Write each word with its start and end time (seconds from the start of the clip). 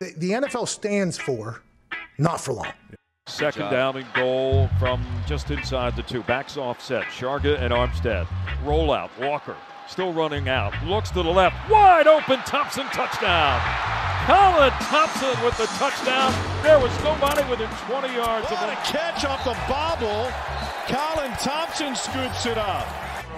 The, 0.00 0.14
the 0.16 0.30
NFL 0.30 0.66
stands 0.66 1.18
for 1.18 1.60
not 2.16 2.40
for 2.40 2.54
long. 2.54 2.72
Second 3.26 3.70
down 3.70 3.98
and 3.98 4.06
goal 4.14 4.70
from 4.78 5.04
just 5.26 5.50
inside 5.50 5.94
the 5.94 6.02
two. 6.02 6.22
Backs 6.22 6.56
offset. 6.56 7.04
Sharga 7.04 7.60
and 7.60 7.70
Armstead. 7.70 8.24
Rollout. 8.64 9.10
Walker 9.20 9.54
still 9.86 10.14
running 10.14 10.48
out. 10.48 10.72
Looks 10.86 11.10
to 11.10 11.22
the 11.22 11.28
left. 11.28 11.68
Wide 11.68 12.06
open. 12.06 12.38
Thompson 12.46 12.86
touchdown. 12.86 13.60
Colin 14.24 14.72
Thompson 14.88 15.36
with 15.44 15.58
the 15.58 15.66
touchdown. 15.76 16.32
There 16.62 16.80
was 16.80 16.92
nobody 17.04 17.44
within 17.50 17.68
20 17.84 18.14
yards 18.14 18.50
what 18.50 18.54
of 18.54 18.70
him. 18.70 18.70
a 18.70 18.76
catch 18.86 19.26
off 19.26 19.44
the 19.44 19.56
bobble. 19.68 20.32
Colin 20.88 21.32
Thompson 21.36 21.94
scoops 21.94 22.46
it 22.46 22.56
up. 22.56 22.88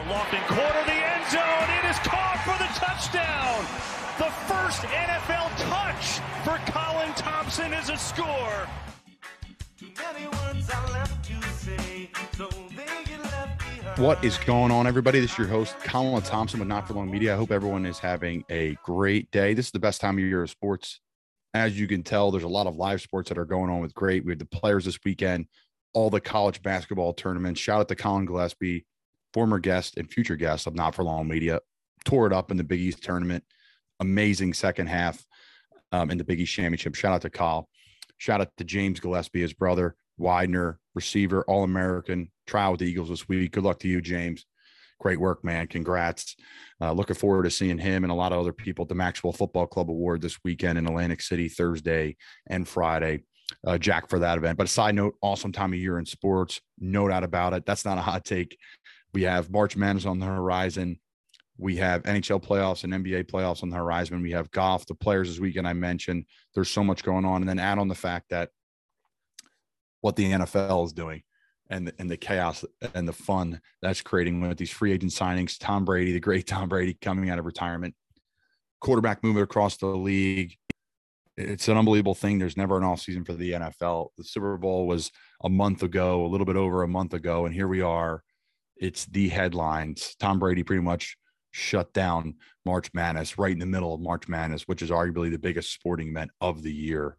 Lofting 0.09 0.43
corner 0.47 0.83
the 0.87 0.95
end 0.95 1.27
zone. 1.27 1.69
It 1.83 1.91
is 1.91 1.99
caught 2.07 2.39
for 2.47 2.55
the 2.63 2.71
touchdown. 2.79 3.67
The 4.19 4.25
first 4.25 4.83
NFL 4.83 5.57
touch 5.57 6.21
for 6.45 6.59
Colin 6.71 7.15
Thompson 7.15 7.73
is 7.73 7.89
a 7.89 7.97
score. 7.97 8.69
What 13.97 14.23
is 14.23 14.37
going 14.37 14.71
on, 14.71 14.87
everybody? 14.87 15.19
This 15.19 15.33
is 15.33 15.39
your 15.39 15.47
host, 15.47 15.79
Colin 15.81 16.23
Thompson 16.23 16.61
with 16.61 16.69
Not 16.69 16.87
For 16.87 16.93
Long 16.93 17.11
Media. 17.11 17.33
I 17.33 17.37
hope 17.39 17.51
everyone 17.51 17.87
is 17.87 17.99
having 17.99 18.45
a 18.51 18.77
great 18.85 19.31
day. 19.31 19.55
This 19.55 19.67
is 19.67 19.73
the 19.73 19.79
best 19.79 20.03
time 20.03 20.19
of 20.19 20.25
year 20.25 20.43
of 20.43 20.51
sports. 20.51 21.01
As 21.55 21.81
you 21.81 21.89
can 21.89 22.03
tell, 22.03 22.31
there's 22.31 22.45
a 22.45 22.49
lot 22.49 22.67
of 22.67 22.77
live 22.77 23.01
sports 23.01 23.31
that 23.31 23.39
are 23.39 23.47
going 23.47 23.71
on 23.71 23.81
with 23.81 23.95
great. 23.95 24.27
We 24.27 24.33
had 24.33 24.39
the 24.39 24.45
players 24.45 24.85
this 24.85 24.99
weekend, 25.07 25.47
all 25.95 26.11
the 26.11 26.21
college 26.21 26.63
basketball 26.63 27.15
tournaments. 27.15 27.61
Shout 27.61 27.81
out 27.81 27.89
to 27.89 27.97
Colin 27.97 28.27
Gillespie, 28.27 28.85
former 29.33 29.59
guest 29.59 29.97
and 29.97 30.11
future 30.11 30.37
guest 30.37 30.67
of 30.67 30.75
Not 30.75 30.95
For 30.95 31.03
Long 31.03 31.27
Media. 31.27 31.61
Tore 32.05 32.27
it 32.27 32.35
up 32.35 32.51
in 32.51 32.59
the 32.59 32.65
Big 32.65 32.81
East 32.81 33.03
tournament. 33.03 33.45
Amazing 34.03 34.53
second 34.53 34.89
half 34.89 35.25
um, 35.93 36.11
in 36.11 36.19
the 36.19 36.25
Big 36.25 36.41
East 36.41 36.53
championship. 36.53 36.97
Shout 36.97 37.13
out 37.13 37.23
to 37.23 37.31
Kyle. 37.31 37.69
Shout 38.19 38.41
out 38.41 38.51
to 38.57 38.65
James 38.65 38.99
Gillespie, 38.99 39.43
his 39.43 39.53
brother, 39.53 39.95
Widener, 40.19 40.81
receiver, 40.97 41.45
All 41.47 41.63
American, 41.63 42.31
trial 42.49 42.73
with 42.73 42.81
the 42.81 42.87
Eagles 42.87 43.11
this 43.11 43.29
week. 43.29 43.53
Good 43.53 43.63
luck 43.63 43.79
to 43.79 43.89
you, 43.89 44.01
James. 44.01 44.45
Great 44.99 45.21
work, 45.21 45.45
man. 45.45 45.69
Congrats. 45.69 46.35
Uh, 46.81 46.91
looking 46.91 47.15
forward 47.15 47.45
to 47.45 47.51
seeing 47.51 47.79
him 47.79 48.03
and 48.03 48.11
a 48.11 48.17
lot 48.17 48.33
of 48.33 48.41
other 48.41 48.53
people 48.53 48.85
at 48.85 48.89
the 48.89 48.95
Maxwell 48.97 49.33
Football 49.33 49.69
Club 49.69 49.89
Award 49.89 50.21
this 50.21 50.39
weekend 50.45 50.79
in 50.79 50.87
Atlantic 50.89 51.23
City, 51.23 51.49
Thursday 51.49 52.17
and 52.49 52.67
Friday. 52.67 53.23
Uh, 53.65 53.79
Jack 53.79 54.09
for 54.09 54.19
that 54.19 54.39
event. 54.39 54.59
But 54.59 54.67
a 54.67 54.71
side 54.71 54.97
note, 54.97 55.15
awesome 55.23 55.53
time 55.53 55.73
of 55.73 55.79
year 55.79 55.99
in 55.99 56.07
sports. 56.07 56.61
No 56.81 57.07
doubt 57.07 57.23
about 57.23 57.53
it. 57.53 57.67
That's 57.67 57.85
not 57.85 57.99
a 57.99 58.01
hot 58.01 58.25
take. 58.25 58.57
We 59.15 59.23
have 59.23 59.51
March 59.51 59.77
Madness 59.77 60.07
on 60.07 60.19
the 60.19 60.27
horizon. 60.27 60.99
We 61.59 61.77
have 61.77 62.03
NHL 62.05 62.43
playoffs 62.43 62.85
and 62.85 62.93
NBA 62.93 63.31
playoffs 63.31 63.63
on 63.63 63.71
the 63.71 63.77
horizon. 63.77 64.23
We 64.23 64.33
have 64.33 64.51
golf, 64.51 64.87
the 64.87 64.95
players 64.95 65.29
this 65.29 65.39
weekend 65.39 65.69
I 65.69 65.75
mentioned. 65.75 66.25
There's 66.55 66.71
so 66.71 66.83
much 66.83 67.03
going 67.03 67.25
on. 67.25 67.43
And 67.43 67.49
then 67.49 67.59
add 67.59 67.79
on 67.79 67.89
the 67.89 67.95
fact 67.95 68.31
that 68.31 68.51
what 70.01 70.17
the 70.17 70.33
NFL 70.33 70.87
is 70.87 70.93
doing 70.93 71.23
and 71.71 71.93
and 71.99 72.11
the 72.11 72.17
chaos 72.17 72.65
and 72.95 73.09
the 73.09 73.13
fun 73.13 73.61
that's 73.81 74.03
creating 74.03 74.41
with 74.41 74.59
these 74.59 74.71
free 74.71 74.93
agent 74.93 75.13
signings. 75.13 75.57
Tom 75.59 75.85
Brady, 75.85 76.13
the 76.13 76.21
great 76.21 76.47
Tom 76.47 76.69
Brady, 76.69 76.95
coming 77.01 77.31
out 77.31 77.39
of 77.39 77.47
retirement, 77.47 77.95
quarterback 78.81 79.25
movement 79.25 79.45
across 79.45 79.77
the 79.79 79.87
league. 79.87 80.57
It's 81.37 81.69
an 81.69 81.79
unbelievable 81.79 82.15
thing. 82.15 82.39
There's 82.39 82.59
never 82.59 82.77
an 82.77 82.85
off 82.85 83.01
season 83.01 83.25
for 83.25 83.33
the 83.33 83.53
NFL. 83.53 84.09
The 84.19 84.25
Super 84.25 84.59
Bowl 84.59 84.87
was 84.87 85.11
a 85.43 85.49
month 85.49 85.83
ago, 85.83 86.27
a 86.27 86.29
little 86.29 86.45
bit 86.45 86.57
over 86.57 86.83
a 86.83 86.89
month 86.89 87.15
ago, 87.15 87.47
and 87.47 87.55
here 87.55 87.69
we 87.69 87.81
are. 87.81 88.23
It's 88.77 89.07
the 89.07 89.29
headlines. 89.29 90.15
Tom 90.19 90.39
Brady 90.39 90.63
pretty 90.63 90.83
much 90.83 91.17
shut 91.53 91.93
down 91.93 92.35
March 92.65 92.91
Madness 92.93 93.39
right 93.39 93.53
in 93.53 93.59
the 93.59 93.67
middle 93.67 93.95
of 93.95 94.01
March 94.01 94.29
Madness, 94.29 94.63
which 94.63 94.83
is 94.83 94.91
arguably 94.91 95.31
the 95.31 95.39
biggest 95.39 95.73
sporting 95.73 96.09
event 96.09 96.31
of 96.41 96.63
the 96.63 96.73
year. 96.73 97.17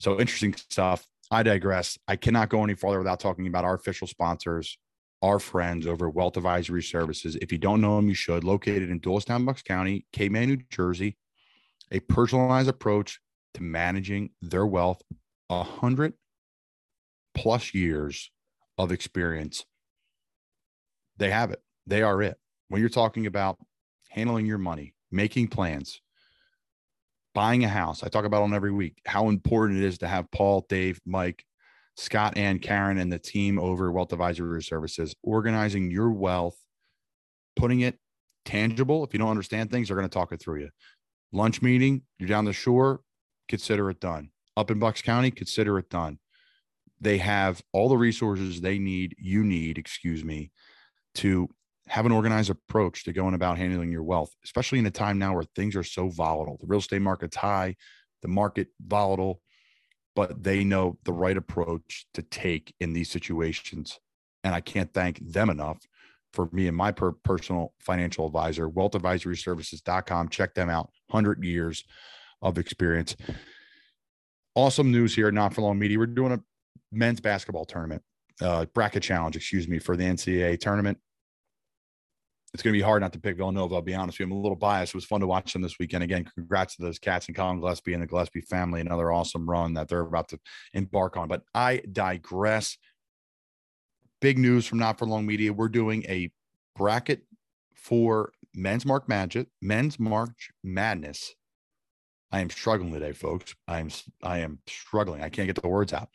So 0.00 0.20
interesting 0.20 0.54
stuff. 0.54 1.06
I 1.30 1.42
digress. 1.42 1.98
I 2.06 2.16
cannot 2.16 2.50
go 2.50 2.62
any 2.62 2.74
farther 2.74 2.98
without 2.98 3.20
talking 3.20 3.46
about 3.46 3.64
our 3.64 3.74
official 3.74 4.06
sponsors, 4.06 4.76
our 5.22 5.38
friends 5.38 5.86
over 5.86 6.08
at 6.08 6.14
Wealth 6.14 6.36
Advisory 6.36 6.82
Services. 6.82 7.36
If 7.36 7.52
you 7.52 7.58
don't 7.58 7.80
know 7.80 7.96
them, 7.96 8.08
you 8.08 8.14
should. 8.14 8.44
Located 8.44 8.90
in 8.90 9.00
Doylestown, 9.00 9.46
Bucks 9.46 9.62
County, 9.62 10.04
Cape 10.12 10.32
May, 10.32 10.44
New 10.44 10.58
Jersey, 10.70 11.16
a 11.90 12.00
personalized 12.00 12.68
approach 12.68 13.20
to 13.54 13.62
managing 13.62 14.30
their 14.42 14.66
wealth, 14.66 15.00
a 15.48 15.62
hundred 15.62 16.14
plus 17.34 17.72
years 17.72 18.30
of 18.76 18.92
experience. 18.92 19.64
They 21.16 21.30
have 21.30 21.50
it. 21.50 21.62
They 21.86 22.02
are 22.02 22.20
it. 22.22 22.36
When 22.72 22.80
you're 22.80 22.88
talking 22.88 23.26
about 23.26 23.58
handling 24.08 24.46
your 24.46 24.56
money, 24.56 24.94
making 25.10 25.48
plans, 25.48 26.00
buying 27.34 27.64
a 27.64 27.68
house. 27.68 28.02
I 28.02 28.08
talk 28.08 28.24
about 28.24 28.44
on 28.44 28.54
every 28.54 28.72
week 28.72 28.96
how 29.04 29.28
important 29.28 29.78
it 29.78 29.84
is 29.84 29.98
to 29.98 30.08
have 30.08 30.30
Paul, 30.30 30.64
Dave, 30.70 30.98
Mike, 31.04 31.44
Scott, 31.98 32.32
and 32.38 32.62
Karen 32.62 32.96
and 32.96 33.12
the 33.12 33.18
team 33.18 33.58
over 33.58 33.92
Wealth 33.92 34.14
Advisory 34.14 34.62
Services 34.62 35.14
organizing 35.22 35.90
your 35.90 36.12
wealth, 36.12 36.56
putting 37.56 37.80
it 37.80 37.98
tangible. 38.46 39.04
If 39.04 39.12
you 39.12 39.18
don't 39.18 39.28
understand 39.28 39.70
things, 39.70 39.88
they're 39.88 39.96
going 39.98 40.08
to 40.08 40.14
talk 40.14 40.32
it 40.32 40.40
through 40.40 40.60
you. 40.60 40.70
Lunch 41.30 41.60
meeting, 41.60 42.00
you're 42.18 42.30
down 42.30 42.46
the 42.46 42.54
shore, 42.54 43.02
consider 43.48 43.90
it 43.90 44.00
done. 44.00 44.30
Up 44.56 44.70
in 44.70 44.78
Bucks 44.78 45.02
County, 45.02 45.30
consider 45.30 45.78
it 45.78 45.90
done. 45.90 46.20
They 47.02 47.18
have 47.18 47.60
all 47.74 47.90
the 47.90 47.98
resources 47.98 48.62
they 48.62 48.78
need, 48.78 49.14
you 49.18 49.44
need, 49.44 49.76
excuse 49.76 50.24
me, 50.24 50.52
to 51.16 51.50
have 51.88 52.06
an 52.06 52.12
organized 52.12 52.50
approach 52.50 53.04
to 53.04 53.12
going 53.12 53.34
about 53.34 53.58
handling 53.58 53.90
your 53.90 54.02
wealth, 54.02 54.30
especially 54.44 54.78
in 54.78 54.86
a 54.86 54.90
time 54.90 55.18
now 55.18 55.34
where 55.34 55.44
things 55.56 55.74
are 55.76 55.82
so 55.82 56.08
volatile. 56.08 56.58
The 56.60 56.66
real 56.66 56.80
estate 56.80 57.02
market's 57.02 57.36
high, 57.36 57.76
the 58.22 58.28
market 58.28 58.68
volatile, 58.80 59.40
but 60.14 60.42
they 60.42 60.64
know 60.64 60.98
the 61.04 61.12
right 61.12 61.36
approach 61.36 62.06
to 62.14 62.22
take 62.22 62.74
in 62.80 62.92
these 62.92 63.10
situations. 63.10 63.98
And 64.44 64.54
I 64.54 64.60
can't 64.60 64.92
thank 64.92 65.18
them 65.20 65.50
enough 65.50 65.78
for 66.32 66.48
me 66.52 66.68
and 66.68 66.76
my 66.76 66.92
per- 66.92 67.12
personal 67.12 67.74
financial 67.80 68.26
advisor, 68.26 68.68
wealthadvisoryservices.com. 68.68 70.28
Check 70.28 70.54
them 70.54 70.70
out. 70.70 70.90
100 71.08 71.44
years 71.44 71.84
of 72.40 72.58
experience. 72.58 73.16
Awesome 74.54 74.90
news 74.90 75.14
here, 75.14 75.30
not 75.30 75.54
for 75.54 75.62
long 75.62 75.78
media. 75.78 75.98
We're 75.98 76.06
doing 76.06 76.32
a 76.32 76.40
men's 76.90 77.20
basketball 77.20 77.64
tournament, 77.64 78.02
uh, 78.40 78.66
bracket 78.66 79.02
challenge, 79.02 79.36
excuse 79.36 79.66
me, 79.66 79.78
for 79.78 79.96
the 79.96 80.04
NCAA 80.04 80.60
tournament 80.60 80.98
it's 82.52 82.62
going 82.62 82.72
to 82.72 82.78
be 82.78 82.82
hard 82.82 83.00
not 83.00 83.12
to 83.14 83.20
pick 83.20 83.36
Villanova. 83.36 83.76
I'll 83.76 83.82
be 83.82 83.94
honest 83.94 84.18
with 84.18 84.28
you. 84.28 84.34
I'm 84.34 84.38
a 84.38 84.42
little 84.42 84.56
biased. 84.56 84.92
It 84.92 84.96
was 84.96 85.06
fun 85.06 85.20
to 85.20 85.26
watch 85.26 85.52
them 85.52 85.62
this 85.62 85.78
weekend. 85.78 86.04
Again, 86.04 86.24
congrats 86.34 86.76
to 86.76 86.82
those 86.82 86.98
cats 86.98 87.26
and 87.26 87.36
Colin 87.36 87.60
Gillespie 87.60 87.94
and 87.94 88.02
the 88.02 88.06
Gillespie 88.06 88.42
family. 88.42 88.80
Another 88.80 89.10
awesome 89.10 89.48
run 89.48 89.74
that 89.74 89.88
they're 89.88 90.00
about 90.00 90.28
to 90.28 90.38
embark 90.74 91.16
on. 91.16 91.28
But 91.28 91.42
I 91.54 91.82
digress. 91.90 92.76
Big 94.20 94.38
news 94.38 94.66
from 94.66 94.78
Not 94.78 94.98
for 94.98 95.06
Long 95.06 95.24
Media. 95.24 95.52
We're 95.52 95.68
doing 95.68 96.04
a 96.08 96.30
bracket 96.76 97.22
for 97.74 98.32
men's 98.54 98.84
Mark 98.84 99.08
Magic, 99.08 99.48
men's 99.62 99.98
March 99.98 100.50
Madness. 100.62 101.34
I 102.30 102.40
am 102.40 102.50
struggling 102.50 102.92
today, 102.92 103.12
folks. 103.12 103.54
I 103.66 103.80
am 103.80 103.90
I 104.22 104.38
am 104.38 104.58
struggling. 104.66 105.22
I 105.22 105.28
can't 105.30 105.48
get 105.48 105.60
the 105.60 105.68
words 105.68 105.92
out. 105.92 106.08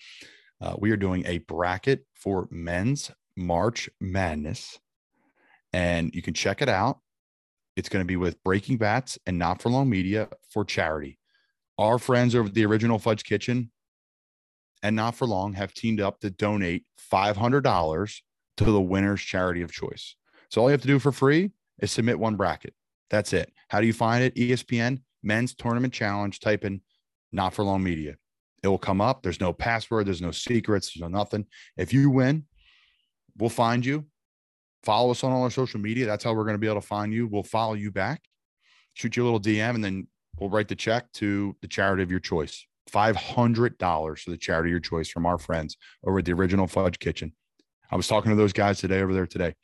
Uh, 0.62 0.76
we 0.78 0.92
are 0.92 0.98
doing 0.98 1.26
a 1.26 1.40
bracket 1.40 2.06
for 2.16 2.48
men's 2.50 3.12
March 3.36 3.90
Madness 4.00 4.80
and 5.74 6.14
you 6.14 6.22
can 6.22 6.34
check 6.34 6.62
it 6.62 6.70
out. 6.70 7.00
It's 7.76 7.90
going 7.90 8.04
to 8.04 8.08
be 8.08 8.16
with 8.16 8.44
Breaking 8.44 8.78
Bats 8.78 9.20
and 9.26 9.38
Not 9.38 9.62
for 9.62 9.70
Long 9.70 9.90
Media 9.90 10.30
for 10.52 10.66
charity. 10.66 11.20
Our 11.78 12.00
friends 12.00 12.34
over 12.34 12.48
at 12.48 12.54
the 12.56 12.66
original 12.66 12.98
Fudge 12.98 13.24
Kitchen 13.24 13.72
and 14.82 14.96
Not 14.96 15.16
for 15.16 15.28
Long 15.28 15.54
have 15.54 15.74
teamed 15.74 16.02
up 16.02 16.20
to 16.22 16.32
donate 16.32 16.86
$500 17.12 18.22
to 18.58 18.66
the 18.66 18.82
winner's 18.82 19.22
charity 19.22 19.62
of 19.62 19.72
choice. 19.72 20.16
So 20.50 20.62
all 20.62 20.70
you 20.70 20.72
have 20.72 20.82
to 20.82 20.88
do 20.88 21.00
for 21.00 21.12
free 21.12 21.52
is 21.80 21.92
submit 21.92 22.18
one 22.18 22.36
bracket. 22.36 22.74
That's 23.10 23.34
it. 23.34 23.52
How 23.70 23.80
do 23.80 23.88
you 23.88 23.94
find 23.94 24.24
it? 24.24 24.36
ESPN 24.36 25.02
Men's 25.24 25.54
Tournament 25.54 25.94
Challenge. 25.94 26.40
Type 26.40 26.66
in 26.66 26.82
Not 27.32 27.54
for 27.54 27.64
Long 27.64 27.84
Media. 27.84 28.16
It 28.64 28.68
will 28.68 28.78
come 28.78 29.02
up. 29.02 29.22
There's 29.22 29.40
no 29.40 29.54
password. 29.54 30.08
There's 30.08 30.22
no 30.22 30.32
secrets. 30.32 30.94
There's 30.94 31.02
no 31.02 31.16
nothing. 31.16 31.46
If 31.78 31.94
you 31.94 32.10
win, 32.10 32.46
we'll 33.38 33.50
find 33.50 33.86
you 33.86 34.06
follow 34.88 35.12
us 35.12 35.22
on 35.22 35.34
all 35.34 35.44
our 35.44 35.52
social 35.52 35.82
media. 35.82 36.06
That's 36.06 36.24
how 36.24 36.34
we're 36.34 36.46
going 36.46 36.54
to 36.54 36.60
be 36.60 36.68
able 36.68 36.80
to 36.80 36.88
find 36.88 37.14
you. 37.14 37.28
We'll 37.28 37.44
follow 37.44 37.74
you 37.74 37.92
back, 37.92 38.22
shoot 38.94 39.18
you 39.18 39.24
a 39.24 39.26
little 39.26 39.42
DM, 39.42 39.76
and 39.76 39.84
then 39.84 40.08
we'll 40.40 40.50
write 40.50 40.70
the 40.70 40.78
check 40.78 41.12
to 41.16 41.58
the 41.62 41.68
charity 41.68 42.04
of 42.04 42.10
your 42.10 42.22
choice. 42.22 42.66
$500 42.90 44.24
to 44.24 44.32
the 44.32 44.38
charity 44.38 44.70
of 44.70 44.72
your 44.72 44.80
choice 44.80 45.10
from 45.10 45.26
our 45.26 45.38
friends 45.38 45.76
over 46.06 46.20
at 46.20 46.26
the 46.26 46.32
original 46.32 46.68
Fudge 46.68 47.00
Kitchen. 47.00 47.34
I 47.92 47.98
was 47.98 48.08
talking 48.08 48.30
to 48.30 48.38
those 48.38 48.54
guys 48.54 48.80
today 48.80 49.02
over 49.02 49.14
there 49.14 49.28
today. 49.28 49.56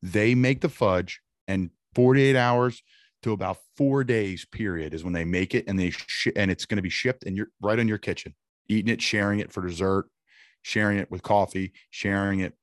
They 0.00 0.36
make 0.36 0.60
the 0.60 0.68
fudge, 0.68 1.20
and 1.48 1.70
48 1.96 2.36
hours 2.36 2.84
to 3.24 3.32
about 3.32 3.58
four 3.76 4.04
days 4.04 4.44
period 4.44 4.94
is 4.94 5.02
when 5.02 5.12
they 5.12 5.24
make 5.24 5.56
it, 5.56 5.64
and 5.66 5.76
they 5.76 5.90
sh- 5.90 6.28
and 6.36 6.52
it's 6.52 6.66
going 6.66 6.76
to 6.76 6.82
be 6.82 6.88
shipped, 6.88 7.24
and 7.24 7.36
you're 7.36 7.48
right 7.60 7.80
in 7.80 7.88
your 7.88 7.98
kitchen, 7.98 8.36
eating 8.68 8.92
it, 8.92 9.02
sharing 9.02 9.40
it 9.40 9.50
for 9.50 9.66
dessert, 9.66 10.06
sharing 10.62 10.98
it 10.98 11.10
with 11.10 11.24
coffee, 11.24 11.72
sharing 11.90 12.38
it, 12.38 12.54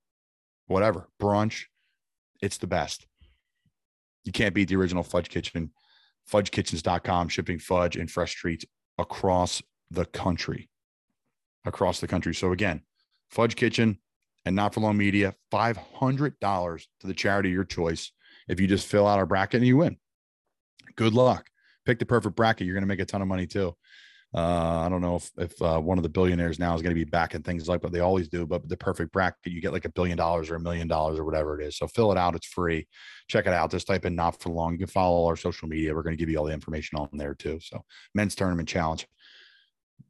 whatever 0.67 1.09
brunch. 1.21 1.65
It's 2.41 2.57
the 2.57 2.67
best. 2.67 3.05
You 4.23 4.31
can't 4.31 4.53
beat 4.53 4.69
the 4.69 4.75
original 4.75 5.03
Fudge 5.03 5.29
Kitchen. 5.29 5.71
FudgeKitchens.com, 6.31 7.29
shipping 7.29 7.59
fudge 7.59 7.95
and 7.95 8.09
fresh 8.09 8.35
treats 8.35 8.65
across 8.97 9.63
the 9.89 10.05
country. 10.05 10.69
Across 11.65 12.01
the 12.01 12.07
country. 12.07 12.35
So 12.35 12.51
again, 12.51 12.81
Fudge 13.29 13.55
Kitchen 13.55 13.99
and 14.45 14.55
Not 14.55 14.73
for 14.73 14.81
Long 14.81 14.97
Media, 14.97 15.35
$500 15.51 16.85
to 16.99 17.07
the 17.07 17.13
charity 17.13 17.49
of 17.49 17.53
your 17.53 17.63
choice. 17.63 18.11
If 18.47 18.59
you 18.59 18.67
just 18.67 18.87
fill 18.87 19.07
out 19.07 19.19
our 19.19 19.25
bracket 19.25 19.59
and 19.59 19.67
you 19.67 19.77
win, 19.77 19.97
good 20.95 21.13
luck. 21.13 21.47
Pick 21.85 21.99
the 21.99 22.05
perfect 22.05 22.35
bracket. 22.35 22.67
You're 22.67 22.75
going 22.75 22.83
to 22.83 22.87
make 22.87 22.99
a 22.99 23.05
ton 23.05 23.21
of 23.21 23.27
money 23.27 23.47
too. 23.47 23.75
Uh, 24.33 24.81
I 24.85 24.89
don't 24.89 25.01
know 25.01 25.15
if, 25.15 25.31
if 25.37 25.59
uh, 25.61 25.79
one 25.79 25.97
of 25.97 26.03
the 26.03 26.09
billionaires 26.09 26.59
now 26.59 26.75
is 26.75 26.83
going 26.83 26.93
to 26.93 26.99
be 26.99 27.09
back 27.09 27.33
and 27.33 27.43
things 27.43 27.67
like 27.67 27.81
but 27.81 27.91
they 27.91 27.99
always 27.99 28.27
do, 28.27 28.45
but 28.45 28.67
the 28.69 28.77
perfect 28.77 29.11
bracket, 29.11 29.39
you 29.51 29.59
get 29.59 29.73
like 29.73 29.85
a 29.85 29.91
billion 29.91 30.17
dollars 30.17 30.51
or 30.51 30.55
a 30.55 30.59
million 30.59 30.87
dollars 30.87 31.17
or 31.17 31.25
whatever 31.25 31.59
it 31.59 31.65
is. 31.65 31.77
So 31.77 31.87
fill 31.87 32.11
it 32.11 32.17
out. 32.17 32.35
It's 32.35 32.45
free. 32.45 32.87
Check 33.27 33.47
it 33.47 33.53
out. 33.53 33.71
Just 33.71 33.87
type 33.87 34.05
in 34.05 34.15
not 34.15 34.39
for 34.39 34.49
long. 34.49 34.73
You 34.73 34.79
can 34.79 34.87
follow 34.87 35.25
our 35.27 35.35
social 35.35 35.67
media. 35.67 35.95
We're 35.95 36.03
going 36.03 36.15
to 36.15 36.19
give 36.19 36.29
you 36.29 36.37
all 36.37 36.45
the 36.45 36.53
information 36.53 36.99
on 36.99 37.09
there 37.13 37.33
too. 37.33 37.59
So 37.59 37.83
men's 38.13 38.35
tournament 38.35 38.69
challenge. 38.69 39.07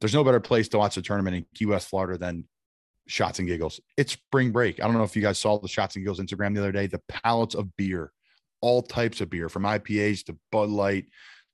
There's 0.00 0.14
no 0.14 0.24
better 0.24 0.40
place 0.40 0.68
to 0.68 0.78
watch 0.78 0.96
the 0.96 1.02
tournament 1.02 1.36
in 1.36 1.46
Key 1.54 1.66
West, 1.66 1.88
Florida 1.88 2.18
than 2.18 2.44
shots 3.06 3.38
and 3.38 3.48
giggles. 3.48 3.80
It's 3.96 4.12
spring 4.12 4.52
break. 4.52 4.82
I 4.82 4.86
don't 4.86 4.96
know 4.96 5.02
if 5.02 5.16
you 5.16 5.22
guys 5.22 5.38
saw 5.38 5.58
the 5.58 5.66
shots 5.66 5.96
and 5.96 6.04
giggles 6.04 6.20
Instagram 6.20 6.54
the 6.54 6.60
other 6.60 6.72
day, 6.72 6.86
the 6.86 7.02
pallets 7.08 7.54
of 7.54 7.74
beer, 7.76 8.12
all 8.60 8.82
types 8.82 9.22
of 9.22 9.30
beer 9.30 9.48
from 9.48 9.62
IPAs 9.62 10.24
to 10.26 10.36
Bud 10.52 10.68
Light 10.68 11.06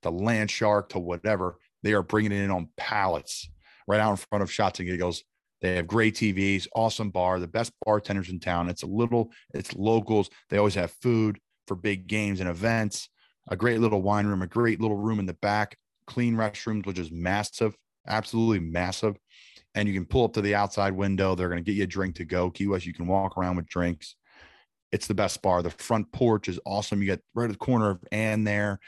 to 0.02 0.10
Land 0.10 0.50
Shark 0.50 0.90
to 0.90 0.98
whatever 0.98 1.58
they 1.86 1.92
are 1.92 2.02
bringing 2.02 2.32
it 2.32 2.42
in 2.42 2.50
on 2.50 2.68
pallets 2.76 3.48
right 3.86 4.00
out 4.00 4.10
in 4.10 4.16
front 4.16 4.42
of 4.42 4.50
Shots 4.50 4.80
and 4.80 4.88
Giggles. 4.88 5.22
They 5.62 5.76
have 5.76 5.86
great 5.86 6.16
TVs, 6.16 6.66
awesome 6.74 7.10
bar, 7.10 7.38
the 7.38 7.46
best 7.46 7.72
bartenders 7.84 8.28
in 8.28 8.40
town. 8.40 8.68
It's 8.68 8.82
a 8.82 8.86
little, 8.86 9.30
it's 9.54 9.74
locals. 9.74 10.28
They 10.50 10.58
always 10.58 10.74
have 10.74 10.90
food 10.90 11.38
for 11.66 11.76
big 11.76 12.06
games 12.06 12.40
and 12.40 12.48
events, 12.48 13.08
a 13.48 13.56
great 13.56 13.80
little 13.80 14.02
wine 14.02 14.26
room, 14.26 14.42
a 14.42 14.46
great 14.46 14.80
little 14.80 14.96
room 14.96 15.18
in 15.18 15.26
the 15.26 15.34
back, 15.34 15.76
clean 16.06 16.34
restrooms, 16.34 16.86
which 16.86 16.98
is 16.98 17.10
massive, 17.10 17.74
absolutely 18.06 18.60
massive. 18.60 19.16
And 19.74 19.88
you 19.88 19.94
can 19.94 20.04
pull 20.04 20.24
up 20.24 20.32
to 20.34 20.42
the 20.42 20.54
outside 20.54 20.92
window. 20.92 21.34
They're 21.34 21.48
going 21.48 21.62
to 21.62 21.70
get 21.70 21.76
you 21.76 21.84
a 21.84 21.86
drink 21.86 22.16
to 22.16 22.24
go. 22.24 22.50
Key 22.50 22.66
West, 22.66 22.86
you 22.86 22.94
can 22.94 23.06
walk 23.06 23.38
around 23.38 23.56
with 23.56 23.66
drinks. 23.66 24.16
It's 24.92 25.06
the 25.06 25.14
best 25.14 25.40
bar. 25.42 25.62
The 25.62 25.70
front 25.70 26.12
porch 26.12 26.48
is 26.48 26.60
awesome. 26.66 27.00
You 27.00 27.06
get 27.06 27.22
right 27.34 27.44
at 27.44 27.52
the 27.52 27.56
corner 27.56 27.90
of 27.90 28.04
Ann 28.12 28.44
there 28.44 28.80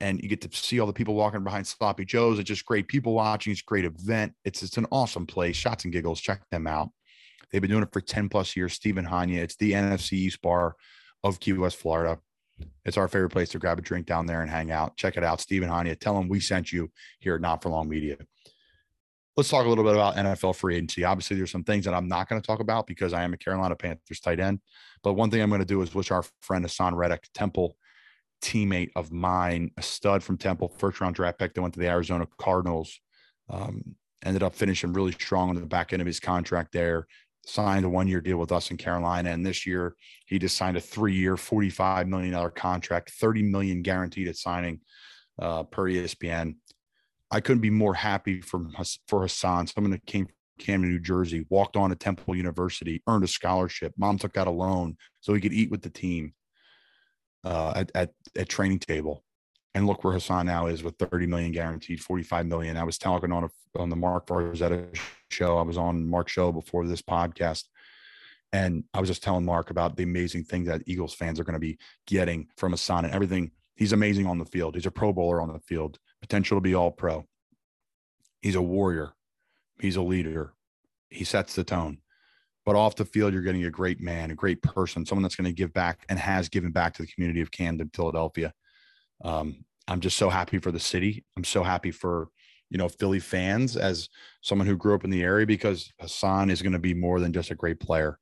and 0.00 0.20
you 0.20 0.28
get 0.28 0.40
to 0.42 0.48
see 0.52 0.78
all 0.78 0.86
the 0.86 0.92
people 0.92 1.14
walking 1.14 1.42
behind 1.42 1.66
Sloppy 1.66 2.04
Joe's. 2.04 2.38
It's 2.38 2.48
just 2.48 2.64
great 2.64 2.88
people 2.88 3.14
watching. 3.14 3.50
It's 3.50 3.62
a 3.62 3.64
great 3.64 3.84
event. 3.84 4.32
It's 4.44 4.62
it's 4.62 4.76
an 4.76 4.86
awesome 4.92 5.26
place. 5.26 5.56
Shots 5.56 5.84
and 5.84 5.92
giggles. 5.92 6.20
Check 6.20 6.42
them 6.50 6.66
out. 6.66 6.90
They've 7.50 7.62
been 7.62 7.70
doing 7.70 7.82
it 7.82 7.92
for 7.92 8.00
10 8.00 8.28
plus 8.28 8.56
years. 8.56 8.74
Stephen 8.74 9.06
Hanya. 9.06 9.38
It's 9.38 9.56
the 9.56 9.72
NFC 9.72 10.12
East 10.12 10.42
bar 10.42 10.76
of 11.24 11.40
Key 11.40 11.54
West, 11.54 11.76
Florida. 11.76 12.18
It's 12.84 12.96
our 12.96 13.08
favorite 13.08 13.30
place 13.30 13.50
to 13.50 13.58
grab 13.58 13.78
a 13.78 13.82
drink 13.82 14.06
down 14.06 14.26
there 14.26 14.42
and 14.42 14.50
hang 14.50 14.70
out. 14.70 14.96
Check 14.96 15.16
it 15.16 15.24
out. 15.24 15.40
Stephen 15.40 15.68
Hanya. 15.68 15.98
Tell 15.98 16.14
them 16.14 16.28
we 16.28 16.40
sent 16.40 16.72
you 16.72 16.90
here 17.20 17.36
at 17.36 17.40
Not 17.40 17.62
for 17.62 17.70
Long 17.70 17.88
Media. 17.88 18.16
Let's 19.36 19.48
talk 19.48 19.64
a 19.64 19.68
little 19.68 19.84
bit 19.84 19.94
about 19.94 20.16
NFL 20.16 20.56
free 20.56 20.74
agency. 20.76 21.04
Obviously, 21.04 21.36
there's 21.36 21.52
some 21.52 21.62
things 21.62 21.84
that 21.84 21.94
I'm 21.94 22.08
not 22.08 22.28
going 22.28 22.40
to 22.40 22.46
talk 22.46 22.58
about 22.58 22.88
because 22.88 23.12
I 23.12 23.22
am 23.22 23.34
a 23.34 23.36
Carolina 23.36 23.76
Panthers 23.76 24.20
tight 24.20 24.40
end. 24.40 24.60
But 25.04 25.12
one 25.14 25.30
thing 25.30 25.40
I'm 25.40 25.48
going 25.48 25.60
to 25.60 25.64
do 25.64 25.80
is 25.82 25.94
wish 25.94 26.10
our 26.10 26.24
friend 26.42 26.64
Haason 26.64 26.94
Reddick 26.94 27.28
Temple 27.34 27.76
teammate 28.42 28.90
of 28.96 29.12
mine, 29.12 29.70
a 29.76 29.82
stud 29.82 30.22
from 30.22 30.38
Temple, 30.38 30.74
first 30.78 31.00
round 31.00 31.14
draft 31.14 31.38
pick 31.38 31.54
that 31.54 31.62
went 31.62 31.74
to 31.74 31.80
the 31.80 31.88
Arizona 31.88 32.26
Cardinals. 32.38 33.00
Um, 33.50 33.96
ended 34.24 34.42
up 34.42 34.54
finishing 34.54 34.92
really 34.92 35.12
strong 35.12 35.50
on 35.50 35.54
the 35.54 35.66
back 35.66 35.92
end 35.92 36.02
of 36.02 36.06
his 36.06 36.20
contract 36.20 36.72
there. 36.72 37.06
Signed 37.46 37.84
a 37.84 37.88
one 37.88 38.08
year 38.08 38.20
deal 38.20 38.36
with 38.36 38.52
us 38.52 38.70
in 38.70 38.76
Carolina. 38.76 39.30
And 39.30 39.46
this 39.46 39.66
year, 39.66 39.94
he 40.26 40.38
just 40.38 40.56
signed 40.56 40.76
a 40.76 40.80
three 40.80 41.14
year, 41.14 41.36
$45 41.36 42.06
million 42.06 42.50
contract, 42.50 43.10
30 43.12 43.42
million 43.44 43.82
guaranteed 43.82 44.28
at 44.28 44.36
signing 44.36 44.80
uh, 45.40 45.62
per 45.64 45.84
ESPN. 45.84 46.56
I 47.30 47.40
couldn't 47.40 47.62
be 47.62 47.70
more 47.70 47.94
happy 47.94 48.40
for, 48.40 48.66
for 49.06 49.20
Haason, 49.20 49.72
someone 49.72 49.92
that 49.92 50.06
came 50.06 50.26
from 50.26 50.34
Camden, 50.58 50.90
New 50.90 50.98
Jersey, 50.98 51.46
walked 51.48 51.76
on 51.76 51.90
to 51.90 51.96
Temple 51.96 52.36
University, 52.36 53.02
earned 53.06 53.24
a 53.24 53.28
scholarship. 53.28 53.92
Mom 53.96 54.18
took 54.18 54.36
out 54.36 54.46
a 54.46 54.50
loan 54.50 54.96
so 55.20 55.32
he 55.32 55.40
could 55.40 55.52
eat 55.52 55.70
with 55.70 55.82
the 55.82 55.90
team 55.90 56.34
uh, 57.48 57.72
at, 57.76 57.90
at, 57.94 58.10
at 58.36 58.48
training 58.48 58.78
table. 58.78 59.24
And 59.74 59.86
look 59.86 60.04
where 60.04 60.14
Haason 60.14 60.46
now 60.46 60.66
is 60.66 60.82
with 60.82 60.96
30 60.98 61.26
million 61.26 61.52
guaranteed, 61.52 62.00
45 62.00 62.46
million. 62.46 62.76
I 62.76 62.84
was 62.84 62.98
talking 62.98 63.32
on 63.32 63.44
a, 63.44 63.48
on 63.78 63.88
the 63.88 63.96
Marc 63.96 64.26
Farzetta 64.26 64.96
show. 65.30 65.56
I 65.58 65.62
was 65.62 65.78
on 65.78 66.08
Marc's 66.08 66.32
show 66.32 66.52
before 66.52 66.86
this 66.86 67.02
podcast. 67.02 67.64
And 68.52 68.84
I 68.92 69.00
was 69.00 69.08
just 69.08 69.22
telling 69.22 69.44
Mark 69.44 69.70
about 69.70 69.96
the 69.96 70.02
amazing 70.02 70.44
thing 70.44 70.64
that 70.64 70.82
Eagles 70.86 71.14
fans 71.14 71.40
are 71.40 71.44
going 71.44 71.54
to 71.54 71.58
be 71.58 71.78
getting 72.06 72.48
from 72.56 72.72
Haason 72.72 73.04
and 73.04 73.12
everything. 73.12 73.52
He's 73.76 73.92
amazing 73.92 74.26
on 74.26 74.38
the 74.38 74.44
field. 74.44 74.74
He's 74.74 74.86
a 74.86 74.90
pro 74.90 75.12
bowler 75.12 75.40
on 75.40 75.52
the 75.52 75.60
field, 75.60 75.98
potential 76.20 76.56
to 76.56 76.60
be 76.60 76.74
all 76.74 76.90
pro. 76.90 77.24
He's 78.42 78.56
a 78.56 78.62
warrior. 78.62 79.12
He's 79.80 79.96
a 79.96 80.02
leader. 80.02 80.54
He 81.08 81.24
sets 81.24 81.54
the 81.54 81.64
tone. 81.64 81.98
But 82.68 82.76
off 82.76 82.96
the 82.96 83.06
field, 83.06 83.32
you're 83.32 83.40
getting 83.40 83.64
a 83.64 83.70
great 83.70 83.98
man, 83.98 84.30
a 84.30 84.34
great 84.34 84.60
person, 84.60 85.06
someone 85.06 85.22
that's 85.22 85.36
going 85.36 85.46
to 85.46 85.54
give 85.54 85.72
back 85.72 86.04
and 86.10 86.18
has 86.18 86.50
given 86.50 86.70
back 86.70 86.92
to 86.92 87.02
the 87.02 87.08
community 87.08 87.40
of 87.40 87.50
Camden, 87.50 87.90
Philadelphia. 87.94 88.52
Um, 89.24 89.64
I'm 89.88 90.00
just 90.00 90.18
so 90.18 90.28
happy 90.28 90.58
for 90.58 90.70
the 90.70 90.78
city. 90.78 91.24
I'm 91.34 91.44
so 91.44 91.62
happy 91.62 91.90
for 91.90 92.28
you 92.68 92.76
know 92.76 92.90
Philly 92.90 93.20
fans 93.20 93.78
as 93.78 94.10
someone 94.42 94.66
who 94.66 94.76
grew 94.76 94.94
up 94.94 95.04
in 95.04 95.08
the 95.08 95.22
area 95.22 95.46
because 95.46 95.90
Haason 96.02 96.50
is 96.50 96.60
going 96.60 96.74
to 96.74 96.78
be 96.78 96.92
more 96.92 97.20
than 97.20 97.32
just 97.32 97.50
a 97.50 97.54
great 97.54 97.80
player. 97.80 98.18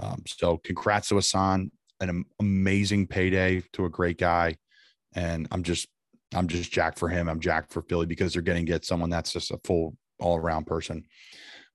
Um, 0.00 0.24
so 0.26 0.56
congrats 0.56 1.10
to 1.10 1.14
Haason, 1.14 1.70
an 2.00 2.24
amazing 2.40 3.06
payday 3.06 3.62
to 3.74 3.84
a 3.84 3.88
great 3.88 4.18
guy, 4.18 4.56
and 5.14 5.46
I'm 5.52 5.62
just 5.62 5.86
I'm 6.34 6.48
just 6.48 6.72
jacked 6.72 6.98
for 6.98 7.08
him. 7.08 7.28
I'm 7.28 7.38
jacked 7.38 7.72
for 7.72 7.82
Philly 7.82 8.06
because 8.06 8.32
they're 8.32 8.42
going 8.42 8.66
to 8.66 8.72
get 8.72 8.84
someone 8.84 9.08
that's 9.08 9.32
just 9.34 9.52
a 9.52 9.60
full 9.62 9.96
all 10.18 10.36
around 10.36 10.66
person. 10.66 11.04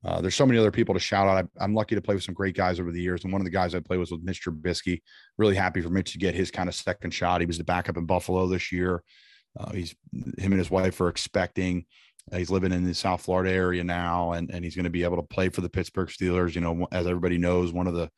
Uh, 0.05 0.19
there's 0.19 0.35
so 0.35 0.45
many 0.45 0.59
other 0.59 0.71
people 0.71 0.93
to 0.93 0.99
shout 0.99 1.27
out. 1.27 1.47
I, 1.59 1.63
am 1.63 1.73
lucky 1.73 1.95
to 1.95 2.01
play 2.01 2.15
with 2.15 2.23
some 2.23 2.33
great 2.33 2.55
guys 2.55 2.79
over 2.79 2.91
the 2.91 3.01
years. 3.01 3.23
And 3.23 3.31
one 3.31 3.41
of 3.41 3.45
the 3.45 3.51
guys 3.51 3.73
I 3.73 3.79
played 3.79 3.99
was 3.99 4.11
with 4.11 4.23
Mitch 4.23 4.43
Trubisky. 4.43 5.01
Really 5.37 5.55
happy 5.55 5.81
for 5.81 5.89
Mitch 5.89 6.11
to 6.11 6.17
get 6.17 6.35
his 6.35 6.51
kind 6.51 6.67
of 6.67 6.75
second 6.75 7.11
shot. 7.11 7.41
He 7.41 7.47
was 7.47 7.57
the 7.57 7.63
backup 7.63 7.97
in 7.97 8.05
Buffalo 8.05 8.47
this 8.47 8.71
year. 8.71 9.01
Uh, 9.57 9.71
he's 9.71 9.95
him 10.11 10.51
and 10.51 10.57
his 10.57 10.71
wife 10.71 10.99
are 10.99 11.09
expecting. 11.09 11.85
Uh, 12.31 12.37
he's 12.37 12.49
living 12.49 12.71
in 12.71 12.83
the 12.83 12.93
South 12.93 13.21
Florida 13.21 13.51
area 13.51 13.83
now, 13.83 14.33
and 14.33 14.49
and 14.51 14.63
he's 14.63 14.75
going 14.75 14.85
to 14.85 14.89
be 14.89 15.03
able 15.03 15.17
to 15.17 15.23
play 15.23 15.49
for 15.49 15.61
the 15.61 15.69
Pittsburgh 15.69 16.09
Steelers. 16.09 16.55
You 16.55 16.61
know, 16.61 16.87
as 16.91 17.07
everybody 17.07 17.37
knows, 17.37 17.71
one 17.71 17.87
of 17.87 17.93
the 17.93 18.09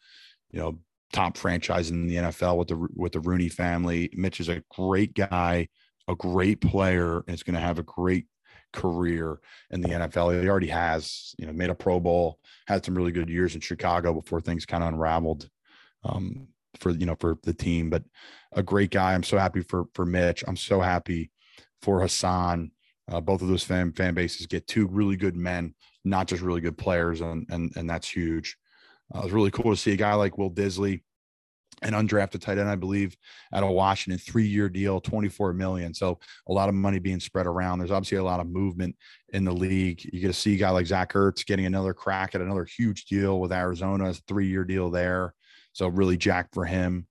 you 0.52 0.60
know 0.60 0.80
top 1.12 1.38
franchises 1.38 1.92
in 1.92 2.08
the 2.08 2.16
NFL 2.16 2.58
with 2.58 2.70
the 2.70 2.88
with 2.96 3.12
the 3.12 3.20
Rooney 3.20 3.50
family. 3.50 4.10
Mitch 4.14 4.40
is 4.40 4.50
a 4.50 4.64
great 4.72 5.14
guy, 5.14 5.68
a 6.08 6.16
great 6.16 6.62
player, 6.62 7.24
and 7.28 7.36
is 7.36 7.44
going 7.44 7.56
to 7.56 7.60
have 7.60 7.80
a 7.80 7.84
great 7.84 8.28
career 8.76 9.40
in 9.72 9.82
the 9.82 9.90
NFL. 9.90 10.42
He 10.42 10.48
already 10.48 10.68
has, 10.68 11.34
you 11.40 11.48
know, 11.48 11.54
made 11.54 11.70
a 11.70 11.76
Pro 11.76 12.00
Bowl, 12.00 12.40
had 12.68 12.86
some 12.86 12.96
really 12.96 13.12
good 13.12 13.30
years 13.30 13.56
in 13.56 13.62
Chicago 13.62 14.14
before 14.14 14.42
things 14.42 14.66
kind 14.66 14.84
of 14.84 14.94
unraveled 14.94 15.50
um, 16.04 16.48
for 16.80 16.92
you 16.92 17.06
know 17.06 17.16
for 17.20 17.38
the 17.44 17.54
team. 17.54 17.90
But 17.90 18.04
a 18.52 18.62
great 18.62 18.92
guy. 18.92 19.14
I'm 19.14 19.24
so 19.24 19.38
happy 19.38 19.62
for 19.62 19.86
for 19.94 20.06
Mitch. 20.06 20.44
I'm 20.48 20.58
so 20.58 20.80
happy 20.82 21.32
for 21.82 22.02
Haason. 22.02 22.72
Uh, 23.12 23.22
both 23.22 23.42
of 23.42 23.48
those 23.48 23.64
fan 23.64 23.92
fan 23.94 24.14
bases 24.14 24.48
get 24.48 24.68
two 24.68 24.88
really 24.88 25.16
good 25.16 25.36
men, 25.36 25.74
not 26.04 26.28
just 26.28 26.44
really 26.44 26.62
good 26.62 26.78
players, 26.78 27.22
and 27.22 27.48
and 27.50 27.76
and 27.76 27.90
that's 27.90 28.10
huge. 28.10 28.58
Uh, 29.14 29.20
it 29.20 29.24
was 29.26 29.34
really 29.34 29.52
cool 29.52 29.72
to 29.72 29.80
see 29.80 29.94
a 29.94 29.98
guy 29.98 30.14
like 30.14 30.38
Will 30.38 30.52
Dissly 30.52 31.02
an 31.86 31.94
undrafted 31.94 32.42
tight 32.42 32.58
end, 32.58 32.68
I 32.68 32.76
believe, 32.76 33.16
out 33.54 33.64
of 33.64 33.70
Washington, 33.70 34.20
three-year 34.20 34.70
deal, 34.70 35.00
24 35.00 35.54
million. 35.54 35.94
So 35.94 36.20
a 36.48 36.54
lot 36.54 36.68
of 36.68 36.76
money 36.76 37.00
being 37.00 37.20
spread 37.20 37.46
around. 37.46 37.80
There's 37.80 37.92
obviously 37.92 38.18
a 38.18 38.24
lot 38.24 38.40
of 38.40 38.48
movement 38.48 38.96
in 39.30 39.46
the 39.46 39.54
league. 39.54 40.04
You 40.04 40.20
get 40.20 40.28
to 40.28 40.34
see 40.34 40.56
a 40.56 40.58
guy 40.58 40.72
like 40.72 40.88
Zach 40.88 41.14
Ertz 41.14 41.46
getting 41.46 41.66
another 41.66 41.94
crack 41.94 42.36
at 42.36 42.42
another 42.42 42.66
huge 42.66 43.06
deal 43.06 43.40
with 43.40 43.54
Arizona, 43.54 44.14
three-year 44.28 44.66
deal 44.66 44.90
there. 44.90 45.34
So 45.74 45.88
really 45.88 46.18
jack 46.18 46.50
for 46.54 46.66
him. 46.66 47.08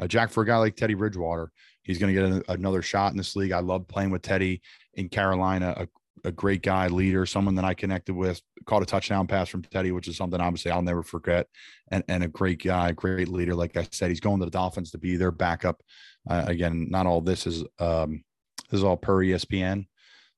Uh, 0.00 0.06
jack 0.06 0.30
for 0.30 0.42
a 0.42 0.46
guy 0.46 0.56
like 0.58 0.76
Teddy 0.76 0.94
Bridgewater. 0.94 1.50
He's 1.82 1.98
going 1.98 2.14
to 2.14 2.20
get 2.20 2.44
another 2.48 2.82
shot 2.82 3.12
in 3.12 3.18
this 3.18 3.36
league. 3.36 3.52
I 3.52 3.60
love 3.60 3.86
playing 3.88 4.10
with 4.10 4.22
Teddy 4.22 4.62
in 4.94 5.08
Carolina, 5.08 5.74
a 5.76 5.88
a 6.24 6.32
great 6.32 6.62
guy, 6.62 6.88
leader, 6.88 7.26
someone 7.26 7.54
that 7.56 7.64
I 7.64 7.74
connected 7.74 8.14
with, 8.14 8.40
caught 8.66 8.82
a 8.82 8.86
touchdown 8.86 9.26
pass 9.26 9.48
from 9.48 9.62
Teddy, 9.62 9.92
which 9.92 10.08
is 10.08 10.16
something 10.16 10.40
obviously 10.40 10.70
I'll 10.70 10.82
never 10.82 11.02
forget. 11.02 11.46
And, 11.90 12.04
and 12.08 12.24
a 12.24 12.28
great 12.28 12.62
guy, 12.62 12.92
great 12.92 13.28
leader. 13.28 13.54
Like 13.54 13.76
I 13.76 13.86
said, 13.90 14.10
he's 14.10 14.20
going 14.20 14.38
to 14.40 14.46
the 14.46 14.50
Dolphins 14.50 14.90
to 14.92 14.98
be 14.98 15.16
their 15.16 15.30
backup. 15.30 15.82
Uh, 16.28 16.44
again, 16.46 16.88
not 16.90 17.06
all 17.06 17.20
this 17.20 17.46
is 17.46 17.64
um, 17.78 18.22
this 18.70 18.78
is 18.78 18.84
all 18.84 18.96
per 18.96 19.16
ESPN, 19.16 19.86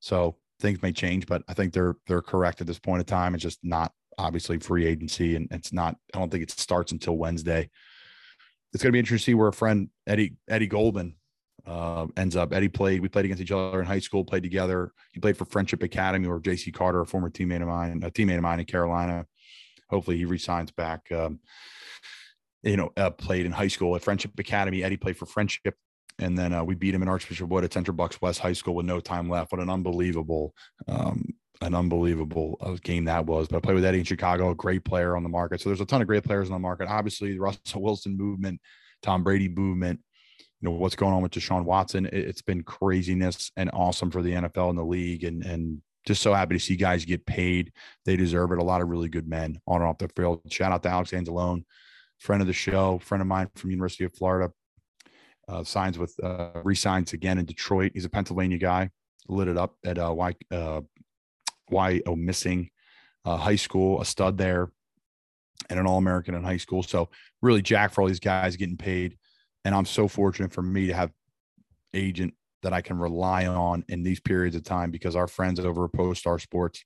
so 0.00 0.36
things 0.60 0.82
may 0.82 0.92
change, 0.92 1.26
but 1.26 1.42
I 1.48 1.54
think 1.54 1.72
they're 1.72 1.96
they're 2.06 2.22
correct 2.22 2.60
at 2.60 2.66
this 2.66 2.78
point 2.78 3.00
in 3.00 3.06
time. 3.06 3.34
It's 3.34 3.42
just 3.42 3.60
not 3.62 3.92
obviously 4.18 4.58
free 4.58 4.86
agency, 4.86 5.36
and 5.36 5.46
it's 5.50 5.72
not. 5.72 5.96
I 6.14 6.18
don't 6.18 6.30
think 6.30 6.42
it 6.42 6.50
starts 6.50 6.92
until 6.92 7.16
Wednesday. 7.16 7.70
It's 8.72 8.82
going 8.82 8.90
to 8.90 8.92
be 8.92 8.98
interesting 8.98 9.22
to 9.22 9.30
see 9.30 9.34
where 9.34 9.48
a 9.48 9.52
friend 9.52 9.90
Eddie 10.06 10.34
Eddie 10.48 10.66
Goldman 10.66 11.14
uh, 11.66 12.06
ends 12.16 12.36
up 12.36 12.52
Eddie 12.52 12.68
played. 12.68 13.00
We 13.00 13.08
played 13.08 13.24
against 13.24 13.42
each 13.42 13.52
other 13.52 13.80
in 13.80 13.86
high 13.86 13.98
school. 13.98 14.24
Played 14.24 14.42
together. 14.42 14.92
He 15.12 15.20
played 15.20 15.36
for 15.36 15.44
Friendship 15.44 15.82
Academy 15.82 16.26
or 16.26 16.38
J.C. 16.40 16.72
Carter, 16.72 17.00
a 17.00 17.06
former 17.06 17.30
teammate 17.30 17.62
of 17.62 17.68
mine, 17.68 18.02
a 18.04 18.10
teammate 18.10 18.36
of 18.36 18.42
mine 18.42 18.60
in 18.60 18.66
Carolina. 18.66 19.26
Hopefully, 19.90 20.16
he 20.16 20.24
resigns 20.24 20.70
back. 20.70 21.10
Um, 21.12 21.40
you 22.62 22.76
know, 22.76 22.90
uh, 22.96 23.10
played 23.10 23.46
in 23.46 23.52
high 23.52 23.68
school 23.68 23.94
at 23.94 24.02
Friendship 24.02 24.32
Academy. 24.38 24.82
Eddie 24.82 24.96
played 24.96 25.16
for 25.16 25.26
Friendship 25.26 25.74
and 26.18 26.36
then 26.36 26.52
uh, 26.52 26.64
we 26.64 26.74
beat 26.74 26.94
him 26.94 27.02
in 27.02 27.08
Archbishop 27.08 27.48
Wood 27.48 27.64
at 27.64 27.72
Central 27.72 27.96
Bucks 27.96 28.20
West 28.20 28.40
High 28.40 28.54
School 28.54 28.74
with 28.74 28.86
no 28.86 29.00
time 29.00 29.28
left. 29.28 29.52
What 29.52 29.60
an 29.60 29.68
unbelievable, 29.68 30.54
um, 30.88 31.34
an 31.60 31.74
unbelievable 31.74 32.56
uh, 32.60 32.76
game 32.82 33.04
that 33.04 33.26
was. 33.26 33.48
But 33.48 33.58
I 33.58 33.60
played 33.60 33.74
with 33.74 33.84
Eddie 33.84 33.98
in 33.98 34.04
Chicago, 34.04 34.50
a 34.50 34.54
great 34.54 34.84
player 34.84 35.16
on 35.16 35.22
the 35.22 35.28
market. 35.28 35.60
So 35.60 35.68
there's 35.68 35.80
a 35.80 35.86
ton 35.86 36.00
of 36.00 36.06
great 36.06 36.24
players 36.24 36.48
on 36.48 36.54
the 36.54 36.58
market. 36.58 36.88
Obviously, 36.88 37.32
the 37.34 37.40
Russell 37.40 37.82
Wilson 37.82 38.16
movement, 38.16 38.60
Tom 39.02 39.22
Brady 39.22 39.48
movement. 39.48 40.00
Know 40.66 40.72
what's 40.72 40.96
going 40.96 41.12
on 41.12 41.22
with 41.22 41.30
Deshaun 41.30 41.64
Watson. 41.64 42.06
It, 42.06 42.26
has 42.26 42.42
been 42.42 42.64
craziness 42.64 43.52
and 43.56 43.70
awesome 43.72 44.10
for 44.10 44.20
the 44.20 44.32
NFL 44.32 44.70
and 44.70 44.76
the 44.76 44.84
league, 44.84 45.22
and 45.22 45.44
and 45.44 45.80
just 46.04 46.22
so 46.22 46.34
happy 46.34 46.56
to 46.56 46.60
see 46.60 46.74
guys 46.74 47.04
get 47.04 47.24
paid. 47.24 47.72
They 48.04 48.16
deserve 48.16 48.50
it. 48.50 48.58
A 48.58 48.64
lot 48.64 48.80
of 48.80 48.88
really 48.88 49.08
good 49.08 49.28
men 49.28 49.60
on 49.68 49.80
and 49.80 49.88
off 49.88 49.98
the 49.98 50.08
field. 50.08 50.40
Shout 50.50 50.72
out 50.72 50.82
to 50.82 50.88
Alex 50.88 51.12
Anzalone, 51.12 51.64
friend 52.18 52.40
of 52.40 52.48
the 52.48 52.52
show, 52.52 52.98
friend 52.98 53.22
of 53.22 53.28
mine 53.28 53.48
from 53.54 53.70
University 53.70 54.02
of 54.02 54.14
Florida. 54.14 54.52
Uh, 55.48 55.62
signs 55.62 55.98
with 56.00 56.16
uh, 56.20 56.50
resigns 56.64 57.12
again 57.12 57.38
in 57.38 57.44
Detroit. 57.44 57.92
He's 57.94 58.04
a 58.04 58.10
Pennsylvania 58.10 58.58
guy. 58.58 58.90
Lit 59.28 59.46
it 59.46 59.56
up 59.56 59.76
at 59.84 59.98
uh, 59.98 60.12
Y 60.12 60.34
uh, 60.50 60.80
Wyomissing 61.70 62.70
uh, 63.24 63.36
high 63.36 63.54
school, 63.54 64.00
a 64.00 64.04
stud 64.04 64.36
there, 64.36 64.72
and 65.70 65.78
an 65.78 65.86
All 65.86 65.98
American 65.98 66.34
in 66.34 66.42
high 66.42 66.56
school. 66.56 66.82
So 66.82 67.08
really, 67.40 67.62
jack 67.62 67.92
for 67.92 68.00
all 68.00 68.08
these 68.08 68.18
guys 68.18 68.56
getting 68.56 68.76
paid, 68.76 69.16
and 69.66 69.74
I'm 69.74 69.84
so 69.84 70.06
fortunate 70.06 70.52
for 70.52 70.62
me 70.62 70.86
to 70.86 70.94
have 70.94 71.10
agent 71.92 72.34
that 72.62 72.72
I 72.72 72.82
can 72.82 72.98
rely 72.98 73.46
on 73.46 73.84
in 73.88 74.04
these 74.04 74.20
periods 74.20 74.54
of 74.54 74.62
time 74.62 74.92
because 74.92 75.16
our 75.16 75.26
friends 75.26 75.58
over 75.58 75.86
at 75.86 75.92
ProStar 75.92 76.40
Sports, 76.40 76.84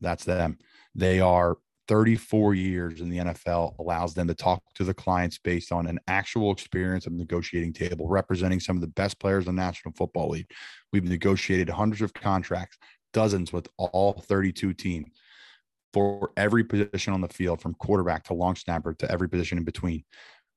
that's 0.00 0.24
them. 0.24 0.56
They 0.94 1.20
are 1.20 1.58
34 1.88 2.54
years 2.54 3.02
in 3.02 3.10
the 3.10 3.18
NFL 3.18 3.78
allows 3.78 4.14
them 4.14 4.26
to 4.28 4.34
talk 4.34 4.62
to 4.76 4.84
the 4.84 4.94
clients 4.94 5.36
based 5.36 5.70
on 5.70 5.86
an 5.86 6.00
actual 6.08 6.50
experience 6.50 7.06
of 7.06 7.12
negotiating 7.12 7.74
table, 7.74 8.08
representing 8.08 8.58
some 8.58 8.76
of 8.76 8.80
the 8.80 8.86
best 8.88 9.20
players 9.20 9.46
in 9.46 9.54
the 9.54 9.62
National 9.62 9.92
Football 9.92 10.30
League. 10.30 10.50
We've 10.94 11.04
negotiated 11.04 11.68
hundreds 11.68 12.00
of 12.00 12.14
contracts, 12.14 12.78
dozens 13.12 13.52
with 13.52 13.68
all 13.76 14.14
32 14.26 14.72
teams 14.72 15.08
for 15.92 16.32
every 16.38 16.64
position 16.64 17.12
on 17.12 17.20
the 17.20 17.28
field, 17.28 17.60
from 17.60 17.74
quarterback 17.74 18.24
to 18.24 18.34
long 18.34 18.56
snapper 18.56 18.94
to 18.94 19.10
every 19.10 19.28
position 19.28 19.58
in 19.58 19.64
between. 19.64 20.04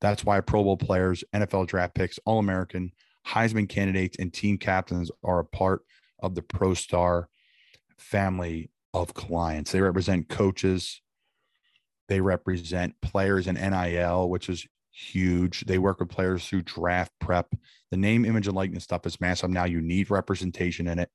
That's 0.00 0.24
why 0.24 0.40
Pro 0.40 0.62
Bowl 0.62 0.76
players, 0.76 1.24
NFL 1.34 1.66
draft 1.66 1.94
picks, 1.94 2.18
All 2.24 2.38
American, 2.38 2.92
Heisman 3.26 3.68
candidates 3.68 4.16
and 4.18 4.32
team 4.32 4.58
captains 4.58 5.10
are 5.24 5.40
a 5.40 5.44
part 5.44 5.82
of 6.20 6.34
the 6.34 6.42
ProStar 6.42 7.26
family 7.98 8.70
of 8.94 9.14
clients. 9.14 9.72
They 9.72 9.80
represent 9.80 10.28
coaches, 10.28 11.00
they 12.08 12.20
represent 12.20 12.94
players 13.02 13.46
in 13.46 13.56
NIL, 13.56 14.30
which 14.30 14.48
is 14.48 14.66
huge. 14.90 15.64
They 15.66 15.78
work 15.78 16.00
with 16.00 16.08
players 16.08 16.46
through 16.46 16.62
draft 16.62 17.12
prep. 17.20 17.54
The 17.90 17.96
name, 17.96 18.24
image, 18.24 18.46
and 18.46 18.56
likeness 18.56 18.84
stuff 18.84 19.06
is 19.06 19.20
massive. 19.20 19.50
Now 19.50 19.64
you 19.64 19.80
need 19.80 20.10
representation 20.10 20.88
in 20.88 20.98
it. 20.98 21.10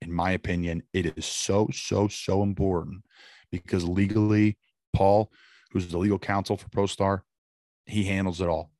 In 0.00 0.12
my 0.12 0.32
opinion, 0.32 0.82
it 0.92 1.16
is 1.16 1.24
so, 1.24 1.68
so, 1.72 2.08
so 2.08 2.42
important 2.42 3.04
because 3.52 3.84
legally, 3.84 4.58
Paul, 4.92 5.30
who's 5.70 5.86
the 5.86 5.98
legal 5.98 6.18
counsel 6.18 6.56
for 6.56 6.68
ProStar, 6.70 7.20
he 7.86 8.04
handles 8.04 8.40
it 8.40 8.48
all. 8.48 8.70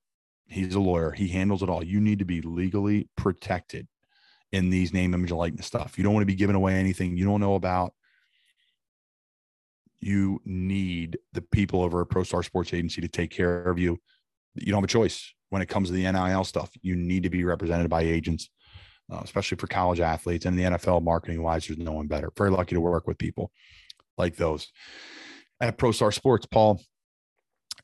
He's 0.46 0.74
a 0.74 0.80
lawyer. 0.80 1.12
He 1.12 1.28
handles 1.28 1.62
it 1.62 1.68
all. 1.68 1.82
You 1.82 2.00
need 2.00 2.18
to 2.18 2.24
be 2.24 2.42
legally 2.42 3.08
protected 3.16 3.88
in 4.52 4.68
these 4.70 4.92
name, 4.92 5.14
image, 5.14 5.30
and 5.30 5.38
likeness 5.38 5.66
stuff. 5.66 5.96
You 5.96 6.04
don't 6.04 6.12
want 6.12 6.22
to 6.22 6.26
be 6.26 6.34
giving 6.34 6.56
away 6.56 6.74
anything 6.74 7.16
you 7.16 7.24
don't 7.24 7.40
know 7.40 7.54
about. 7.54 7.94
You 10.00 10.40
need 10.44 11.18
the 11.32 11.42
people 11.42 11.82
over 11.82 12.02
at 12.02 12.08
ProStar 12.08 12.44
Sports 12.44 12.74
Agency 12.74 13.00
to 13.00 13.08
take 13.08 13.30
care 13.30 13.62
of 13.62 13.78
you. 13.78 13.98
You 14.54 14.72
don't 14.72 14.82
have 14.82 14.84
a 14.84 14.88
choice 14.88 15.32
when 15.48 15.62
it 15.62 15.68
comes 15.68 15.88
to 15.88 15.94
the 15.94 16.10
NIL 16.10 16.44
stuff. 16.44 16.70
You 16.82 16.96
need 16.96 17.22
to 17.22 17.30
be 17.30 17.44
represented 17.44 17.88
by 17.88 18.02
agents, 18.02 18.50
uh, 19.10 19.20
especially 19.22 19.56
for 19.56 19.68
college 19.68 20.00
athletes 20.00 20.44
and 20.44 20.58
the 20.58 20.64
NFL 20.64 21.02
marketing 21.02 21.42
wise. 21.42 21.66
There's 21.66 21.78
no 21.78 21.92
one 21.92 22.08
better. 22.08 22.32
Very 22.36 22.50
lucky 22.50 22.74
to 22.74 22.80
work 22.80 23.06
with 23.06 23.16
people 23.16 23.52
like 24.18 24.36
those 24.36 24.70
at 25.60 25.78
ProStar 25.78 26.12
Sports. 26.12 26.46
Paul, 26.46 26.82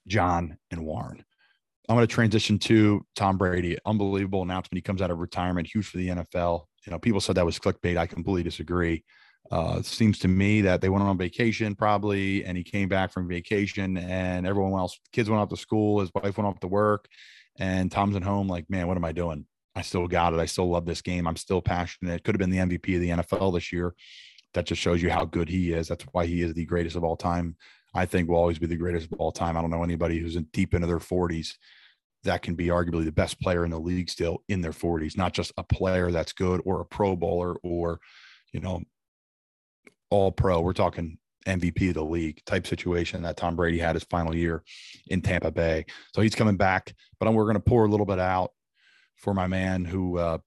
John, 0.08 0.58
and 0.70 0.84
Warren. 0.84 1.24
I'm 1.88 1.96
going 1.96 2.06
to 2.06 2.14
transition 2.14 2.58
to 2.60 3.04
Tom 3.16 3.38
Brady. 3.38 3.78
Unbelievable 3.86 4.42
announcement. 4.42 4.76
He 4.76 4.82
comes 4.82 5.00
out 5.00 5.10
of 5.10 5.18
retirement, 5.18 5.68
huge 5.72 5.86
for 5.88 5.96
the 5.96 6.08
NFL. 6.08 6.64
You 6.86 6.92
know, 6.92 6.98
people 6.98 7.20
said 7.20 7.36
that 7.36 7.46
was 7.46 7.58
clickbait. 7.58 7.96
I 7.96 8.06
completely 8.06 8.42
disagree. 8.42 9.04
Uh, 9.50 9.80
seems 9.80 10.18
to 10.18 10.28
me 10.28 10.60
that 10.62 10.82
they 10.82 10.90
went 10.90 11.02
on 11.02 11.16
vacation 11.16 11.74
probably, 11.74 12.44
and 12.44 12.58
he 12.58 12.64
came 12.64 12.88
back 12.88 13.10
from 13.10 13.28
vacation, 13.28 13.96
and 13.96 14.46
everyone 14.46 14.78
else, 14.78 14.98
kids 15.12 15.30
went 15.30 15.40
off 15.40 15.48
to 15.48 15.56
school, 15.56 16.00
his 16.00 16.10
wife 16.14 16.36
went 16.36 16.46
off 16.46 16.60
to 16.60 16.68
work, 16.68 17.08
and 17.58 17.90
Tom's 17.90 18.16
at 18.16 18.22
home. 18.22 18.48
Like, 18.48 18.68
man, 18.68 18.86
what 18.86 18.98
am 18.98 19.04
I 19.04 19.12
doing? 19.12 19.46
I 19.74 19.82
still 19.82 20.06
got 20.06 20.34
it. 20.34 20.40
I 20.40 20.46
still 20.46 20.68
love 20.68 20.84
this 20.84 21.00
game. 21.00 21.26
I'm 21.26 21.36
still 21.36 21.62
passionate. 21.62 22.24
Could 22.24 22.34
have 22.34 22.40
been 22.40 22.50
the 22.50 22.58
MVP 22.58 22.96
of 22.96 23.00
the 23.00 23.22
NFL 23.22 23.54
this 23.54 23.72
year. 23.72 23.94
That 24.54 24.66
just 24.66 24.82
shows 24.82 25.00
you 25.00 25.10
how 25.10 25.24
good 25.24 25.48
he 25.48 25.72
is. 25.72 25.88
That's 25.88 26.04
why 26.12 26.26
he 26.26 26.42
is 26.42 26.52
the 26.52 26.64
greatest 26.64 26.96
of 26.96 27.04
all 27.04 27.16
time. 27.16 27.56
I 27.94 28.06
think 28.06 28.28
will 28.28 28.36
always 28.36 28.58
be 28.58 28.66
the 28.66 28.76
greatest 28.76 29.10
of 29.12 29.18
all 29.18 29.32
time. 29.32 29.56
I 29.56 29.60
don't 29.60 29.70
know 29.70 29.82
anybody 29.82 30.18
who's 30.18 30.36
in 30.36 30.44
deep 30.52 30.74
into 30.74 30.86
their 30.86 30.98
40s 30.98 31.54
that 32.24 32.42
can 32.42 32.54
be 32.54 32.66
arguably 32.66 33.04
the 33.04 33.12
best 33.12 33.40
player 33.40 33.64
in 33.64 33.70
the 33.70 33.78
league 33.78 34.10
still 34.10 34.42
in 34.48 34.60
their 34.60 34.72
40s, 34.72 35.16
not 35.16 35.32
just 35.32 35.52
a 35.56 35.62
player 35.62 36.10
that's 36.10 36.32
good 36.32 36.60
or 36.64 36.80
a 36.80 36.84
pro 36.84 37.16
bowler 37.16 37.56
or, 37.62 38.00
you 38.52 38.60
know, 38.60 38.82
all 40.10 40.32
pro. 40.32 40.60
We're 40.60 40.72
talking 40.72 41.18
MVP 41.46 41.88
of 41.88 41.94
the 41.94 42.04
league 42.04 42.42
type 42.44 42.66
situation 42.66 43.22
that 43.22 43.36
Tom 43.36 43.56
Brady 43.56 43.78
had 43.78 43.94
his 43.94 44.04
final 44.04 44.34
year 44.34 44.62
in 45.06 45.22
Tampa 45.22 45.50
Bay. 45.50 45.86
So 46.14 46.20
he's 46.20 46.34
coming 46.34 46.56
back, 46.56 46.94
but 47.20 47.32
we're 47.32 47.44
going 47.44 47.54
to 47.54 47.60
pour 47.60 47.84
a 47.84 47.88
little 47.88 48.06
bit 48.06 48.18
out 48.18 48.52
for 49.16 49.32
my 49.32 49.46
man 49.46 49.84
who 49.84 50.18
uh, 50.18 50.38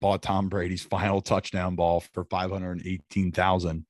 bought 0.00 0.22
Tom 0.22 0.48
Brady's 0.48 0.82
final 0.90 1.20
touchdown 1.20 1.74
ball 1.74 2.00
for 2.14 2.24
518,000 2.24 3.86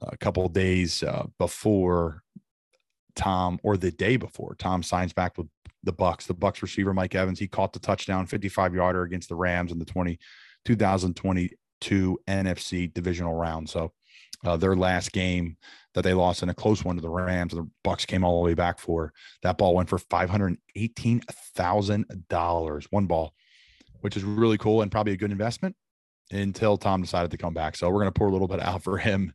a 0.00 0.16
couple 0.16 0.48
days 0.48 1.02
uh, 1.02 1.26
before 1.38 2.22
Tom 3.16 3.58
or 3.62 3.76
the 3.76 3.90
day 3.90 4.16
before 4.16 4.54
Tom 4.58 4.82
signs 4.82 5.12
back 5.12 5.36
with 5.36 5.48
the 5.82 5.92
Bucs. 5.92 6.26
The 6.26 6.34
Bucs 6.34 6.62
receiver 6.62 6.94
Mike 6.94 7.14
Evans, 7.14 7.38
he 7.38 7.48
caught 7.48 7.72
the 7.72 7.78
touchdown 7.78 8.26
55 8.26 8.74
yarder 8.74 9.02
against 9.02 9.28
the 9.28 9.34
Rams 9.34 9.72
in 9.72 9.78
the 9.78 9.84
20 9.84 10.18
2022 10.64 12.18
NFC 12.28 12.92
divisional 12.92 13.34
round. 13.34 13.68
So 13.68 13.92
uh, 14.44 14.56
their 14.56 14.76
last 14.76 15.12
game 15.12 15.56
that 15.94 16.02
they 16.02 16.14
lost 16.14 16.42
in 16.42 16.48
a 16.48 16.54
close 16.54 16.84
one 16.84 16.96
to 16.96 17.02
the 17.02 17.08
Rams, 17.08 17.54
the 17.54 17.68
Bucs 17.84 18.06
came 18.06 18.24
all 18.24 18.40
the 18.40 18.46
way 18.46 18.54
back 18.54 18.78
for. 18.78 19.12
That 19.42 19.58
ball 19.58 19.74
went 19.74 19.88
for 19.88 19.98
five 19.98 20.30
hundred 20.30 20.56
eighteen 20.76 21.22
thousand 21.56 22.06
dollars, 22.28 22.86
one 22.90 23.06
ball, 23.06 23.34
which 24.00 24.16
is 24.16 24.22
really 24.22 24.58
cool 24.58 24.82
and 24.82 24.92
probably 24.92 25.12
a 25.12 25.16
good 25.16 25.32
investment 25.32 25.74
until 26.30 26.76
Tom 26.76 27.00
decided 27.00 27.30
to 27.30 27.38
come 27.38 27.54
back. 27.54 27.74
So 27.74 27.90
we're 27.90 28.00
gonna 28.00 28.12
pour 28.12 28.28
a 28.28 28.32
little 28.32 28.48
bit 28.48 28.60
out 28.60 28.82
for 28.84 28.98
him 28.98 29.32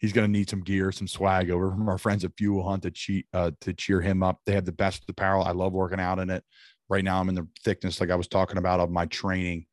he's 0.00 0.12
going 0.12 0.26
to 0.26 0.32
need 0.32 0.50
some 0.50 0.62
gear, 0.62 0.90
some 0.90 1.06
swag 1.06 1.50
over 1.50 1.70
from 1.70 1.88
our 1.88 1.98
friends 1.98 2.24
at 2.24 2.32
Few 2.36 2.52
Will 2.52 2.68
Hunt 2.68 2.82
to 2.82 2.90
cheat 2.90 3.26
uh, 3.32 3.52
to 3.60 3.72
cheer 3.72 4.00
him 4.00 4.22
up. 4.22 4.40
They 4.46 4.54
have 4.54 4.64
the 4.64 4.72
best 4.72 5.04
apparel. 5.08 5.44
I 5.44 5.52
love 5.52 5.72
working 5.72 6.00
out 6.00 6.18
in 6.18 6.30
it. 6.30 6.42
Right 6.88 7.04
now, 7.04 7.20
I'm 7.20 7.28
in 7.28 7.36
the 7.36 7.46
thickness, 7.62 8.00
like 8.00 8.10
I 8.10 8.16
was 8.16 8.26
talking 8.26 8.58
about, 8.58 8.80
of 8.80 8.90
my 8.90 9.06
training. 9.06 9.66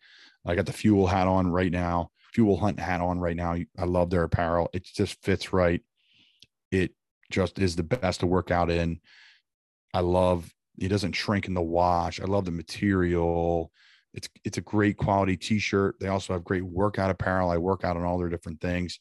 I 0.45 0.53
got 0.55 0.67
the 0.67 0.73
Fuel 0.73 1.07
hat 1.07 1.27
on 1.27 1.47
right 1.47 1.71
now, 1.71 2.11
Few 2.33 2.45
Will 2.45 2.57
Hunt 2.57 2.79
hat 2.79 3.01
on 3.01 3.19
right 3.19 3.35
now. 3.35 3.53
I 3.77 3.85
love 3.85 4.09
their 4.09 4.23
apparel. 4.23 4.69
It 4.73 4.83
just 4.83 5.21
fits 5.23 5.51
right. 5.51 5.81
It 6.71 6.91
just 7.31 7.57
is 7.57 7.75
the 7.75 7.83
best 7.83 8.19
to 8.19 8.27
work 8.27 8.51
out 8.51 8.69
in. 8.69 8.99
I 9.93 10.01
love 10.01 10.53
it 10.77 10.89
doesn't 10.89 11.13
shrink 11.13 11.47
in 11.47 11.53
the 11.53 11.61
wash. 11.61 12.21
I 12.21 12.25
love 12.25 12.45
the 12.45 12.51
material. 12.51 13.71
It's 14.13 14.29
it's 14.43 14.57
a 14.57 14.61
great 14.61 14.97
quality 14.97 15.35
t-shirt. 15.35 15.95
They 15.99 16.07
also 16.07 16.33
have 16.33 16.43
great 16.43 16.63
workout 16.63 17.09
apparel. 17.09 17.49
I 17.49 17.57
work 17.57 17.83
out 17.83 17.97
on 17.97 18.03
all 18.03 18.17
their 18.17 18.29
different 18.29 18.61
things. 18.61 18.99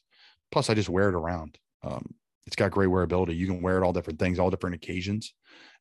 Plus, 0.51 0.69
I 0.69 0.73
just 0.73 0.89
wear 0.89 1.09
it 1.09 1.15
around. 1.15 1.57
Um, 1.83 2.13
it's 2.45 2.55
got 2.55 2.71
great 2.71 2.89
wearability. 2.89 3.35
You 3.35 3.47
can 3.47 3.61
wear 3.61 3.77
it 3.77 3.83
all 3.83 3.93
different 3.93 4.19
things, 4.19 4.39
all 4.39 4.49
different 4.49 4.75
occasions. 4.75 5.33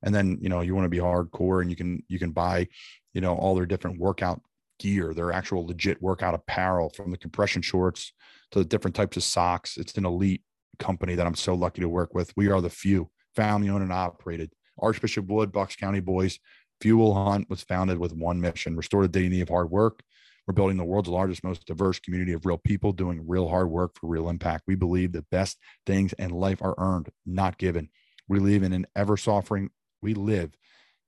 And 0.03 0.15
then, 0.15 0.39
you 0.41 0.49
know, 0.49 0.61
you 0.61 0.75
want 0.75 0.85
to 0.85 0.91
be 0.91 0.99
hardcore 0.99 1.63
and 1.63 1.71
you 1.71 1.77
can, 1.77 2.03
you 2.09 2.19
can 2.19 2.33
buy, 2.33 2.67
you 3.15 3.21
know, 3.21 3.37
all 3.37 3.55
their 3.55 3.67
different 3.67 4.01
workout 4.01 4.43
gear, 4.79 5.15
their 5.15 5.33
actual 5.33 5.67
legit 5.67 6.03
workout 6.03 6.35
apparel 6.35 6.91
from 6.91 7.13
the 7.13 7.17
compression 7.17 7.63
shorts 7.63 8.13
to 8.51 8.59
the 8.59 8.65
different 8.65 8.97
types 8.97 9.17
of 9.17 9.23
socks. 9.23 9.77
It's 9.77 9.95
an 9.95 10.05
elite 10.05 10.43
company 10.79 11.15
that 11.15 11.27
I'm 11.27 11.37
so 11.37 11.55
lucky 11.55 11.81
to 11.83 11.89
work 11.89 12.15
with. 12.15 12.33
We 12.37 12.49
are 12.49 12.61
the 12.61 12.69
few 12.69 13.11
family 13.37 13.69
owned 13.69 13.83
and 13.83 13.93
operated. 13.93 14.51
Archbishop 14.79 15.27
Wood, 15.27 15.53
Bucks 15.53 15.77
County 15.77 16.01
boys. 16.01 16.39
Few 16.81 16.99
Will 16.99 17.15
Hunt 17.15 17.49
was 17.49 17.63
founded 17.63 17.99
with 17.99 18.13
one 18.13 18.41
mission 18.41 18.77
restore 18.77 19.03
the 19.03 19.09
dignity 19.09 19.41
of 19.41 19.49
hard 19.49 19.71
work 19.71 20.03
we're 20.47 20.55
building 20.55 20.77
the 20.77 20.85
world's 20.85 21.09
largest, 21.09 21.43
most 21.43 21.67
diverse 21.67 21.99
community 21.99 22.33
of 22.33 22.47
real 22.47 22.59
people 22.59 22.93
doing 22.93 23.27
real 23.27 23.49
hard 23.49 23.69
work 23.69 23.93
for 23.99 24.07
real 24.07 24.29
impact. 24.29 24.65
We 24.67 24.77
believe 24.77 25.13
the 25.13 25.27
best 25.31 25.59
things 25.87 26.13
in 26.15 26.31
life 26.31 26.63
are 26.63 26.75
earned, 26.79 27.09
not 27.25 27.59
given. 27.59 27.89
We 28.29 28.39
live 28.39 28.63
in 28.63 28.73
an 28.73 28.87
ever 28.95 29.17
softening, 29.17 29.71
we 30.03 30.15
live 30.15 30.57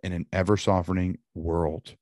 in 0.02 0.12
an 0.12 0.26
ever 0.32 0.56
softening 0.56 1.18
world. 1.34 1.94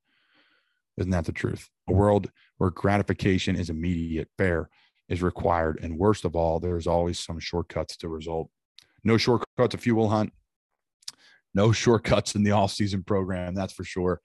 Isn't 0.96 1.10
that 1.10 1.26
the 1.26 1.32
truth? 1.32 1.68
A 1.88 1.92
world 1.92 2.30
where 2.58 2.70
gratification 2.70 3.56
is 3.56 3.68
immediate, 3.68 4.28
fair 4.38 4.70
is 5.08 5.22
required. 5.22 5.78
And 5.82 5.98
worst 5.98 6.24
of 6.24 6.34
all, 6.34 6.58
there's 6.58 6.86
always 6.86 7.18
some 7.18 7.38
shortcuts 7.38 7.96
to 7.98 8.08
result. 8.08 8.50
No 9.04 9.18
shortcuts 9.18 9.74
a 9.74 9.78
Few 9.78 9.94
Will 9.94 10.08
Hunt. 10.08 10.32
No 11.54 11.72
shortcuts 11.72 12.34
in 12.34 12.42
the 12.42 12.50
off-season 12.50 13.02
program, 13.04 13.54
that's 13.54 13.72
for 13.72 13.84
sure. 13.84 14.20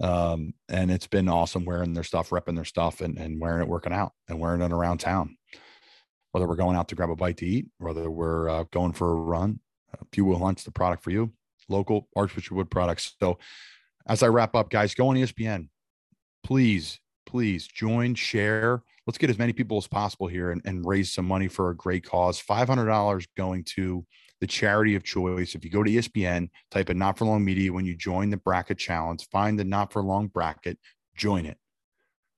Um, 0.00 0.54
and 0.68 0.90
it's 0.90 1.06
been 1.06 1.28
awesome 1.28 1.64
wearing 1.64 1.94
their 1.94 2.02
stuff, 2.02 2.30
repping 2.30 2.56
their 2.56 2.64
stuff, 2.64 3.00
and, 3.00 3.18
and 3.18 3.40
wearing 3.40 3.62
it 3.62 3.68
working 3.68 3.92
out 3.92 4.12
and 4.28 4.40
wearing 4.40 4.60
it 4.60 4.72
around 4.72 4.98
town. 4.98 5.36
Whether 6.32 6.48
we're 6.48 6.56
going 6.56 6.76
out 6.76 6.88
to 6.88 6.96
grab 6.96 7.10
a 7.10 7.16
bite 7.16 7.36
to 7.38 7.46
eat, 7.46 7.66
whether 7.78 8.10
we're 8.10 8.48
uh, 8.48 8.64
going 8.72 8.92
for 8.92 9.10
a 9.10 9.14
run, 9.14 9.60
a 9.92 10.04
few 10.12 10.24
will 10.24 10.38
hunts, 10.38 10.64
the 10.64 10.72
product 10.72 11.04
for 11.04 11.10
you, 11.10 11.32
local 11.68 12.08
Archbishop 12.16 12.56
Wood 12.56 12.70
products. 12.70 13.14
So, 13.20 13.38
as 14.06 14.22
I 14.22 14.28
wrap 14.28 14.54
up, 14.54 14.68
guys, 14.68 14.94
go 14.94 15.08
on 15.08 15.16
ESPN. 15.16 15.68
Please, 16.42 16.98
please 17.24 17.66
join, 17.66 18.14
share. 18.14 18.82
Let's 19.06 19.16
get 19.16 19.30
as 19.30 19.38
many 19.38 19.52
people 19.52 19.78
as 19.78 19.86
possible 19.86 20.26
here 20.26 20.50
and, 20.50 20.60
and 20.64 20.84
raise 20.84 21.12
some 21.14 21.26
money 21.26 21.48
for 21.48 21.70
a 21.70 21.76
great 21.76 22.04
cause. 22.04 22.42
$500 22.42 23.26
going 23.36 23.64
to 23.76 24.04
the 24.40 24.46
charity 24.46 24.94
of 24.94 25.02
choice. 25.02 25.54
If 25.54 25.64
you 25.64 25.70
go 25.70 25.82
to 25.82 25.90
ESPN, 25.90 26.48
type 26.70 26.90
in 26.90 26.98
not 26.98 27.18
for 27.18 27.24
long 27.24 27.44
media 27.44 27.72
when 27.72 27.84
you 27.84 27.96
join 27.96 28.30
the 28.30 28.36
bracket 28.36 28.78
challenge, 28.78 29.28
find 29.30 29.58
the 29.58 29.64
not 29.64 29.92
for 29.92 30.02
long 30.02 30.26
bracket, 30.28 30.78
join 31.16 31.46
it. 31.46 31.56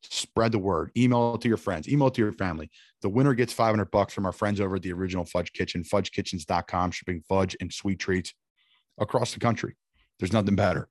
Spread 0.02 0.52
the 0.52 0.58
word, 0.58 0.92
email 0.96 1.34
it 1.34 1.40
to 1.40 1.48
your 1.48 1.56
friends, 1.56 1.88
email 1.88 2.08
it 2.08 2.14
to 2.14 2.22
your 2.22 2.32
family. 2.32 2.70
The 3.02 3.08
winner 3.08 3.34
gets 3.34 3.52
500 3.52 3.90
bucks 3.90 4.14
from 4.14 4.26
our 4.26 4.32
friends 4.32 4.60
over 4.60 4.76
at 4.76 4.82
the 4.82 4.92
original 4.92 5.24
Fudge 5.24 5.52
Kitchen, 5.52 5.82
fudgekitchens.com, 5.82 6.90
shipping 6.92 7.22
fudge 7.28 7.56
and 7.60 7.72
sweet 7.72 7.98
treats 7.98 8.32
across 8.98 9.32
the 9.34 9.40
country. 9.40 9.76
There's 10.18 10.32
nothing 10.32 10.56
better. 10.56 10.88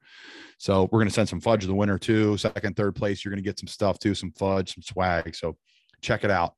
So 0.58 0.84
we're 0.84 1.00
going 1.00 1.08
to 1.08 1.14
send 1.14 1.30
some 1.30 1.42
fudge 1.42 1.62
to 1.62 1.68
the 1.68 1.76
winner 1.76 1.98
too. 1.98 2.38
Second, 2.38 2.76
third 2.76 2.96
place, 2.96 3.24
you're 3.24 3.32
going 3.32 3.44
to 3.44 3.48
get 3.48 3.60
some 3.60 3.68
stuff 3.68 4.00
too, 4.00 4.16
some 4.16 4.32
fudge, 4.32 4.74
some 4.74 4.84
swag. 4.84 5.36
So 5.36 5.58
check 6.02 6.24
it 6.24 6.32
out. 6.32 6.54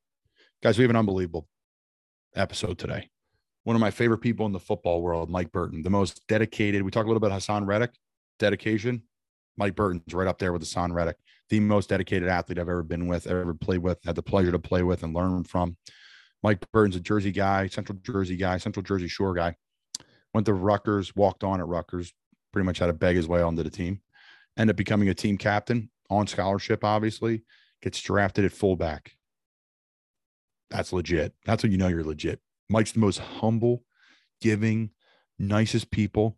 Guys, 0.62 0.77
we 0.77 0.84
have 0.84 0.89
an 0.89 0.98
unbelievable 0.98 1.48
episode 2.36 2.77
today. 2.77 3.10
One 3.68 3.76
of 3.76 3.82
my 3.82 3.92
favorite 3.92 4.20
people 4.20 4.46
in 4.46 4.54
the 4.54 4.62
football 4.62 5.02
world, 5.02 5.30
Mike 5.30 5.52
Burton, 5.52 5.84
the 5.84 5.90
most 5.90 6.26
dedicated. 6.30 6.84
We 6.84 6.90
talk 6.90 7.04
a 7.04 7.08
little 7.10 7.20
bit 7.20 7.28
about 7.28 7.42
Haason 7.42 7.68
Reddick, 7.68 7.92
dedication. 8.40 9.04
Mike 9.58 9.76
Burton's 9.76 10.14
right 10.14 10.26
up 10.26 10.40
there 10.40 10.54
with 10.54 10.64
Haason 10.64 10.94
Reddick, 10.94 11.18
the 11.50 11.60
most 11.60 11.90
dedicated 11.90 12.30
athlete 12.30 12.60
I've 12.60 12.70
ever 12.70 12.82
been 12.82 13.08
with, 13.08 13.28
ever 13.28 13.54
played 13.54 13.80
with, 13.80 14.00
had 14.06 14.16
the 14.16 14.24
pleasure 14.24 14.54
to 14.54 14.58
play 14.58 14.84
with 14.84 15.04
and 15.04 15.14
learn 15.14 15.44
from. 15.44 15.76
Mike 16.42 16.64
Burton's 16.72 16.96
a 16.96 17.02
Jersey 17.02 17.34
guy, 17.34 17.68
Central 17.68 18.00
Jersey 18.04 18.38
guy, 18.38 18.58
Central 18.58 18.84
Jersey 18.84 19.10
Shore 19.10 19.34
guy. 19.34 19.58
Went 20.34 20.46
to 20.46 20.54
Rutgers, 20.54 21.14
walked 21.14 21.44
on 21.44 21.60
at 21.60 21.68
Rutgers, 21.68 22.14
pretty 22.54 22.66
much 22.66 22.80
had 22.80 22.86
to 22.86 22.94
beg 22.94 23.18
his 23.18 23.28
way 23.28 23.42
onto 23.42 23.64
the 23.64 23.70
team. 23.70 24.00
Ended 24.58 24.76
up 24.76 24.78
becoming 24.78 25.10
a 25.10 25.14
team 25.14 25.38
captain 25.38 25.90
on 26.10 26.26
scholarship, 26.26 26.86
obviously. 26.86 27.44
Gets 27.82 28.00
drafted 28.00 28.46
at 28.46 28.54
fullback. 28.54 29.18
That's 30.70 30.94
legit. 30.94 31.34
That's 31.46 31.64
when 31.64 31.74
you 31.74 31.78
know 31.78 31.90
you're 31.90 32.06
legit. 32.06 32.40
Mike's 32.70 32.92
the 32.92 33.00
most 33.00 33.20
humble, 33.20 33.84
giving, 34.42 34.92
nicest 35.40 35.92
people, 35.92 36.38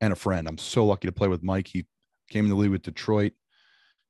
and 0.00 0.12
a 0.12 0.16
friend. 0.16 0.48
I'm 0.48 0.58
so 0.58 0.86
lucky 0.86 1.08
to 1.08 1.12
play 1.12 1.28
with 1.28 1.42
Mike. 1.42 1.68
He 1.68 1.86
came 2.30 2.44
in 2.44 2.50
the 2.50 2.56
league 2.56 2.70
with 2.70 2.82
Detroit. 2.82 3.32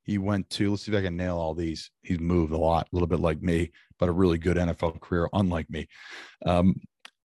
He 0.02 0.18
went 0.18 0.48
to, 0.50 0.70
let's 0.70 0.84
see 0.84 0.92
if 0.92 0.98
I 0.98 1.02
can 1.02 1.16
nail 1.16 1.36
all 1.36 1.54
these. 1.54 1.90
He's 2.02 2.20
moved 2.20 2.52
a 2.52 2.58
lot, 2.58 2.88
a 2.90 2.96
little 2.96 3.06
bit 3.06 3.20
like 3.20 3.42
me, 3.42 3.70
but 3.98 4.08
a 4.08 4.12
really 4.12 4.38
good 4.38 4.56
NFL 4.56 5.00
career, 5.00 5.28
unlike 5.32 5.68
me. 5.70 5.88
Um, 6.46 6.76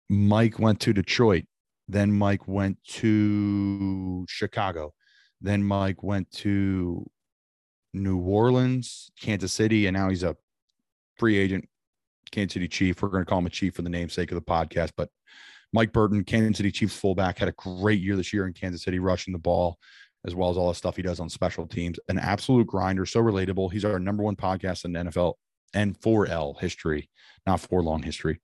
Mike 0.10 0.60
went 0.60 0.80
to 0.82 0.94
Detroit. 0.94 1.46
Then 1.88 2.14
Mike 2.14 2.48
went 2.48 2.78
to 2.86 4.26
Chicago. 4.30 4.94
Then 5.42 5.64
Mike 5.64 6.02
went 6.02 6.32
to 6.32 7.06
New 7.94 8.18
Orleans, 8.20 9.12
Kansas 9.20 9.52
City, 9.52 9.86
and 9.88 9.96
now 9.96 10.10
he's 10.10 10.24
a 10.24 10.38
free 11.18 11.38
agent, 11.38 11.68
Kansas 12.32 12.54
City 12.54 12.68
Chief. 12.68 13.02
We're 13.02 13.10
going 13.10 13.24
to 13.24 13.30
call 13.30 13.40
him 13.40 13.46
a 13.46 13.52
chief 13.52 13.76
for 13.76 13.82
the 13.82 13.90
namesake 13.90 14.32
of 14.32 14.36
the 14.36 14.42
podcast. 14.42 14.92
But 14.96 15.10
Mike 15.72 15.92
Burton, 15.92 16.24
Kansas 16.24 16.58
City 16.58 16.72
Chiefs 16.72 16.98
fullback, 16.98 17.40
had 17.40 17.50
a 17.50 17.54
great 17.54 18.02
year 18.02 18.16
this 18.16 18.34
year 18.34 18.46
in 18.46 18.54
Kansas 18.54 18.84
City, 18.84 19.00
rushing 19.00 19.34
the 19.34 19.40
ball, 19.40 19.78
as 20.26 20.36
well 20.36 20.50
as 20.50 20.58
all 20.58 20.70
the 20.70 20.76
stuff 20.76 20.96
he 20.96 21.02
does 21.02 21.20
on 21.20 21.30
special 21.30 21.68
teams. 21.68 22.00
An 22.10 22.20
absolute 22.20 22.68
grinder, 22.68 23.06
so 23.06 23.22
relatable. 23.22 23.72
He's 23.72 23.86
our 23.86 24.00
number 24.00 24.24
one 24.24 24.36
podcast 24.36 24.86
in 24.86 24.94
NFL 24.94 25.34
and 25.74 26.00
4L 26.00 26.60
history, 26.60 27.10
not 27.46 27.60
for 27.60 27.82
long 27.82 28.04
history. 28.04 28.40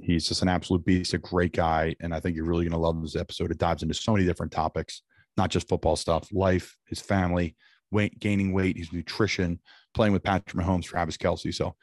He's 0.00 0.26
just 0.26 0.42
an 0.42 0.48
absolute 0.48 0.84
beast, 0.84 1.12
a 1.12 1.18
great 1.18 1.52
guy. 1.52 1.94
And 2.00 2.14
I 2.14 2.20
think 2.20 2.36
you're 2.36 2.46
really 2.46 2.64
going 2.64 2.72
to 2.72 2.78
love 2.78 3.00
this 3.02 3.16
episode. 3.16 3.50
It 3.50 3.58
dives 3.58 3.82
into 3.82 3.94
so 3.94 4.12
many 4.12 4.24
different 4.24 4.52
topics, 4.52 5.02
not 5.36 5.50
just 5.50 5.68
football 5.68 5.96
stuff, 5.96 6.28
life, 6.32 6.76
his 6.86 7.00
family, 7.00 7.56
weight, 7.90 8.18
gaining 8.18 8.52
weight, 8.52 8.78
his 8.78 8.92
nutrition, 8.92 9.60
playing 9.94 10.12
with 10.12 10.22
Patrick 10.22 10.64
Mahomes, 10.64 10.84
Travis 10.84 11.16
Kelce. 11.16 11.54
So 11.54 11.74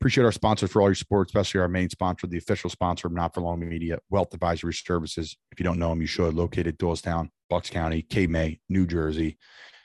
appreciate 0.00 0.24
our 0.24 0.32
sponsors 0.32 0.70
for 0.70 0.82
all 0.82 0.88
your 0.88 0.94
support, 0.94 1.28
especially 1.28 1.60
our 1.60 1.68
main 1.68 1.88
sponsor, 1.88 2.26
the 2.26 2.38
official 2.38 2.70
sponsor 2.70 3.08
of 3.08 3.12
Not 3.12 3.34
for 3.34 3.40
Long 3.40 3.60
Media, 3.60 3.98
Wealth 4.10 4.34
Advisory 4.34 4.74
Services. 4.74 5.36
If 5.52 5.60
you 5.60 5.64
don't 5.64 5.78
know 5.78 5.90
them, 5.90 6.00
you 6.00 6.06
should. 6.06 6.34
Located 6.34 6.78
Doylestown, 6.78 7.28
Bucks 7.48 7.70
County, 7.70 8.02
Cape 8.02 8.30
May, 8.30 8.60
New 8.68 8.86
Jersey. 8.86 9.38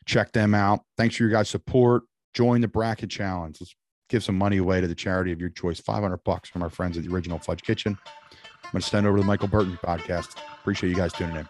Check 0.06 0.32
them 0.32 0.56
out. 0.56 0.82
Thanks 0.98 1.16
for 1.16 1.24
your 1.24 1.32
guys' 1.32 1.50
support. 1.50 2.04
Join 2.34 2.62
the 2.62 2.68
bracket 2.68 3.10
challenge. 3.10 3.58
Let's 3.62 3.76
give 4.10 4.24
some 4.24 4.38
money 4.38 4.58
away 4.58 4.82
to 4.82 4.88
the 4.88 4.96
charity 4.96 5.32
of 5.32 5.40
your 5.40 5.50
choice. 5.50 5.80
500 5.80 6.18
bucks 6.24 6.50
from 6.50 6.64
our 6.64 6.70
friends 6.70 6.98
at 6.98 7.04
the 7.04 7.14
original 7.14 7.40
Fudge 7.40 7.62
Kitchen. 7.62 7.98
I'm 8.64 8.72
going 8.72 8.82
to 8.82 8.88
send 8.88 9.08
over 9.08 9.18
to 9.18 9.24
the 9.24 9.28
Michael 9.28 9.48
Burton 9.48 9.80
podcast. 9.84 10.36
Appreciate 10.60 10.90
you 10.90 10.96
guys 10.96 11.14
tuning 11.14 11.36
in. 11.36 11.48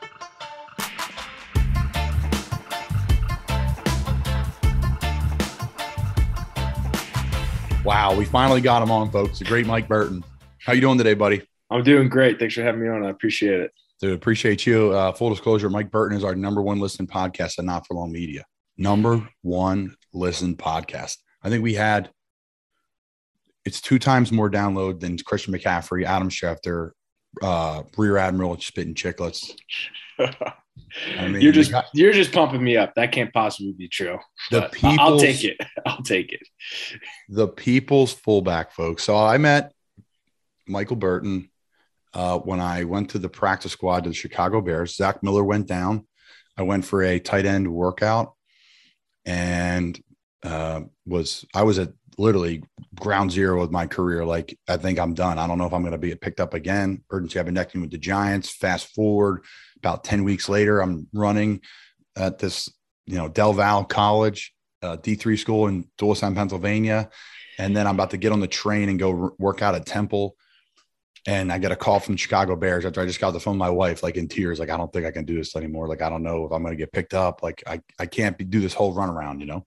Wow, 7.86 8.14
we 8.14 8.26
finally 8.26 8.60
got 8.60 8.84
him 8.84 8.92
on, 8.92 9.10
folks. 9.10 9.40
The 9.40 9.46
great 9.46 9.66
Mike 9.66 9.88
Burton. 9.88 10.24
How 10.60 10.74
you 10.74 10.82
doing 10.82 10.98
today, 10.98 11.14
buddy? 11.14 11.42
I'm 11.72 11.82
doing 11.84 12.10
great. 12.10 12.38
Thanks 12.38 12.56
for 12.56 12.62
having 12.62 12.82
me 12.82 12.90
on. 12.90 13.06
I 13.06 13.10
appreciate 13.10 13.62
it. 13.62 13.72
Dude, 14.02 14.14
appreciate 14.14 14.66
you. 14.66 14.92
Uh, 14.92 15.14
full 15.14 15.30
disclosure, 15.30 15.70
Mike 15.70 15.90
Burton 15.90 16.18
is 16.18 16.24
our 16.24 16.36
number 16.36 16.62
one 16.62 16.80
listened 16.80 17.10
podcast 17.10 17.58
at 17.58 17.66
Not 17.66 17.88
for 17.88 17.94
Long 17.94 18.12
Media. 18.12 18.44
Number 18.78 19.28
one 19.44 19.96
listened 20.14 20.58
podcast. 20.58 21.18
I 21.42 21.50
think 21.50 21.64
we 21.64 21.74
had 21.74 22.10
it's 23.66 23.82
two 23.82 24.00
times 24.00 24.32
more 24.32 24.50
download 24.50 25.00
than 25.00 25.18
Christian 25.18 25.54
McCaffrey, 25.54 26.04
Adam 26.04 26.30
Schefter, 26.30 26.92
uh, 27.42 27.84
Rear 27.98 28.18
Admiral 28.18 28.60
spitting 28.60 28.94
Chiclets. 28.94 29.54
I 31.18 31.28
mean, 31.28 31.42
you're 31.42 31.52
just 31.52 31.74
you're 31.94 32.14
just 32.14 32.32
pumping 32.32 32.64
me 32.64 32.78
up. 32.78 32.96
That 32.96 33.12
can't 33.12 33.32
possibly 33.34 33.74
be 33.74 33.88
true. 33.88 34.18
The 34.52 34.70
people, 34.70 35.00
I'll 35.00 35.20
take 35.20 35.44
it. 35.44 35.58
I'll 35.86 36.02
take 36.02 36.32
it. 36.32 36.42
The 37.30 37.48
people's 37.48 38.14
fullback, 38.14 38.72
folks. 38.72 39.04
So 39.04 39.16
I 39.16 39.38
met 39.38 39.74
Michael 40.68 40.96
Burton 40.96 41.50
uh, 42.14 42.40
when 42.40 42.60
I 42.60 42.84
went 42.84 43.12
to 43.12 43.20
the 43.20 43.30
practice 43.30 43.72
squad 43.72 44.04
to 44.04 44.10
the 44.10 44.16
Chicago 44.16 44.62
Bears. 44.62 44.96
Zach 44.96 45.24
Miller 45.24 45.44
went 45.44 45.68
down. 45.68 46.08
I 46.58 46.64
went 46.64 46.86
for 46.86 47.04
a 47.04 47.20
tight 47.20 47.46
end 47.46 47.72
workout, 47.72 48.34
and 49.26 50.00
uh, 50.44 50.82
was 51.06 51.46
I 51.54 51.64
was 51.64 51.80
at 51.80 51.94
literally 52.18 52.62
ground 53.00 53.32
zero 53.32 53.62
with 53.62 53.72
my 53.72 53.88
career. 53.88 54.26
Like 54.26 54.58
I 54.68 54.78
think 54.78 55.00
I'm 55.00 55.14
done. 55.14 55.40
I 55.40 55.48
don't 55.48 55.58
know 55.58 55.66
if 55.66 55.74
I'm 55.74 55.82
going 55.82 55.94
to 55.94 55.98
be 55.98 56.14
picked 56.16 56.40
up 56.40 56.54
again. 56.54 57.04
Urgency 57.10 57.40
I've 57.40 57.46
been 57.46 57.56
connecting 57.56 57.82
with 57.82 57.92
the 57.92 57.98
Giants. 57.98 58.54
Fast 58.54 58.94
forward 58.94 59.44
about 59.80 60.04
10 60.04 60.24
weeks 60.24 60.50
later, 60.50 60.82
I'm 60.82 61.08
running 61.14 61.62
at 62.16 62.40
this, 62.40 62.70
you 63.06 63.16
know, 63.16 63.28
Del 63.28 63.54
Val 63.54 63.84
College, 63.84 64.54
uh, 64.82 64.98
D3 64.98 65.38
school 65.38 65.68
in 65.68 65.90
Doylestown, 65.98 66.36
Pennsylvania. 66.36 67.10
And 67.58 67.76
then 67.76 67.88
I'm 67.88 67.96
about 67.96 68.12
to 68.12 68.18
get 68.18 68.32
on 68.32 68.40
the 68.40 68.48
train 68.48 68.90
and 68.90 69.00
go 69.00 69.10
r- 69.10 69.34
work 69.38 69.62
out 69.62 69.76
at 69.76 69.86
Temple. 69.86 70.36
And 71.28 71.52
I 71.52 71.58
get 71.58 71.72
a 71.72 71.76
call 71.76 72.00
from 72.00 72.16
Chicago 72.16 72.56
Bears 72.56 72.86
after 72.86 73.02
I 73.02 73.06
just 73.06 73.20
got 73.20 73.32
the 73.32 73.40
phone 73.40 73.58
my 73.58 73.70
wife, 73.70 74.02
like 74.04 74.16
in 74.16 74.28
tears, 74.28 74.60
like, 74.60 74.70
I 74.70 74.78
don't 74.78 74.92
think 74.92 75.06
I 75.06 75.12
can 75.12 75.26
do 75.26 75.36
this 75.36 75.56
anymore. 75.56 75.88
Like, 75.88 76.02
I 76.02 76.10
don't 76.10 76.24
know 76.24 76.46
if 76.46 76.52
I'm 76.52 76.62
going 76.64 76.74
to 76.74 76.78
get 76.78 76.94
picked 76.94 77.14
up. 77.14 77.44
Like, 77.44 77.62
I, 77.68 77.82
I 78.00 78.06
can't 78.06 78.38
be, 78.38 78.46
do 78.46 78.62
this 78.62 78.74
whole 78.74 78.94
run 78.94 79.10
around, 79.10 79.42
you 79.42 79.46
know? 79.46 79.66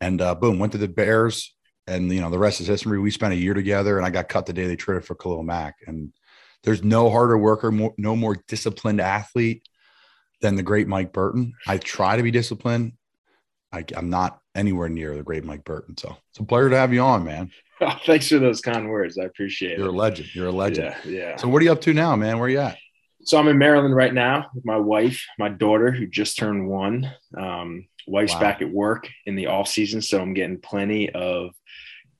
And 0.00 0.20
uh, 0.20 0.34
boom, 0.34 0.58
went 0.58 0.72
to 0.72 0.78
the 0.78 0.88
Bears. 0.88 1.54
And, 1.86 2.10
you 2.10 2.20
know, 2.20 2.30
the 2.30 2.38
rest 2.38 2.60
is 2.60 2.66
history. 2.66 2.98
We 2.98 3.10
spent 3.10 3.34
a 3.34 3.36
year 3.36 3.54
together 3.54 3.98
and 3.98 4.06
I 4.06 4.10
got 4.10 4.28
cut 4.28 4.46
the 4.46 4.52
day 4.52 4.66
they 4.66 4.76
traded 4.76 5.04
for 5.04 5.14
Khalil 5.14 5.42
Mack. 5.42 5.76
And 5.86 6.12
there's 6.62 6.82
no 6.82 7.10
harder 7.10 7.38
worker, 7.38 7.70
more, 7.70 7.94
no 7.96 8.16
more 8.16 8.36
disciplined 8.48 9.00
athlete 9.00 9.62
than 10.40 10.56
the 10.56 10.62
great 10.62 10.88
Mike 10.88 11.12
Burton. 11.12 11.54
I 11.66 11.78
try 11.78 12.16
to 12.16 12.22
be 12.22 12.30
disciplined. 12.30 12.92
I, 13.72 13.84
am 13.94 14.10
not 14.10 14.40
anywhere 14.54 14.88
near 14.88 15.16
the 15.16 15.22
great 15.22 15.44
Mike 15.44 15.64
Burton. 15.64 15.96
So 15.96 16.16
it's 16.30 16.40
a 16.40 16.44
pleasure 16.44 16.70
to 16.70 16.76
have 16.76 16.92
you 16.92 17.00
on, 17.00 17.24
man. 17.24 17.50
Thanks 18.06 18.28
for 18.28 18.38
those 18.38 18.60
kind 18.60 18.88
words. 18.88 19.18
I 19.18 19.24
appreciate 19.24 19.78
You're 19.78 19.88
it. 19.88 19.90
You're 19.90 19.94
a 19.94 19.98
legend. 19.98 20.34
You're 20.34 20.48
a 20.48 20.52
legend. 20.52 20.94
Yeah, 21.04 21.10
yeah. 21.10 21.36
So 21.36 21.48
what 21.48 21.60
are 21.60 21.64
you 21.64 21.72
up 21.72 21.80
to 21.82 21.92
now, 21.92 22.16
man? 22.16 22.38
Where 22.38 22.46
are 22.46 22.50
you 22.50 22.60
at? 22.60 22.78
So 23.22 23.38
I'm 23.38 23.48
in 23.48 23.58
Maryland 23.58 23.94
right 23.94 24.14
now 24.14 24.46
with 24.54 24.64
my 24.64 24.76
wife, 24.76 25.24
my 25.38 25.48
daughter, 25.48 25.90
who 25.90 26.06
just 26.06 26.38
turned 26.38 26.68
one. 26.68 27.12
Um, 27.36 27.86
wife's 28.06 28.34
wow. 28.34 28.40
back 28.40 28.62
at 28.62 28.70
work 28.70 29.08
in 29.26 29.34
the 29.34 29.48
off 29.48 29.68
season, 29.68 30.00
so 30.00 30.20
I'm 30.20 30.32
getting 30.32 30.60
plenty 30.60 31.10
of 31.10 31.50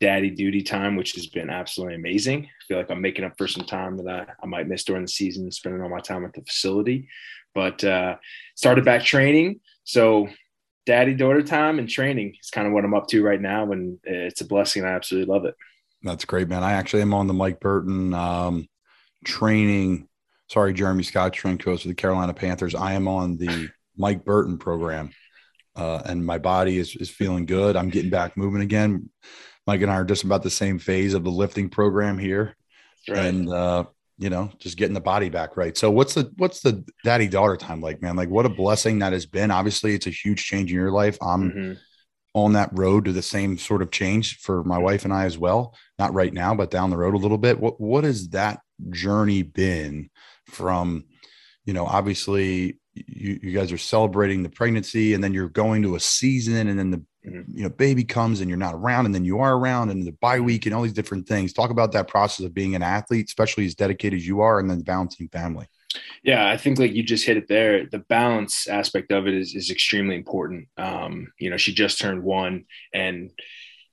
daddy 0.01 0.31
duty 0.31 0.63
time, 0.63 0.97
which 0.97 1.15
has 1.15 1.27
been 1.27 1.51
absolutely 1.51 1.97
amazing. 1.97 2.45
I 2.45 2.65
feel 2.67 2.77
like 2.77 2.91
I'm 2.91 3.01
making 3.01 3.25
up 3.25 3.37
for 3.39 3.49
some 3.49 3.67
time 3.67 3.97
that 3.99 4.09
I, 4.09 4.27
I 4.43 4.47
might 4.47 4.69
miss 4.69 4.85
during 4.85 5.03
the 5.03 5.09
season, 5.09 5.51
spending 5.51 5.83
all 5.83 5.89
my 5.89 6.01
time 6.01 6.25
at 6.25 6.33
the 6.33 6.43
facility. 6.43 7.09
But 7.55 7.83
uh, 7.85 8.17
started 8.55 8.85
back 8.85 9.03
training. 9.03 9.61
So 9.85 10.29
daddy 10.85 11.15
daughter 11.15 11.43
time 11.43 11.79
and 11.79 11.89
training 11.89 12.35
is 12.41 12.51
kind 12.51 12.67
of 12.67 12.73
what 12.73 12.85
I'm 12.85 12.95
up 12.95 13.09
to 13.09 13.23
right 13.23 13.41
now. 13.41 13.73
And 13.73 13.99
it's 14.05 14.41
a 14.41 14.47
blessing. 14.47 14.85
I 14.85 14.89
absolutely 14.89 15.33
love 15.33 15.45
it. 15.45 15.55
That's 16.03 16.25
great, 16.25 16.49
man. 16.49 16.63
I 16.63 16.73
actually 16.73 17.03
am 17.03 17.15
on 17.15 17.27
the 17.27 17.35
Mike 17.35 17.61
Burton 17.61 18.15
um, 18.15 18.69
training. 19.25 20.09
Sorry, 20.49 20.73
Jeremy 20.73 21.03
Scott, 21.03 21.35
strength 21.35 21.65
coach 21.65 21.85
of 21.85 21.89
the 21.89 21.95
Carolina 21.95 22.35
Panthers. 22.35 22.75
I 22.75 22.93
am 22.93 23.09
on 23.09 23.37
the 23.37 23.71
Mike 23.97 24.25
Burton 24.25 24.59
program. 24.59 25.11
Uh, 25.75 26.03
and 26.07 26.25
my 26.25 26.39
body 26.39 26.79
is, 26.79 26.97
is 26.97 27.11
feeling 27.11 27.45
good. 27.45 27.77
I'm 27.77 27.91
getting 27.91 28.11
back 28.11 28.37
moving 28.37 28.63
again. 28.63 29.11
Mike 29.67 29.83
and 29.83 29.91
I 29.91 29.97
are 29.97 30.05
just 30.05 30.25
about 30.25 30.43
the 30.43 30.51
same 30.51 30.79
phase 30.79 31.15
of 31.15 31.25
the 31.25 31.31
lifting 31.31 31.69
program 31.69 32.19
here. 32.19 32.57
Right. 33.09 33.19
And, 33.19 33.49
uh, 33.49 33.85
you 34.19 34.31
know, 34.31 34.51
just 34.59 34.79
getting 34.79 34.95
the 34.95 35.01
body 35.01 35.29
back 35.29 35.57
right. 35.57 35.77
So 35.77 35.91
what's 35.91 36.15
the, 36.15 36.33
what's 36.37 36.61
the 36.61 36.85
daddy 37.05 37.29
daughter 37.29 37.57
time 37.57 37.81
like, 37.81 38.01
man? 38.01 38.17
Like 38.17 38.31
what 38.31 38.47
a 38.47 38.51
blessing 38.51 39.01
that 39.01 39.13
has 39.13 39.27
been. 39.27 39.51
Obviously 39.51 39.95
it's 39.95 40.07
a 40.07 40.11
huge 40.11 40.45
change 40.45 40.71
in 40.71 40.79
your 40.79 40.91
life. 40.91 41.19
I'm 41.21 41.51
mm-hmm. 41.51 41.73
on 42.35 42.55
that 42.55 42.71
road 42.73 43.05
to 43.05 43.13
the 43.13 43.23
same 43.23 43.59
sort 43.59 43.83
of 43.83 43.91
change 43.91 44.39
for 44.39 44.65
my 44.65 44.79
wife 44.79 45.05
and 45.05 45.13
I 45.13 45.25
as 45.25 45.37
well. 45.37 45.75
Not 45.99 46.15
right 46.15 46.33
now, 46.33 46.55
but 46.55 46.71
down 46.71 46.91
the 46.91 46.97
road 46.97 47.15
a 47.15 47.19
little 47.19 47.39
bit. 47.39 47.61
What, 47.61 47.81
what 47.81 48.05
has 48.05 48.29
that 48.29 48.61
journey 48.91 49.43
been 49.43 50.09
from, 50.47 51.05
you 51.65 51.75
know, 51.75 51.85
obviously 51.85 52.79
you, 53.07 53.39
you 53.43 53.53
guys 53.53 53.73
are 53.73 53.79
celebrating 53.79 54.43
the 54.43 54.49
pregnancy 54.49 55.15
and 55.15 55.23
then 55.23 55.33
you're 55.33 55.49
going 55.49 55.83
to 55.83 55.97
a 55.97 56.01
season 56.01 56.69
and 56.69 56.79
then 56.79 56.91
the 56.91 57.03
mm-hmm. 57.27 57.57
you 57.57 57.63
know 57.63 57.69
baby 57.69 58.05
comes 58.05 58.41
and 58.41 58.49
you're 58.49 58.59
not 58.59 58.75
around 58.75 59.07
and 59.07 59.15
then 59.15 59.25
you 59.25 59.39
are 59.39 59.57
around 59.57 59.91
and 59.91 60.07
the 60.07 60.13
bye 60.13 60.41
week 60.41 60.67
and 60.67 60.75
all 60.75 60.83
these 60.83 60.93
different 60.93 61.27
things. 61.29 61.53
Talk 61.53 61.71
about 61.71 61.93
that 61.93 62.09
process 62.09 62.47
of 62.47 62.55
being 62.55 62.75
an 62.75 62.83
athlete 62.83 63.27
especially 63.29 63.67
as 63.67 63.75
dedicated 63.75 64.19
as 64.19 64.27
you 64.27 64.41
are 64.41 64.59
and 64.59 64.71
then 64.71 64.81
balancing 64.81 65.29
family. 65.29 65.67
Yeah 66.23 66.49
i 66.49 66.57
think 66.57 66.79
like 66.79 66.93
you 66.93 67.03
just 67.03 67.27
hit 67.27 67.37
it 67.37 67.49
there. 67.49 67.87
The 67.87 68.01
balance 68.01 68.67
aspect 68.67 69.13
of 69.13 69.27
it 69.27 69.35
is, 69.35 69.55
is 69.55 69.71
extremely 69.71 70.17
important. 70.17 70.69
Um, 70.77 71.33
you 71.39 71.51
know 71.51 71.57
she 71.57 71.75
just 71.75 72.01
turned 72.01 72.23
one 72.23 72.65
and 72.95 73.31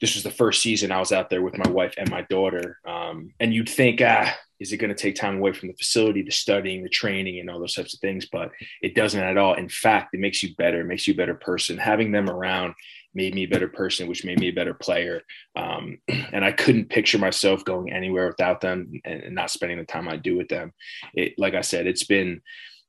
this 0.03 0.15
was 0.15 0.23
the 0.23 0.29
first 0.29 0.61
season 0.61 0.91
I 0.91 0.99
was 0.99 1.13
out 1.13 1.29
there 1.29 1.41
with 1.41 1.57
my 1.57 1.69
wife 1.71 1.93
and 1.97 2.11
my 2.11 2.23
daughter. 2.23 2.77
Um, 2.85 3.31
and 3.39 3.53
you'd 3.53 3.69
think, 3.69 4.01
ah, 4.03 4.35
is 4.59 4.73
it 4.73 4.77
going 4.77 4.93
to 4.93 5.01
take 5.01 5.15
time 5.15 5.37
away 5.37 5.53
from 5.53 5.69
the 5.69 5.75
facility, 5.75 6.21
the 6.21 6.29
studying, 6.29 6.83
the 6.83 6.89
training, 6.89 7.39
and 7.39 7.49
all 7.49 7.57
those 7.57 7.73
types 7.73 7.93
of 7.93 8.01
things? 8.01 8.25
But 8.25 8.51
it 8.81 8.95
doesn't 8.95 9.23
at 9.23 9.37
all. 9.37 9.53
In 9.53 9.69
fact, 9.69 10.13
it 10.13 10.19
makes 10.19 10.43
you 10.43 10.55
better, 10.57 10.81
it 10.81 10.87
makes 10.87 11.07
you 11.07 11.13
a 11.13 11.15
better 11.15 11.35
person. 11.35 11.77
Having 11.77 12.11
them 12.11 12.29
around 12.29 12.73
made 13.13 13.33
me 13.33 13.43
a 13.43 13.47
better 13.47 13.69
person, 13.69 14.09
which 14.09 14.25
made 14.25 14.41
me 14.41 14.49
a 14.49 14.53
better 14.53 14.73
player. 14.73 15.21
Um, 15.55 15.99
and 16.33 16.43
I 16.43 16.51
couldn't 16.51 16.89
picture 16.89 17.17
myself 17.17 17.63
going 17.63 17.89
anywhere 17.93 18.27
without 18.27 18.59
them 18.59 18.99
and, 19.05 19.23
and 19.23 19.33
not 19.33 19.51
spending 19.51 19.77
the 19.77 19.85
time 19.85 20.09
I 20.09 20.17
do 20.17 20.35
with 20.35 20.49
them. 20.49 20.73
It, 21.13 21.35
like 21.37 21.53
I 21.53 21.61
said, 21.61 21.87
it's 21.87 22.03
been 22.03 22.41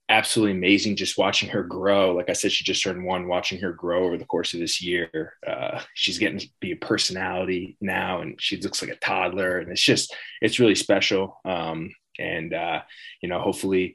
absolutely 0.08 0.56
amazing 0.56 0.96
just 0.96 1.16
watching 1.16 1.48
her 1.48 1.62
grow. 1.62 2.14
Like 2.14 2.28
I 2.28 2.34
said, 2.34 2.52
she 2.52 2.64
just 2.64 2.82
turned 2.82 3.04
one, 3.04 3.26
watching 3.26 3.60
her 3.60 3.72
grow 3.72 4.04
over 4.04 4.18
the 4.18 4.26
course 4.26 4.52
of 4.52 4.60
this 4.60 4.82
year. 4.82 5.34
Uh, 5.46 5.80
she's 5.94 6.18
getting 6.18 6.38
to 6.38 6.48
be 6.60 6.72
a 6.72 6.76
personality 6.76 7.76
now 7.80 8.20
and 8.20 8.40
she 8.40 8.60
looks 8.60 8.82
like 8.82 8.90
a 8.90 8.96
toddler. 8.96 9.58
And 9.58 9.70
it's 9.70 9.80
just, 9.80 10.14
it's 10.42 10.58
really 10.58 10.74
special. 10.74 11.40
Um, 11.44 11.94
and, 12.18 12.52
uh, 12.52 12.82
you 13.22 13.28
know, 13.28 13.40
hopefully 13.40 13.94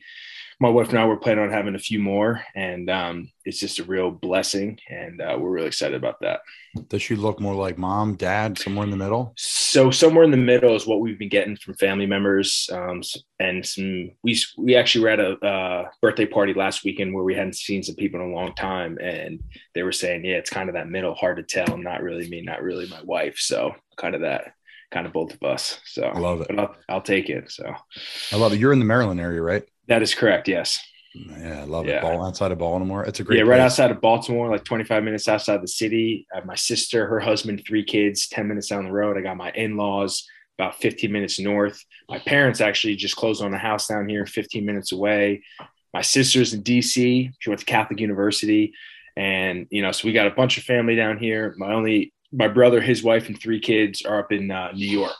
my 0.61 0.69
wife 0.69 0.89
and 0.89 0.99
I 0.99 1.05
were 1.05 1.17
planning 1.17 1.45
on 1.45 1.51
having 1.51 1.75
a 1.75 1.79
few 1.79 1.99
more, 1.99 2.43
and 2.53 2.89
um, 2.89 3.31
it's 3.45 3.59
just 3.59 3.79
a 3.79 3.83
real 3.85 4.11
blessing, 4.11 4.77
and 4.89 5.21
uh, 5.21 5.37
we're 5.39 5.51
really 5.51 5.67
excited 5.67 5.95
about 5.95 6.19
that. 6.19 6.41
Does 6.89 7.01
she 7.01 7.15
look 7.15 7.39
more 7.39 7.55
like 7.55 7.77
mom, 7.77 8.15
dad, 8.15 8.59
somewhere 8.59 8.83
in 8.83 8.91
the 8.91 8.97
middle? 8.97 9.33
So 9.37 9.89
somewhere 9.89 10.25
in 10.25 10.31
the 10.31 10.37
middle 10.37 10.75
is 10.75 10.85
what 10.85 10.99
we've 10.99 11.17
been 11.17 11.29
getting 11.29 11.55
from 11.55 11.75
family 11.75 12.05
members, 12.05 12.69
um, 12.73 13.01
and 13.39 13.65
some 13.65 14.11
we 14.21 14.37
we 14.57 14.75
actually 14.75 15.05
were 15.05 15.09
at 15.09 15.19
a 15.21 15.31
uh, 15.45 15.89
birthday 16.01 16.25
party 16.25 16.53
last 16.53 16.83
weekend 16.83 17.13
where 17.13 17.23
we 17.23 17.35
hadn't 17.35 17.55
seen 17.55 17.81
some 17.81 17.95
people 17.95 18.19
in 18.19 18.27
a 18.27 18.35
long 18.35 18.53
time, 18.55 18.97
and 19.01 19.41
they 19.75 19.83
were 19.83 19.93
saying, 19.93 20.25
yeah, 20.25 20.35
it's 20.35 20.49
kind 20.49 20.67
of 20.67 20.75
that 20.75 20.89
middle, 20.89 21.15
hard 21.15 21.37
to 21.37 21.43
tell. 21.43 21.77
Not 21.77 22.03
really 22.03 22.27
me, 22.27 22.41
not 22.41 22.61
really 22.61 22.87
my 22.87 23.01
wife. 23.03 23.37
So 23.37 23.75
kind 23.95 24.13
of 24.13 24.21
that 24.21 24.53
kind 24.91 25.05
of 25.05 25.13
both 25.13 25.33
of 25.33 25.43
us. 25.43 25.79
So 25.85 26.03
I 26.03 26.19
love 26.19 26.41
it. 26.41 26.47
But 26.49 26.59
I'll, 26.59 26.75
I'll 26.89 27.01
take 27.01 27.29
it. 27.29 27.51
So 27.51 27.73
I 28.31 28.35
love 28.35 28.53
it. 28.53 28.59
You're 28.59 28.73
in 28.73 28.79
the 28.79 28.85
Maryland 28.85 29.21
area, 29.21 29.41
right? 29.41 29.63
That 29.89 30.01
is 30.01 30.15
correct. 30.15 30.47
Yes. 30.47 30.79
Yeah, 31.13 31.61
I 31.61 31.63
love 31.63 31.87
yeah. 31.87 31.97
it. 31.97 32.01
Ball 32.03 32.23
outside 32.23 32.51
of 32.51 32.59
Baltimore. 32.59 33.03
It's 33.03 33.19
a 33.19 33.23
great. 33.23 33.39
Yeah, 33.39 33.45
right 33.45 33.59
outside 33.59 33.89
of 33.89 33.99
Baltimore, 33.99 34.49
like 34.49 34.63
25 34.63 35.03
minutes 35.03 35.27
outside 35.27 35.61
the 35.61 35.67
city. 35.67 36.27
I 36.31 36.37
have 36.37 36.45
my 36.45 36.55
sister, 36.55 37.07
her 37.07 37.19
husband, 37.19 37.63
three 37.67 37.83
kids, 37.83 38.27
10 38.29 38.47
minutes 38.47 38.67
down 38.67 38.85
the 38.85 38.91
road. 38.91 39.17
I 39.17 39.21
got 39.21 39.35
my 39.35 39.51
in-laws 39.51 40.27
about 40.59 40.75
15 40.75 41.11
minutes 41.11 41.39
north. 41.39 41.83
My 42.07 42.19
parents 42.19 42.61
actually 42.61 42.95
just 42.95 43.15
closed 43.15 43.41
on 43.41 43.53
a 43.53 43.57
house 43.57 43.87
down 43.87 44.07
here, 44.07 44.25
15 44.25 44.65
minutes 44.65 44.91
away. 44.91 45.41
My 45.93 46.01
sister's 46.01 46.53
in 46.53 46.61
DC. 46.61 47.31
She 47.39 47.49
went 47.49 47.59
to 47.59 47.65
Catholic 47.65 47.99
University, 47.99 48.73
and 49.17 49.65
you 49.71 49.81
know, 49.81 49.91
so 49.91 50.07
we 50.07 50.13
got 50.13 50.27
a 50.27 50.31
bunch 50.31 50.59
of 50.59 50.63
family 50.65 50.95
down 50.95 51.17
here. 51.17 51.55
My 51.57 51.73
only, 51.73 52.13
my 52.31 52.47
brother, 52.47 52.81
his 52.81 53.01
wife, 53.01 53.27
and 53.27 53.39
three 53.39 53.59
kids 53.59 54.03
are 54.03 54.19
up 54.19 54.31
in 54.31 54.51
uh, 54.51 54.71
New 54.73 54.87
York. 54.87 55.19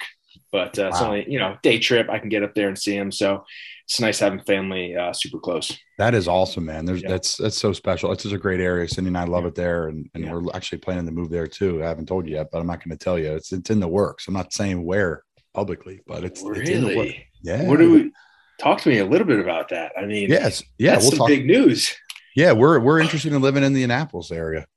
But 0.52 0.80
uh, 0.80 0.84
wow. 0.84 0.90
it's 0.90 1.02
only 1.02 1.32
you 1.32 1.40
know 1.40 1.58
day 1.62 1.80
trip. 1.80 2.10
I 2.10 2.20
can 2.20 2.30
get 2.30 2.44
up 2.44 2.56
there 2.56 2.68
and 2.68 2.78
see 2.78 2.98
them. 2.98 3.12
So 3.12 3.46
it's 3.86 4.00
nice 4.00 4.20
having 4.20 4.40
family 4.42 4.96
uh, 4.96 5.14
super 5.14 5.40
close. 5.40 5.76
That 5.98 6.14
is 6.14 6.28
awesome, 6.28 6.66
man. 6.66 6.86
There's 6.86 7.02
yeah. 7.02 7.10
that's 7.10 7.38
that's 7.38 7.58
so 7.58 7.74
special. 7.74 8.12
It's 8.12 8.24
just 8.24 8.36
a 8.36 8.40
great 8.40 8.60
area. 8.60 8.88
Cindy 8.88 9.08
and 9.08 9.18
I 9.18 9.24
love 9.24 9.46
it 9.46 9.56
there, 9.56 9.88
and, 9.88 10.08
and 10.14 10.26
yeah. 10.26 10.34
we're 10.34 10.44
actually 10.54 10.78
planning 10.78 11.08
to 11.08 11.12
move 11.12 11.30
there 11.30 11.48
too. 11.48 11.84
I 11.84 11.88
haven't 11.88 12.06
told 12.06 12.28
you 12.28 12.36
yet, 12.36 12.50
but 12.52 12.60
I'm 12.60 12.68
not 12.68 12.84
going 12.84 12.96
to 12.96 13.04
tell 13.04 13.18
you. 13.18 13.34
It's 13.34 13.52
it's 13.52 13.70
in 13.72 13.80
the 13.80 13.88
works. 13.88 14.28
I'm 14.28 14.34
not 14.36 14.54
saying 14.54 14.84
where 14.86 15.24
publicly, 15.56 16.02
but 16.06 16.24
it's 16.24 16.44
really 16.44 16.62
it's 16.62 16.70
in 16.70 16.86
the 16.86 16.98
work. 16.98 17.16
yeah. 17.42 17.64
What 17.64 17.80
do 17.80 17.92
we 17.92 18.12
talk 18.60 18.80
to 18.82 18.90
me 18.90 19.00
a 19.00 19.06
little 19.06 19.26
bit 19.26 19.40
about 19.40 19.70
that? 19.70 19.94
I 19.98 20.06
mean, 20.06 20.30
yes, 20.30 20.64
yeah, 20.78 20.92
that's 20.92 21.06
we'll 21.06 21.12
some 21.12 21.18
talk, 21.20 21.28
big 21.28 21.48
news. 21.48 21.96
Yeah, 22.36 22.52
we're 22.52 22.80
we're 22.80 23.00
interested 23.00 23.34
in 23.34 23.42
living 23.42 23.64
in 23.64 23.74
the 23.74 23.84
Annapolis 23.84 24.32
area. 24.32 24.68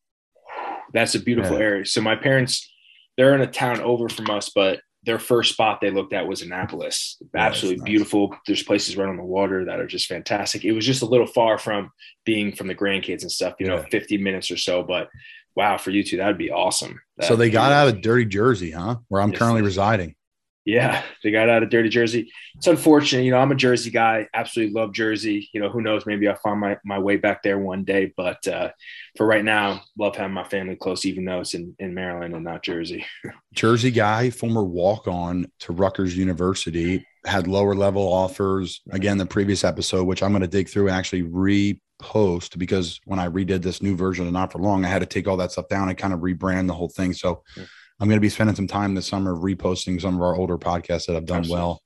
That's 0.95 1.15
a 1.15 1.21
beautiful 1.21 1.59
yeah. 1.59 1.65
area. 1.65 1.87
So 1.87 2.01
my 2.01 2.17
parents, 2.17 2.71
they're 3.17 3.35
in 3.35 3.43
a 3.43 3.47
town 3.47 3.81
over 3.81 4.09
from 4.09 4.31
us, 4.31 4.51
but 4.55 4.81
their 5.05 5.19
first 5.19 5.53
spot 5.53 5.81
they 5.81 5.91
looked 5.91 6.12
at 6.12 6.27
was 6.27 6.43
Annapolis. 6.43 7.21
Absolutely 7.35 7.79
nice. 7.79 7.87
beautiful. 7.87 8.37
There's 8.47 8.62
places 8.62 8.97
right 8.97 9.09
on 9.09 9.17
the 9.17 9.25
water 9.25 9.65
that 9.65 9.81
are 9.81 9.87
just 9.87 10.07
fantastic. 10.07 10.65
It 10.65 10.73
was 10.73 10.87
just 10.87 11.03
a 11.03 11.07
little 11.07 11.27
far 11.27 11.59
from 11.59 11.91
being 12.25 12.55
from 12.55 12.69
the 12.69 12.75
grandkids 12.75 13.23
and 13.23 13.33
stuff, 13.33 13.55
you 13.59 13.67
yeah. 13.67 13.77
know, 13.77 13.85
50 13.91 14.19
minutes 14.19 14.51
or 14.51 14.57
so. 14.57 14.83
But 14.83 15.09
wow, 15.57 15.77
for 15.77 15.91
you 15.91 16.05
two, 16.05 16.19
that'd 16.19 16.38
be 16.38 16.53
awesome. 16.53 17.01
That'd 17.17 17.29
so 17.29 17.37
they 17.37 17.51
got 17.51 17.73
out 17.73 17.88
of 17.88 18.01
Dirty 18.01 18.27
Jersey, 18.27 18.71
huh? 18.71 18.97
Where 19.09 19.21
I'm 19.21 19.31
yes, 19.31 19.38
currently 19.38 19.62
residing. 19.62 20.15
Yeah, 20.64 21.03
they 21.25 21.33
got 21.33 21.48
out 21.48 21.64
of 21.64 21.70
dirty 21.70 21.88
Jersey. 21.88 22.31
It's 22.55 22.68
unfortunate, 22.68 23.25
you 23.25 23.33
know. 23.33 23.38
I'm 23.38 23.51
a 23.51 23.57
Jersey 23.57 23.90
guy, 23.90 24.29
absolutely 24.33 24.75
love 24.75 24.92
Jersey. 24.92 25.48
You 25.53 25.61
know, 25.61 25.68
who 25.68 25.83
knows? 25.83 26.07
Maybe 26.07 26.29
I'll 26.29 26.37
find 26.37 26.61
my, 26.61 26.79
my 26.85 27.01
way 27.01 27.16
back 27.16 27.42
there 27.42 27.59
one 27.59 27.83
day. 27.83 28.12
But 28.16 28.46
uh, 28.46 28.70
for 29.16 29.27
right 29.27 29.44
now, 29.44 29.83
love 29.98 30.14
having 30.14 30.35
my 30.35 30.44
family 30.44 30.77
close, 30.77 31.05
even 31.05 31.25
though 31.25 31.40
it's 31.40 31.55
in, 31.55 31.75
in 31.81 31.94
Maryland 31.94 32.35
and 32.35 32.44
not 32.44 32.62
Jersey. 32.62 33.05
Jersey 33.55 33.90
guy, 33.90 34.31
former 34.31 34.62
walk 34.62 35.09
on 35.09 35.51
to 35.61 35.72
Rutgers 35.72 36.16
University, 36.16 37.05
had 37.27 37.48
lower 37.48 37.75
level 37.75 38.12
offers. 38.12 38.83
Again, 38.92 39.18
the 39.18 39.27
previous 39.27 39.64
episode, 39.64 40.05
which 40.05 40.22
I'm 40.22 40.31
going 40.31 40.42
to 40.42 40.48
dig 40.48 40.68
through 40.68 40.87
and 40.87 40.96
actually 40.96 41.25
repost 41.25 42.57
because 42.57 43.01
when 43.05 43.18
I 43.18 43.27
redid 43.27 43.62
this 43.62 43.83
new 43.83 43.96
version 43.96 44.29
of 44.29 44.33
Not 44.33 44.53
for 44.53 44.61
Long, 44.61 44.85
I 44.85 44.88
had 44.88 45.01
to 45.01 45.07
take 45.07 45.27
all 45.27 45.38
that 45.38 45.51
stuff 45.51 45.68
down 45.68 45.88
and 45.88 45.98
kind 45.98 46.14
of 46.14 46.20
rebrand 46.20 46.68
the 46.68 46.75
whole 46.75 46.88
thing. 46.88 47.14
So. 47.14 47.42
Yeah 47.57 47.64
I'm 48.03 48.09
going 48.09 48.17
to 48.17 48.21
be 48.21 48.29
spending 48.29 48.57
some 48.57 48.67
time 48.67 48.97
this 48.97 49.07
summer 49.07 49.33
reposting 49.33 50.01
some 50.01 50.17
of 50.17 50.23
our 50.23 50.35
older 50.35 50.59
podcasts 50.59 51.07
that 51.07 51.15
I've 51.15 51.25
done 51.25 51.38
Absolutely. 51.38 51.62
well. 51.62 51.83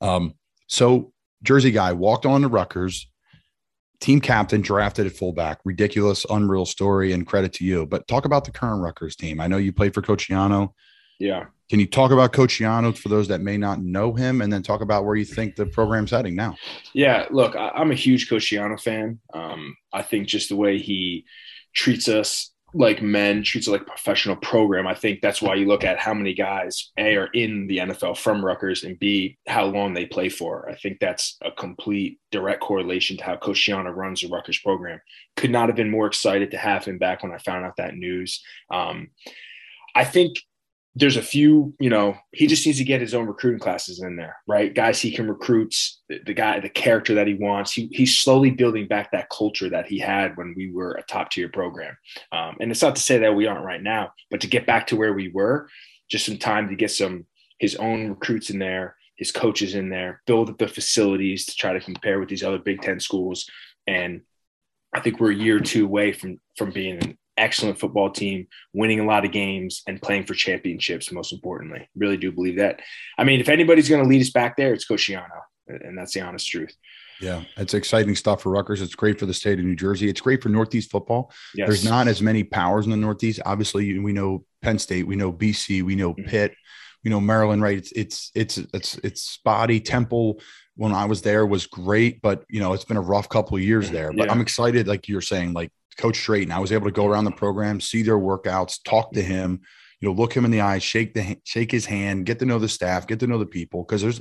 Um, 0.00 0.34
so 0.68 1.12
Jersey 1.42 1.72
guy 1.72 1.92
walked 1.92 2.24
on 2.24 2.42
to 2.42 2.48
Rutgers, 2.48 3.10
team 3.98 4.20
captain, 4.20 4.60
drafted 4.60 5.06
at 5.06 5.16
fullback. 5.16 5.58
Ridiculous, 5.64 6.24
unreal 6.30 6.66
story, 6.66 7.10
and 7.10 7.26
credit 7.26 7.52
to 7.54 7.64
you. 7.64 7.84
But 7.84 8.06
talk 8.06 8.26
about 8.26 8.44
the 8.44 8.52
current 8.52 8.80
Rutgers 8.80 9.16
team. 9.16 9.40
I 9.40 9.48
know 9.48 9.56
you 9.56 9.72
played 9.72 9.92
for 9.92 10.02
Coach 10.02 10.28
Schiano. 10.28 10.68
Yeah. 11.18 11.46
Can 11.68 11.80
you 11.80 11.86
talk 11.88 12.12
about 12.12 12.32
Coach 12.32 12.60
Schiano 12.60 12.96
for 12.96 13.08
those 13.08 13.26
that 13.26 13.40
may 13.40 13.56
not 13.56 13.82
know 13.82 14.14
him, 14.14 14.42
and 14.42 14.52
then 14.52 14.62
talk 14.62 14.82
about 14.82 15.04
where 15.04 15.16
you 15.16 15.24
think 15.24 15.56
the 15.56 15.66
program's 15.66 16.12
heading 16.12 16.36
now? 16.36 16.54
Yeah, 16.92 17.26
look, 17.32 17.56
I, 17.56 17.72
am 17.74 17.90
a 17.90 17.96
huge 17.96 18.28
Coach 18.28 18.44
Schiano 18.44 18.80
fan. 18.80 19.18
Um, 19.34 19.76
I 19.92 20.02
think 20.02 20.28
just 20.28 20.48
the 20.48 20.54
way 20.54 20.78
he 20.78 21.24
treats 21.74 22.06
us 22.06 22.52
like 22.78 23.00
men 23.00 23.42
treats 23.42 23.66
it 23.66 23.70
like 23.70 23.82
a 23.82 23.86
professional 23.86 24.36
program. 24.36 24.86
I 24.86 24.94
think 24.94 25.20
that's 25.20 25.40
why 25.40 25.54
you 25.54 25.66
look 25.66 25.84
at 25.84 25.98
how 25.98 26.12
many 26.12 26.34
guys 26.34 26.92
A 26.98 27.16
are 27.16 27.28
in 27.28 27.66
the 27.66 27.78
NFL 27.78 28.18
from 28.18 28.44
Rutgers 28.44 28.84
and 28.84 28.98
B 28.98 29.38
how 29.48 29.64
long 29.64 29.94
they 29.94 30.06
play 30.06 30.28
for. 30.28 30.68
I 30.68 30.74
think 30.76 30.98
that's 31.00 31.38
a 31.42 31.50
complete 31.50 32.20
direct 32.30 32.60
correlation 32.60 33.16
to 33.16 33.24
how 33.24 33.36
Coach 33.36 33.68
runs 33.68 34.20
the 34.20 34.28
Rutgers 34.28 34.58
program. 34.58 35.00
Could 35.36 35.50
not 35.50 35.68
have 35.68 35.76
been 35.76 35.90
more 35.90 36.06
excited 36.06 36.50
to 36.50 36.58
have 36.58 36.84
him 36.84 36.98
back 36.98 37.22
when 37.22 37.32
I 37.32 37.38
found 37.38 37.64
out 37.64 37.76
that 37.76 37.96
news. 37.96 38.42
Um, 38.70 39.08
I 39.94 40.04
think 40.04 40.38
there's 40.98 41.18
a 41.18 41.22
few, 41.22 41.74
you 41.78 41.90
know, 41.90 42.16
he 42.32 42.46
just 42.46 42.64
needs 42.64 42.78
to 42.78 42.84
get 42.84 43.02
his 43.02 43.12
own 43.12 43.26
recruiting 43.26 43.60
classes 43.60 44.00
in 44.00 44.16
there, 44.16 44.34
right? 44.46 44.74
Guys 44.74 44.98
he 44.98 45.12
can 45.12 45.28
recruit, 45.28 45.76
the, 46.08 46.20
the, 46.24 46.32
guy, 46.32 46.58
the 46.58 46.70
character 46.70 47.14
that 47.14 47.26
he 47.26 47.34
wants. 47.34 47.72
He, 47.72 47.90
he's 47.92 48.18
slowly 48.18 48.50
building 48.50 48.88
back 48.88 49.12
that 49.12 49.28
culture 49.28 49.68
that 49.68 49.86
he 49.86 49.98
had 49.98 50.38
when 50.38 50.54
we 50.56 50.72
were 50.72 50.92
a 50.92 51.02
top 51.02 51.30
tier 51.30 51.50
program. 51.50 51.94
Um, 52.32 52.56
and 52.60 52.70
it's 52.70 52.80
not 52.80 52.96
to 52.96 53.02
say 53.02 53.18
that 53.18 53.34
we 53.34 53.46
aren't 53.46 53.64
right 53.64 53.82
now, 53.82 54.12
but 54.30 54.40
to 54.40 54.46
get 54.46 54.66
back 54.66 54.86
to 54.86 54.96
where 54.96 55.12
we 55.12 55.28
were, 55.28 55.68
just 56.08 56.24
some 56.24 56.38
time 56.38 56.68
to 56.70 56.76
get 56.76 56.90
some 56.90 57.26
his 57.58 57.76
own 57.76 58.08
recruits 58.08 58.48
in 58.48 58.58
there, 58.58 58.96
his 59.16 59.32
coaches 59.32 59.74
in 59.74 59.90
there, 59.90 60.22
build 60.26 60.48
up 60.48 60.58
the 60.58 60.68
facilities 60.68 61.44
to 61.46 61.54
try 61.56 61.74
to 61.74 61.80
compare 61.80 62.20
with 62.20 62.30
these 62.30 62.42
other 62.42 62.58
Big 62.58 62.80
Ten 62.80 63.00
schools. 63.00 63.46
And 63.86 64.22
I 64.94 65.00
think 65.00 65.20
we're 65.20 65.32
a 65.32 65.36
year 65.36 65.56
or 65.56 65.60
two 65.60 65.84
away 65.84 66.12
from 66.12 66.40
from 66.56 66.70
being 66.70 67.18
excellent 67.36 67.78
football 67.78 68.10
team, 68.10 68.46
winning 68.72 69.00
a 69.00 69.04
lot 69.04 69.24
of 69.24 69.32
games 69.32 69.82
and 69.86 70.00
playing 70.00 70.24
for 70.24 70.34
championships, 70.34 71.12
most 71.12 71.32
importantly. 71.32 71.88
Really 71.96 72.16
do 72.16 72.32
believe 72.32 72.56
that. 72.56 72.80
I 73.18 73.24
mean, 73.24 73.40
if 73.40 73.48
anybody's 73.48 73.88
going 73.88 74.02
to 74.02 74.08
lead 74.08 74.22
us 74.22 74.30
back 74.30 74.56
there, 74.56 74.72
it's 74.72 74.84
Coach 74.84 75.08
Schiano, 75.08 75.28
and 75.68 75.96
that's 75.98 76.12
the 76.14 76.20
honest 76.22 76.48
truth. 76.48 76.74
Yeah, 77.20 77.44
it's 77.56 77.72
exciting 77.72 78.14
stuff 78.14 78.42
for 78.42 78.50
Rutgers. 78.52 78.82
It's 78.82 78.94
great 78.94 79.18
for 79.18 79.24
the 79.26 79.32
state 79.32 79.58
of 79.58 79.64
New 79.64 79.74
Jersey. 79.76 80.08
It's 80.08 80.20
great 80.20 80.42
for 80.42 80.50
Northeast 80.50 80.90
football. 80.90 81.32
Yes. 81.54 81.66
There's 81.68 81.84
not 81.84 82.08
as 82.08 82.20
many 82.20 82.44
powers 82.44 82.84
in 82.84 82.90
the 82.90 82.96
Northeast. 82.98 83.40
Obviously, 83.46 83.98
we 83.98 84.12
know 84.12 84.44
Penn 84.60 84.78
State, 84.78 85.06
we 85.06 85.16
know 85.16 85.32
BC, 85.32 85.82
we 85.82 85.94
know 85.94 86.12
Mhm. 86.12 86.26
Pitt, 86.28 86.54
we 87.04 87.10
know 87.10 87.20
Maryland. 87.20 87.62
Right? 87.62 87.78
It's 87.78 87.90
it's 87.94 88.30
it's 88.34 88.58
it's 88.74 88.98
it's 89.02 89.22
spotty. 89.22 89.80
Temple 89.80 90.40
when 90.76 90.92
I 90.92 91.06
was 91.06 91.22
there 91.22 91.46
was 91.46 91.66
great, 91.66 92.20
but 92.20 92.44
you 92.50 92.60
know 92.60 92.74
it's 92.74 92.84
been 92.84 92.98
a 92.98 93.00
rough 93.02 93.30
couple 93.30 93.56
of 93.56 93.62
years 93.62 93.90
there. 93.90 94.12
But 94.12 94.26
Yeah. 94.26 94.32
I'm 94.32 94.42
excited, 94.42 94.86
like 94.86 95.08
you're 95.08 95.22
saying, 95.22 95.54
like 95.54 95.70
Coach 95.96 96.22
Drayton. 96.24 96.52
I 96.52 96.58
was 96.58 96.72
able 96.72 96.86
to 96.86 96.92
go 96.92 97.06
around 97.06 97.24
the 97.24 97.30
program, 97.32 97.80
see 97.80 98.02
their 98.02 98.18
workouts, 98.18 98.78
talk 98.84 99.12
to 99.12 99.22
him, 99.22 99.60
you 100.00 100.08
know, 100.08 100.14
look 100.14 100.34
him 100.36 100.44
in 100.44 100.50
the 100.50 100.60
eye, 100.60 100.78
shake 100.78 101.14
the 101.14 101.38
shake 101.44 101.70
his 101.72 101.86
hand, 101.86 102.26
get 102.26 102.38
to 102.40 102.46
know 102.46 102.58
the 102.58 102.68
staff, 102.68 103.06
get 103.06 103.20
to 103.20 103.26
know 103.26 103.38
the 103.38 103.46
people. 103.46 103.82
Because 103.82 104.02
there's, 104.02 104.20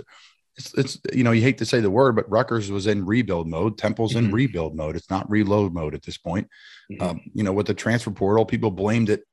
it's, 0.58 0.74
it's 0.76 0.98
you 1.14 1.24
know, 1.24 1.32
you 1.32 1.42
hate 1.42 1.58
to 1.58 1.66
say 1.66 1.82
the 1.82 1.90
word, 1.90 2.16
but 2.16 2.30
Rutgers 2.32 2.72
was 2.72 2.88
in 2.88 3.06
rebuild 3.06 3.48
mode. 3.50 3.78
Temple's 3.78 4.16
in 4.16 4.30
Mhm. 4.30 4.34
rebuild 4.34 4.76
mode. 4.76 4.96
It's 4.96 5.10
not 5.10 5.30
reload 5.30 5.74
mode 5.74 5.94
at 5.94 6.02
this 6.04 6.18
point. 6.18 6.48
Mhm. 6.92 7.02
Um, 7.02 7.22
you 7.34 7.44
know, 7.44 7.52
with 7.52 7.68
the 7.68 7.74
transfer 7.74 8.12
portal, 8.12 8.46
people 8.46 8.72
blamed 8.72 9.10
it 9.10 9.24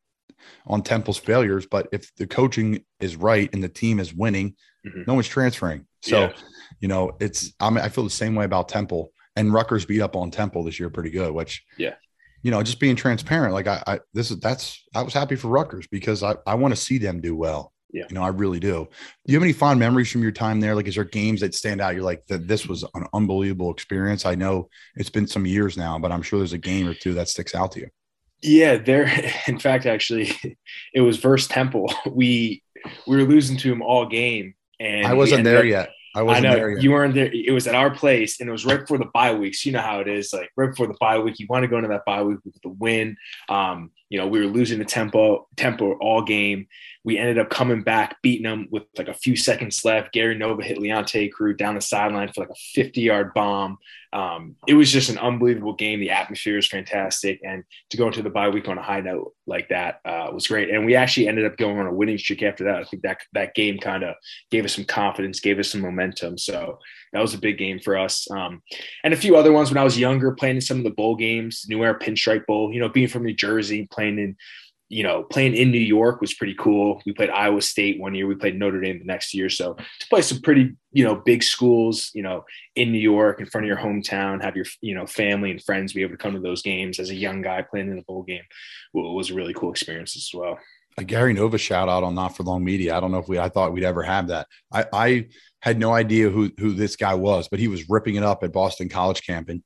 on 0.67 0.83
Temple's 0.83 1.19
failures, 1.19 1.67
but 1.71 1.89
if 1.93 2.13
the 2.17 2.27
coaching 2.27 2.85
is 2.99 3.15
right 3.15 3.49
and 3.53 3.63
the 3.63 3.69
team 3.69 4.01
is 4.01 4.13
winning, 4.13 4.57
Mhm. 4.85 5.07
no 5.07 5.15
one's 5.15 5.29
transferring. 5.29 5.87
So, 6.01 6.23
Yeah. 6.23 6.33
you 6.81 6.89
know, 6.89 7.13
it's 7.21 7.53
I'm, 7.61 7.79
I 7.79 7.89
feel 7.89 8.03
the 8.03 8.11
same 8.11 8.35
way 8.35 8.45
about 8.45 8.69
Temple 8.69 9.13
and 9.37 9.53
Rutgers 9.53 9.87
beat 9.87 10.01
up 10.01 10.17
on 10.17 10.33
Temple 10.33 10.65
this 10.65 10.81
year 10.81 10.91
pretty 10.91 11.11
good, 11.11 11.31
which 11.33 11.63
Yeah. 11.79 11.95
You 12.43 12.51
know, 12.51 12.63
just 12.63 12.81
being 12.81 12.97
transparent. 12.97 13.55
Like 13.55 13.67
I, 13.67 13.83
I 13.87 14.01
this 14.15 14.31
is 14.31 14.41
that's 14.41 14.85
I 14.95 15.03
was 15.03 15.15
happy 15.15 15.37
for 15.37 15.49
Rutgers 15.49 15.87
because 15.87 16.23
I 16.23 16.35
I 16.47 16.55
want 16.55 16.75
to 16.75 16.81
see 16.81 16.99
them 16.99 17.21
do 17.21 17.35
well. 17.37 17.73
Yeah. 17.93 18.05
you 18.09 18.15
know, 18.15 18.23
I 18.23 18.29
really 18.29 18.59
do. 18.59 18.89
Do 19.27 19.33
you 19.33 19.37
have 19.37 19.43
any 19.43 19.53
fond 19.53 19.79
memories 19.79 20.11
from 20.11 20.23
your 20.23 20.33
time 20.33 20.61
there? 20.61 20.75
Like, 20.75 20.89
is 20.89 20.95
there 20.95 21.05
games 21.05 21.43
that 21.43 21.55
stand 21.55 21.83
out? 21.83 21.95
You're 21.95 22.03
like 22.03 22.27
that. 22.29 22.49
This 22.49 22.67
was 22.67 22.85
an 22.95 23.07
unbelievable 23.13 23.71
experience. 23.71 24.25
I 24.25 24.35
know 24.35 24.71
it's 24.97 25.11
been 25.11 25.27
some 25.27 25.45
years 25.45 25.77
now, 25.77 25.99
but 25.99 26.11
I'm 26.11 26.23
sure 26.23 26.39
there's 26.39 26.55
a 26.55 26.59
game 26.59 26.89
or 26.89 26.95
two 26.95 27.13
that 27.15 27.29
sticks 27.29 27.55
out 27.55 27.73
to 27.73 27.81
you. 27.81 27.89
Yeah, 28.41 28.79
there. 28.79 29.11
In 29.47 29.59
fact, 29.59 29.85
actually, 29.85 30.33
it 30.95 31.03
was 31.03 31.19
versus 31.19 31.49
Temple. 31.49 31.93
We 32.11 32.63
we 33.07 33.17
were 33.17 33.25
losing 33.25 33.57
to 33.59 33.71
him 33.71 33.83
all 33.83 34.07
game, 34.07 34.55
and 34.81 35.07
I 35.07 35.13
wasn't 35.15 35.45
there 35.45 35.59
up- 35.59 35.65
yet. 35.67 35.91
I 36.15 36.21
I 36.21 36.23
wasn't 36.23 36.45
know 36.45 36.55
there 36.55 36.71
yet. 36.71 36.83
you 36.83 36.91
weren't 36.91 37.15
there. 37.15 37.31
It 37.33 37.53
was 37.53 37.67
at 37.67 37.75
our 37.75 37.91
place, 37.91 38.41
and 38.41 38.49
it 38.49 38.53
was 38.53 38.65
right 38.67 38.81
before 38.81 38.99
the 38.99 39.11
bye 39.15 39.35
weeks. 39.35 39.65
You 39.65 39.73
know 39.73 39.81
how 39.81 40.01
it 40.01 40.09
is. 40.09 40.33
Like 40.33 40.51
right 40.57 40.71
before 40.71 40.87
the 40.87 40.97
bye 41.01 41.19
week, 41.19 41.39
you 41.39 41.47
want 41.49 41.63
to 41.63 41.69
go 41.69 41.77
into 41.77 41.89
that 41.89 42.05
bye 42.05 42.23
week 42.23 42.39
with 42.45 42.61
the 42.63 42.69
win. 42.69 43.17
Um, 43.49 43.91
you 44.09 44.19
know, 44.19 44.27
we 44.27 44.41
were 44.41 44.47
losing 44.47 44.79
the 44.79 44.85
tempo, 44.85 45.49
tempo 45.57 45.93
all 45.95 46.23
game. 46.23 46.67
We 47.05 47.19
ended 47.19 47.39
up 47.39 47.51
coming 47.51 47.83
back, 47.83 48.17
beating 48.23 48.45
them 48.45 48.69
with 48.71 48.85
like 48.97 49.09
a 49.09 49.15
few 49.15 49.37
seconds 49.37 49.85
left. 49.85 50.13
Gary 50.13 50.37
Nova 50.37 50.63
hit 50.63 50.79
Leonte 50.79 51.31
Carroo 51.33 51.57
down 51.57 51.75
the 51.75 51.81
sideline 51.81 52.33
for 52.33 52.43
like 52.43 52.51
a 52.51 52.55
50 52.75 53.01
yard 53.01 53.33
bomb. 53.35 53.79
Um, 54.13 54.57
it 54.69 54.75
was 54.75 54.93
just 54.93 55.09
an 55.09 55.19
unbelievable 55.19 55.73
game. 55.73 55.99
The 55.99 56.11
atmosphere 56.11 56.59
is 56.59 56.69
fantastic, 56.69 57.41
and 57.43 57.65
to 57.91 57.97
go 57.97 58.07
into 58.07 58.23
the 58.23 58.29
bye 58.29 58.51
week 58.51 58.69
on 58.69 58.77
a 58.77 58.83
high 58.83 59.01
note 59.01 59.33
like 59.47 59.71
that 59.71 60.01
uh, 60.05 60.29
was 60.33 60.47
great. 60.47 60.71
And 60.71 60.85
we 60.85 60.95
actually 60.95 61.29
ended 61.29 61.47
up 61.47 61.57
going 61.57 61.79
on 61.79 61.87
a 61.87 61.95
winning 61.95 62.19
streak 62.19 62.43
after 62.43 62.65
that. 62.65 62.77
I 62.77 62.85
think 62.85 63.03
that 63.05 63.21
that 63.33 63.55
game 63.55 63.79
kind 63.79 64.03
of 64.03 64.15
gave 64.51 64.65
us 64.67 64.75
some 64.75 64.85
confidence, 64.85 65.41
gave 65.41 65.59
us 65.59 65.71
some 65.71 65.81
momentum. 65.81 66.37
So 66.37 66.79
that 67.13 67.21
was 67.21 67.33
a 67.33 67.39
big 67.39 67.57
game 67.57 67.81
for 67.81 67.97
us. 67.97 68.31
Um, 68.31 68.63
and 69.03 69.15
a 69.15 69.17
few 69.17 69.37
other 69.37 69.53
ones 69.53 69.71
when 69.71 69.79
I 69.79 69.85
was 69.85 69.99
younger, 69.99 70.33
playing 70.33 70.57
in 70.57 70.63
some 70.63 70.79
of 70.79 70.85
the 70.85 70.91
bowl 70.91 71.17
games, 71.17 71.65
New 71.69 71.83
Era 71.83 71.99
Pinstripe 71.99 72.47
Bowl. 72.47 72.73
You 72.73 72.81
know, 72.81 72.91
being 72.91 73.09
from 73.09 73.25
New 73.25 73.35
Jersey, 73.35 73.89
playing 73.91 74.19
in 74.19 74.37
you 74.93 75.03
know, 75.03 75.23
playing 75.23 75.55
in 75.55 75.71
New 75.71 75.79
York 75.79 76.21
was 76.21 76.35
pretty 76.35 76.55
cool. 76.55 77.01
We 77.07 77.15
played 77.15 77.31
Iowa 77.31 77.63
State 77.63 77.99
one 77.99 78.15
year. 78.15 78.27
We 78.27 78.35
played 78.35 78.59
Notre 78.59 78.79
Dame 78.79 78.99
the 78.99 79.07
next 79.07 79.33
year. 79.33 79.49
So 79.49 79.73
to 79.75 80.09
play 80.11 80.21
some 80.21 80.43
pretty, 80.43 80.75
you 80.93 81.03
know, 81.03 81.15
big 81.15 81.43
schools, 81.43 82.11
you 82.13 82.23
know, 82.23 82.45
in 82.77 82.93
New 82.93 82.99
York, 82.99 83.41
in 83.41 83.47
front 83.47 83.65
of 83.65 83.69
your 83.69 83.79
hometown, 83.79 84.43
have 84.43 84.55
your, 84.55 84.67
you 84.83 84.95
know, 84.95 85.07
family 85.07 85.51
and 85.51 85.65
friends 85.65 85.95
be 85.95 86.03
able 86.03 86.13
to 86.13 86.19
come 86.19 86.35
to 86.35 86.41
those 86.41 86.61
games 86.61 87.01
as 87.01 87.09
a 87.09 87.15
young 87.15 87.41
guy 87.41 87.63
playing 87.63 87.91
in 87.91 87.99
a 87.99 88.03
bowl 88.03 88.23
game 88.23 88.43
wa- 88.93 89.13
was 89.13 89.31
a 89.31 89.35
really 89.35 89.55
cool 89.55 89.71
experience 89.71 90.15
as 90.15 90.29
well. 90.35 90.59
a 90.99 91.05
Gary 91.05 91.33
Nova 91.33 91.57
shout 91.57 91.89
out 91.89 92.05
on 92.05 92.15
Not 92.15 92.37
for 92.37 92.43
Long 92.43 92.63
Media. 92.63 92.95
I 92.95 93.01
don't 93.01 93.13
know 93.13 93.19
if 93.19 93.29
we 93.29 93.39
I 93.39 93.49
thought 93.49 93.73
we'd 93.73 93.85
ever 93.85 94.03
have 94.03 94.29
that. 94.29 94.47
I, 94.71 94.85
I 94.93 95.27
had 95.63 95.79
no 95.79 95.93
idea 95.95 96.29
who 96.29 96.51
who 96.59 96.73
this 96.73 96.97
guy 96.97 97.15
was, 97.15 97.49
but 97.49 97.59
he 97.61 97.69
was 97.69 97.89
ripping 97.89 98.17
it 98.17 98.23
up 98.23 98.43
at 98.45 98.53
Boston 98.53 98.89
College 98.89 99.25
Camp 99.27 99.49
in 99.49 99.63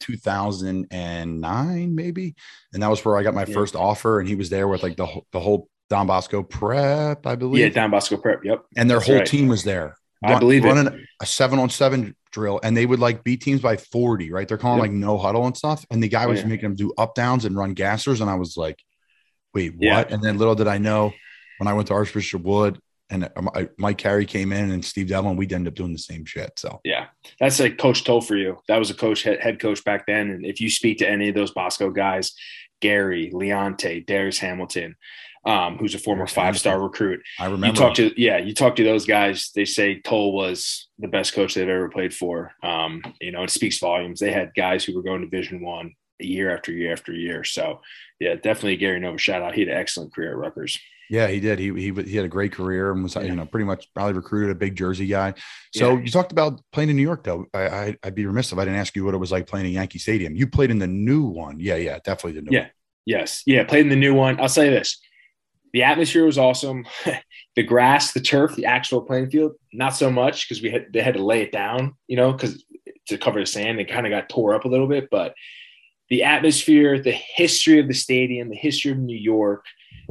2009, 0.90 1.94
maybe, 1.94 2.34
and 2.72 2.82
that 2.82 2.88
was 2.88 3.04
where 3.04 3.16
I 3.16 3.22
got 3.22 3.34
my 3.34 3.44
Yeah. 3.46 3.54
first 3.54 3.74
offer. 3.76 4.20
And 4.20 4.28
he 4.28 4.34
was 4.34 4.50
there 4.50 4.68
with 4.68 4.82
like 4.82 4.96
the 4.96 5.06
whole- 5.06 5.26
the 5.32 5.40
whole 5.40 5.68
Don 5.88 6.06
Bosco 6.06 6.42
prep, 6.42 7.26
I 7.26 7.36
believe. 7.36 7.60
Yeah, 7.62 7.68
Don 7.68 7.90
Bosco 7.90 8.16
Prep. 8.16 8.44
Yep. 8.44 8.64
and 8.76 8.90
their 8.90 8.98
that's 8.98 9.06
whole 9.08 9.16
right. 9.18 9.26
team 9.26 9.48
was 9.48 9.62
there. 9.64 9.96
I 10.24 10.32
run- 10.32 10.40
believe 10.40 10.64
it. 10.64 10.68
running 10.68 11.06
a 11.20 11.26
seven 11.26 11.58
on 11.58 11.70
seven 11.70 12.16
drill, 12.32 12.58
and 12.62 12.76
they 12.76 12.84
would 12.86 12.98
like 12.98 13.22
beat 13.22 13.40
teams 13.42 13.60
by 13.60 13.76
40, 13.76 14.30
right? 14.32 14.48
They're 14.48 14.58
calling 14.58 14.78
Yep. 14.78 14.88
like 14.88 14.92
no 14.92 15.16
huddle 15.18 15.46
and 15.46 15.56
stuff. 15.56 15.86
And 15.90 16.02
the 16.02 16.08
guy 16.08 16.24
Oh, 16.24 16.30
was 16.30 16.40
yeah. 16.40 16.46
making 16.46 16.68
them 16.70 16.74
do 16.76 16.92
up 16.98 17.14
downs 17.14 17.44
and 17.44 17.56
run 17.56 17.74
gassers. 17.74 18.20
And 18.20 18.28
I 18.28 18.34
was 18.34 18.56
like, 18.56 18.82
wait, 19.54 19.72
what? 19.74 19.80
Yeah. 19.82 20.04
And 20.10 20.22
then 20.22 20.36
little 20.38 20.54
did 20.54 20.66
I 20.66 20.78
know 20.78 21.12
when 21.58 21.68
I 21.68 21.72
went 21.74 21.88
to 21.88 21.94
Archbishop 21.94 22.42
Wood 22.42 22.78
and 23.10 23.28
Mike 23.78 23.98
Carey 23.98 24.26
came 24.26 24.52
in 24.52 24.70
and 24.70 24.84
Steve 24.84 25.08
Devlin, 25.08 25.36
we'd 25.36 25.52
end 25.52 25.68
up 25.68 25.74
doing 25.74 25.92
the 25.92 25.98
same 25.98 26.24
shit. 26.24 26.52
So 26.56 26.80
Yeah, 26.84 27.06
that's 27.38 27.60
like 27.60 27.78
Coach 27.78 28.04
Toal 28.04 28.20
for 28.20 28.36
you. 28.36 28.58
That 28.68 28.78
was 28.78 28.90
a 28.90 28.94
coach, 28.94 29.22
head, 29.22 29.60
coach 29.60 29.84
back 29.84 30.06
then. 30.06 30.30
And 30.30 30.44
if 30.44 30.60
you 30.60 30.68
speak 30.68 30.98
to 30.98 31.08
any 31.08 31.28
of 31.28 31.34
those 31.34 31.52
Bosco 31.52 31.90
guys, 31.90 32.32
Gary, 32.80 33.30
Leonte, 33.32 34.06
Darius 34.06 34.38
Hamilton, 34.38 34.96
um, 35.44 35.78
who's 35.78 35.94
a 35.94 35.98
former 35.98 36.26
five 36.26 36.58
star 36.58 36.80
recruit, 36.80 37.20
I 37.38 37.46
you 37.46 37.52
remember 37.52 37.78
talk 37.78 37.94
to 37.94 38.12
yeah, 38.20 38.38
you 38.38 38.52
talk 38.52 38.74
to 38.76 38.84
those 38.84 39.06
guys. 39.06 39.52
They 39.54 39.64
say 39.64 40.00
Toal 40.00 40.34
was 40.34 40.88
the 40.98 41.08
best 41.08 41.34
coach 41.34 41.54
they've 41.54 41.68
ever 41.68 41.88
played 41.88 42.12
for. 42.12 42.52
Um, 42.64 43.02
you 43.20 43.30
know, 43.30 43.44
it 43.44 43.50
speaks 43.50 43.78
volumes. 43.78 44.18
They 44.18 44.32
had 44.32 44.50
guys 44.56 44.84
who 44.84 44.94
were 44.96 45.02
going 45.02 45.20
to 45.20 45.28
Division 45.28 45.62
One 45.62 45.94
year 46.20 46.54
after 46.54 46.72
year 46.72 46.92
after 46.92 47.12
year. 47.12 47.44
So 47.44 47.80
yeah, 48.20 48.34
definitely 48.34 48.76
Gary 48.76 49.00
Nova 49.00 49.18
shout 49.18 49.42
out. 49.42 49.54
He 49.54 49.60
had 49.62 49.68
an 49.70 49.76
excellent 49.76 50.14
career 50.14 50.32
at 50.32 50.36
Rutgers. 50.38 50.78
Yeah, 51.08 51.28
he 51.28 51.38
did. 51.38 51.58
He, 51.60 51.72
he 51.72 51.92
he 52.02 52.16
had 52.16 52.24
a 52.24 52.28
great 52.28 52.52
career 52.52 52.90
and 52.90 53.02
was 53.02 53.14
Yeah. 53.14 53.22
you 53.22 53.36
know 53.36 53.46
pretty 53.46 53.64
much 53.64 53.86
probably 53.94 54.14
recruited 54.14 54.50
a 54.50 54.54
big 54.58 54.74
Jersey 54.74 55.06
guy. 55.06 55.34
So 55.74 55.92
Yeah. 55.94 56.00
you 56.02 56.10
talked 56.10 56.32
about 56.32 56.60
playing 56.72 56.90
in 56.90 56.96
New 56.96 57.02
York 57.02 57.22
though. 57.22 57.46
I, 57.54 57.68
I 57.68 57.96
I'd 58.02 58.14
be 58.14 58.26
remiss 58.26 58.50
if 58.52 58.58
I 58.58 58.64
didn't 58.64 58.80
ask 58.80 58.96
you 58.96 59.04
what 59.04 59.14
it 59.14 59.18
was 59.18 59.30
like 59.30 59.46
playing 59.46 59.66
in 59.66 59.72
Yankee 59.72 59.98
Stadium. 60.00 60.34
You 60.34 60.46
played 60.48 60.70
in 60.70 60.78
the 60.78 60.86
new 60.88 61.22
one. 61.24 61.60
Yeah, 61.60 61.76
yeah, 61.76 61.98
definitely 62.04 62.32
the 62.32 62.42
new. 62.42 62.46
One. 62.48 62.52
Yeah. 62.54 62.60
one. 62.62 62.70
Yes. 63.06 63.42
Yeah. 63.46 63.64
Played 63.64 63.82
in 63.82 63.88
the 63.90 63.96
new 63.96 64.14
one. 64.14 64.40
I'll 64.40 64.48
say 64.48 64.68
this. 64.68 65.00
The 65.72 65.82
atmosphere 65.84 66.24
was 66.24 66.38
awesome. 66.38 66.86
the 67.56 67.62
grass, 67.62 68.12
the 68.12 68.20
turf, 68.20 68.56
the 68.56 68.64
actual 68.66 69.02
playing 69.02 69.30
field, 69.30 69.52
not 69.72 69.90
so 69.90 70.10
much 70.10 70.48
because 70.48 70.62
we 70.62 70.70
had 70.70 70.86
they 70.92 71.02
had 71.02 71.14
to 71.14 71.22
lay 71.24 71.42
it 71.42 71.52
down, 71.52 71.94
you 72.08 72.16
know, 72.16 72.32
because 72.32 72.64
to 73.08 73.18
cover 73.18 73.38
the 73.38 73.46
sand, 73.46 73.78
it 73.78 73.88
kind 73.88 74.06
of 74.06 74.10
got 74.10 74.28
tore 74.28 74.54
up 74.54 74.64
a 74.64 74.68
little 74.68 74.88
bit. 74.88 75.08
But 75.10 75.34
the 76.08 76.22
atmosphere, 76.22 77.00
the 77.00 77.12
history 77.12 77.80
of 77.80 77.88
the 77.88 77.94
stadium, 77.94 78.48
the 78.48 78.56
history 78.56 78.92
of 78.92 78.98
New 78.98 79.16
York, 79.16 79.64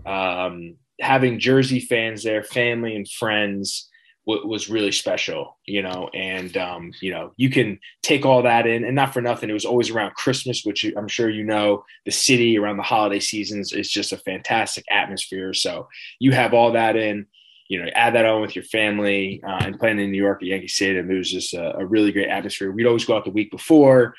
um, 0.06 0.76
having 1.00 1.40
Jersey 1.40 1.80
fans 1.80 2.24
there, 2.24 2.44
family 2.44 2.96
and 2.96 3.10
friends 3.10 3.90
w- 4.28 4.48
was 4.48 4.70
really 4.70 4.92
special, 4.92 5.58
you 5.66 5.82
know. 5.82 6.10
And 6.14 6.56
um, 6.58 6.92
you 7.02 7.12
know, 7.12 7.34
you 7.38 7.50
can 7.50 7.80
take 8.04 8.26
all 8.26 8.44
that 8.44 8.68
in, 8.68 8.84
and 8.84 8.96
not 8.96 9.14
for 9.14 9.22
nothing, 9.22 9.50
it 9.50 9.54
was 9.54 9.66
always 9.66 9.90
around 9.90 10.16
Christmas, 10.16 10.64
which 10.64 10.86
I'm 10.98 11.08
sure 11.08 11.30
you 11.30 11.44
know. 11.44 11.84
The 12.06 12.12
city 12.12 12.58
around 12.58 12.78
the 12.78 12.84
holiday 12.84 13.20
seasons 13.20 13.72
is 13.72 13.90
just 13.90 14.12
a 14.12 14.18
fantastic 14.18 14.86
atmosphere. 14.90 15.54
So 15.54 15.88
you 16.20 16.32
have 16.32 16.54
all 16.54 16.74
that 16.74 16.96
in. 16.96 17.28
You 17.68 17.82
know, 17.82 17.90
add 17.96 18.14
that 18.14 18.28
on 18.28 18.42
with 18.42 18.56
your 18.56 18.64
family 18.66 19.42
uh, 19.44 19.62
and 19.62 19.80
playing 19.80 20.00
in 20.00 20.12
New 20.12 20.22
York 20.22 20.40
at 20.44 20.48
Yankee 20.48 20.68
Stadium. 20.68 21.10
It 21.10 21.18
was 21.18 21.32
just 21.32 21.56
a, 21.56 21.76
a 21.78 21.84
really 21.84 22.12
great 22.12 22.28
atmosphere. 22.28 22.72
We'd 22.72 22.86
always 22.86 23.06
go 23.06 23.18
out 23.18 23.26
the 23.26 23.32
week 23.32 23.50
before, 23.50 24.14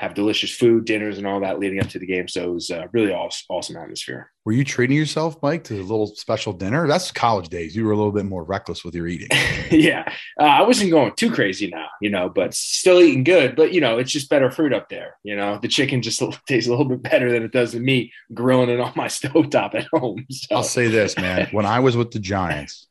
have 0.00 0.14
delicious 0.14 0.50
food, 0.50 0.86
dinners, 0.86 1.18
and 1.18 1.26
all 1.26 1.40
that 1.40 1.58
leading 1.58 1.78
up 1.78 1.86
to 1.86 1.98
the 1.98 2.06
game. 2.06 2.26
So 2.26 2.42
it 2.42 2.54
was 2.54 2.70
a 2.70 2.88
really 2.94 3.12
awesome, 3.12 3.44
awesome 3.50 3.76
atmosphere. 3.76 4.32
Were 4.46 4.52
you 4.52 4.64
treating 4.64 4.96
yourself, 4.96 5.36
Mike, 5.42 5.62
to 5.64 5.74
a 5.74 5.82
little 5.82 6.06
special 6.06 6.54
dinner? 6.54 6.88
That's 6.88 7.12
college 7.12 7.50
days. 7.50 7.76
You 7.76 7.84
were 7.84 7.92
a 7.92 7.96
little 7.96 8.10
bit 8.10 8.24
more 8.24 8.42
reckless 8.42 8.82
with 8.82 8.94
your 8.94 9.06
eating. 9.08 9.28
yeah, 9.70 10.10
uh, 10.40 10.44
I 10.44 10.62
wasn't 10.62 10.90
going 10.90 11.12
too 11.16 11.30
crazy 11.30 11.68
now, 11.68 11.86
you 12.00 12.08
know, 12.08 12.30
but 12.30 12.54
still 12.54 13.02
eating 13.02 13.24
good. 13.24 13.56
But 13.56 13.74
you 13.74 13.82
know, 13.82 13.98
it's 13.98 14.10
just 14.10 14.30
better 14.30 14.50
fruit 14.50 14.72
up 14.72 14.88
there. 14.88 15.18
You 15.22 15.36
know, 15.36 15.58
the 15.60 15.68
chicken 15.68 16.00
just 16.00 16.22
tastes 16.46 16.66
a 16.66 16.70
little 16.70 16.88
bit 16.88 17.02
better 17.02 17.30
than 17.30 17.42
it 17.42 17.52
does 17.52 17.74
with 17.74 17.82
me 17.82 18.10
grilling 18.32 18.70
it 18.70 18.80
on 18.80 18.94
my 18.96 19.06
stovetop 19.08 19.74
at 19.74 19.86
home. 19.92 20.24
So. 20.30 20.56
I'll 20.56 20.62
say 20.62 20.88
this, 20.88 21.14
man. 21.18 21.48
When 21.50 21.66
I 21.66 21.80
was 21.80 21.94
with 21.98 22.10
the 22.10 22.20
Giants, 22.20 22.86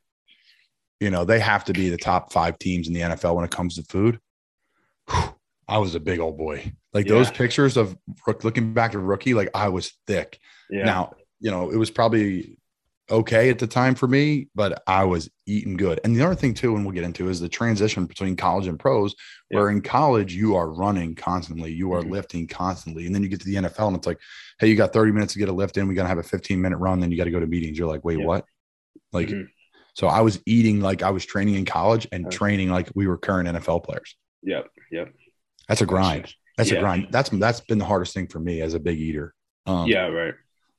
you 0.99 1.09
know, 1.09 1.25
they 1.25 1.39
have 1.39 1.65
to 1.65 1.73
be 1.73 1.89
the 1.89 1.97
top 1.97 2.31
five 2.31 2.59
teams 2.59 2.87
in 2.87 2.93
the 2.93 3.01
NFL 3.01 3.33
when 3.33 3.45
it 3.45 3.51
comes 3.51 3.77
to 3.77 3.83
food. 3.83 4.19
Whew, 5.09 5.33
I 5.69 5.77
was 5.77 5.95
a 5.95 5.99
big 5.99 6.19
old 6.19 6.37
boy. 6.37 6.73
Like 6.93 7.07
those 7.07 7.29
pictures 7.31 7.77
of 7.77 7.95
looking 8.43 8.73
back 8.73 8.91
to 8.93 8.99
rookie, 8.99 9.33
like 9.33 9.49
I 9.53 9.69
was 9.69 9.93
thick. 10.07 10.39
yeah. 10.69 10.83
Now, 10.85 11.13
you 11.39 11.51
know, 11.51 11.69
it 11.71 11.77
was 11.77 11.91
probably 11.91 12.57
okay 13.11 13.49
at 13.49 13.57
the 13.57 13.65
time 13.67 13.95
for 13.95 14.07
me, 14.07 14.49
but 14.53 14.83
I 14.85 15.03
was 15.05 15.29
eating 15.47 15.77
good. 15.77 15.99
And 16.03 16.15
the 16.15 16.23
other 16.23 16.35
thing 16.35 16.53
too, 16.53 16.75
and 16.75 16.85
we'll 16.85 16.93
get 16.93 17.03
into 17.03 17.27
is 17.29 17.39
the 17.39 17.49
transition 17.49 18.05
between 18.05 18.35
college 18.35 18.67
and 18.67 18.77
pros, 18.79 19.15
where 19.49 19.69
in 19.69 19.81
college 19.81 20.33
you 20.35 20.55
are 20.55 20.69
running 20.71 21.15
constantly, 21.15 21.71
you 21.71 21.91
are 21.93 22.01
Mhm. 22.03 22.11
lifting 22.11 22.47
constantly. 22.47 23.05
And 23.07 23.15
then 23.15 23.23
you 23.23 23.29
get 23.29 23.39
to 23.41 23.45
the 23.47 23.55
NFL 23.55 23.87
and 23.87 23.97
it's 23.97 24.05
like, 24.05 24.19
hey, 24.59 24.67
you 24.67 24.75
got 24.75 24.93
30 24.93 25.11
minutes 25.11 25.33
to 25.33 25.39
get 25.39 25.49
a 25.49 25.53
lift 25.53 25.77
in, 25.77 25.87
we 25.87 25.95
gotta 25.95 26.09
have 26.09 26.19
a 26.19 26.23
15 26.23 26.61
minute 26.61 26.77
run, 26.77 26.99
then 26.99 27.09
you 27.11 27.17
got 27.17 27.23
to 27.23 27.31
go 27.31 27.39
to 27.39 27.47
meetings. 27.47 27.77
You're 27.79 27.87
like, 27.87 28.03
wait, 28.03 28.19
Yeah. 28.19 28.25
what? 28.25 28.45
Like 29.11 29.29
Mhm. 29.29 29.47
so 29.95 30.07
I 30.07 30.21
was 30.21 30.39
eating 30.45 30.79
like 30.81 31.01
I 31.01 31.09
was 31.09 31.25
training 31.25 31.55
in 31.55 31.65
college 31.65 32.07
and 32.11 32.27
Okay. 32.27 32.35
training 32.37 32.69
like 32.69 32.89
we 32.93 33.07
were 33.07 33.17
current 33.17 33.47
NFL 33.47 33.79
players. 33.83 34.15
Yep. 34.43 34.67
Yep. 34.91 35.13
That's 35.69 35.81
a 35.81 35.85
grind. 35.85 36.33
That's 36.57 36.71
yeah. 36.71 36.79
a 36.79 36.81
grind. 36.81 37.07
That's 37.11 37.29
that's 37.29 37.61
been 37.61 37.77
the 37.77 37.85
hardest 37.85 38.13
thing 38.13 38.27
for 38.27 38.39
me 38.39 38.59
as 38.61 38.73
a 38.73 38.79
big 38.79 38.99
eater. 38.99 39.33
Um, 39.65 39.87
yeah, 39.87 40.07
right. 40.07 40.33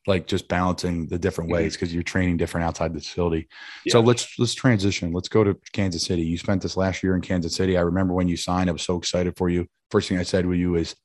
Like 0.06 0.26
just 0.26 0.48
balancing 0.48 1.06
the 1.06 1.18
different 1.18 1.50
ways 1.50 1.74
because 1.74 1.88
mm-hmm. 1.88 1.96
you're 1.96 2.02
training 2.02 2.36
different 2.36 2.66
outside 2.66 2.92
the 2.92 3.00
facility. 3.00 3.48
Yeah. 3.86 3.92
So 3.92 4.00
let's 4.00 4.38
let's 4.38 4.54
transition. 4.54 5.12
Let's 5.12 5.28
go 5.28 5.44
to 5.44 5.56
Kansas 5.72 6.04
City. 6.04 6.22
You 6.22 6.36
spent 6.36 6.60
this 6.60 6.76
last 6.76 7.02
year 7.02 7.14
in 7.14 7.22
Kansas 7.22 7.54
City. 7.54 7.78
I 7.78 7.82
remember 7.82 8.12
when 8.12 8.28
you 8.28 8.36
signed. 8.36 8.68
I 8.68 8.72
was 8.72 8.82
so 8.82 8.96
excited 8.96 9.36
for 9.36 9.48
you. 9.48 9.66
First 9.90 10.08
thing 10.08 10.18
I 10.18 10.24
said 10.24 10.44
with 10.44 10.58
you 10.58 10.74
is 10.74 10.96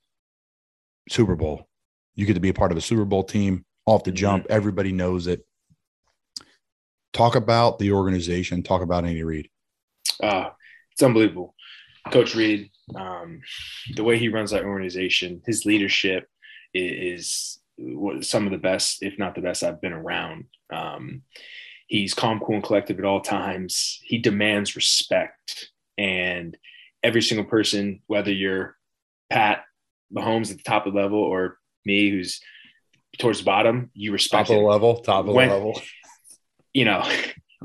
Super 1.10 1.36
Bowl. 1.36 1.68
You 2.16 2.26
get 2.26 2.34
to 2.34 2.40
be 2.40 2.50
a 2.50 2.54
part 2.54 2.72
of 2.72 2.78
a 2.78 2.82
Super 2.82 3.06
Bowl 3.06 3.24
team 3.24 3.66
off 3.86 4.04
the 4.04 4.12
mm-hmm. 4.12 4.18
jump. 4.18 4.48
Everybody 4.50 4.92
knows 4.92 5.28
it. 5.28 5.46
Talk 7.14 7.36
about 7.36 7.80
the 7.80 7.92
organization. 7.92 8.64
Talk 8.64 8.82
about 8.82 9.06
Andy 9.06 9.24
Reid. 9.24 9.50
Uh, 10.22 10.50
it's 10.92 11.04
unbelievable. 11.04 11.55
Coach 12.12 12.36
Reid, 12.36 12.70
um, 12.96 13.42
the 13.96 14.04
way 14.04 14.18
he 14.18 14.30
runs 14.30 14.52
that 14.52 14.64
organization, 14.64 15.42
his 15.46 15.66
leadership 15.66 16.30
is, 16.74 17.60
is 17.78 18.28
some 18.28 18.46
of 18.46 18.52
the 18.52 18.58
best, 18.58 19.02
if 19.02 19.18
not 19.18 19.36
the 19.36 19.42
best, 19.42 19.64
I've 19.64 19.82
been 19.82 19.94
around. 19.94 20.46
Um, 20.72 21.24
he's 21.88 22.14
calm, 22.14 22.40
cool, 22.40 22.56
and 22.56 22.64
collected 22.64 23.00
at 23.00 23.06
all 23.06 23.22
times. 23.22 24.00
He 24.04 24.18
demands 24.20 24.76
respect, 24.76 25.72
and 25.98 26.58
every 27.04 27.22
single 27.22 27.46
person, 27.46 28.02
whether 28.08 28.32
you're 28.32 28.78
Pat 29.30 29.64
Mahomes 30.16 30.52
at 30.52 30.58
the 30.58 30.64
top 30.64 30.86
of 30.86 30.94
the 30.94 31.00
level 31.00 31.20
or 31.20 31.58
me, 31.86 32.10
who's 32.10 32.40
towards 33.18 33.40
the 33.40 33.46
bottom, 33.46 33.90
you 33.94 34.12
respect 34.12 34.48
top 34.48 34.56
of 34.56 34.62
the 34.62 34.68
level, 34.68 34.98
top 34.98 35.20
of 35.22 35.26
the 35.28 35.32
level. 35.32 35.82
You 36.74 36.84
know, 36.84 37.10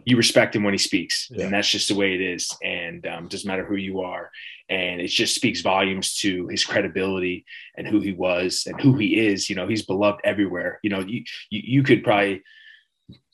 you 0.05 0.17
respect 0.17 0.55
him 0.55 0.65
when 0.65 0.75
he 0.75 0.79
speaks, 0.79 1.29
yeah. 1.31 1.45
and 1.45 1.53
that's 1.53 1.69
just 1.69 1.89
the 1.89 1.95
way 1.95 2.15
it 2.15 2.21
is. 2.21 2.55
And 2.63 3.07
um, 3.07 3.29
doesn't 3.29 3.49
matter 3.49 3.65
who 3.65 3.77
you 3.77 4.01
are, 4.01 4.31
and 4.69 5.01
it 5.01 5.09
just 5.09 5.35
speaks 5.35 5.61
volumes 5.61 6.17
to 6.19 6.47
his 6.49 6.65
credibility 6.65 7.45
and 7.77 7.87
who 7.87 8.01
he 8.01 8.13
was 8.13 8.65
and 8.67 8.81
who 8.81 8.97
he 8.97 9.19
is. 9.19 9.51
You 9.51 9.57
know, 9.57 9.67
he's 9.69 9.85
beloved 9.85 10.21
everywhere. 10.25 10.81
You 10.83 10.91
know, 10.91 11.01
you 11.01 11.25
you, 11.51 11.63
you 11.65 11.83
could 11.83 12.05
probably, 12.05 12.43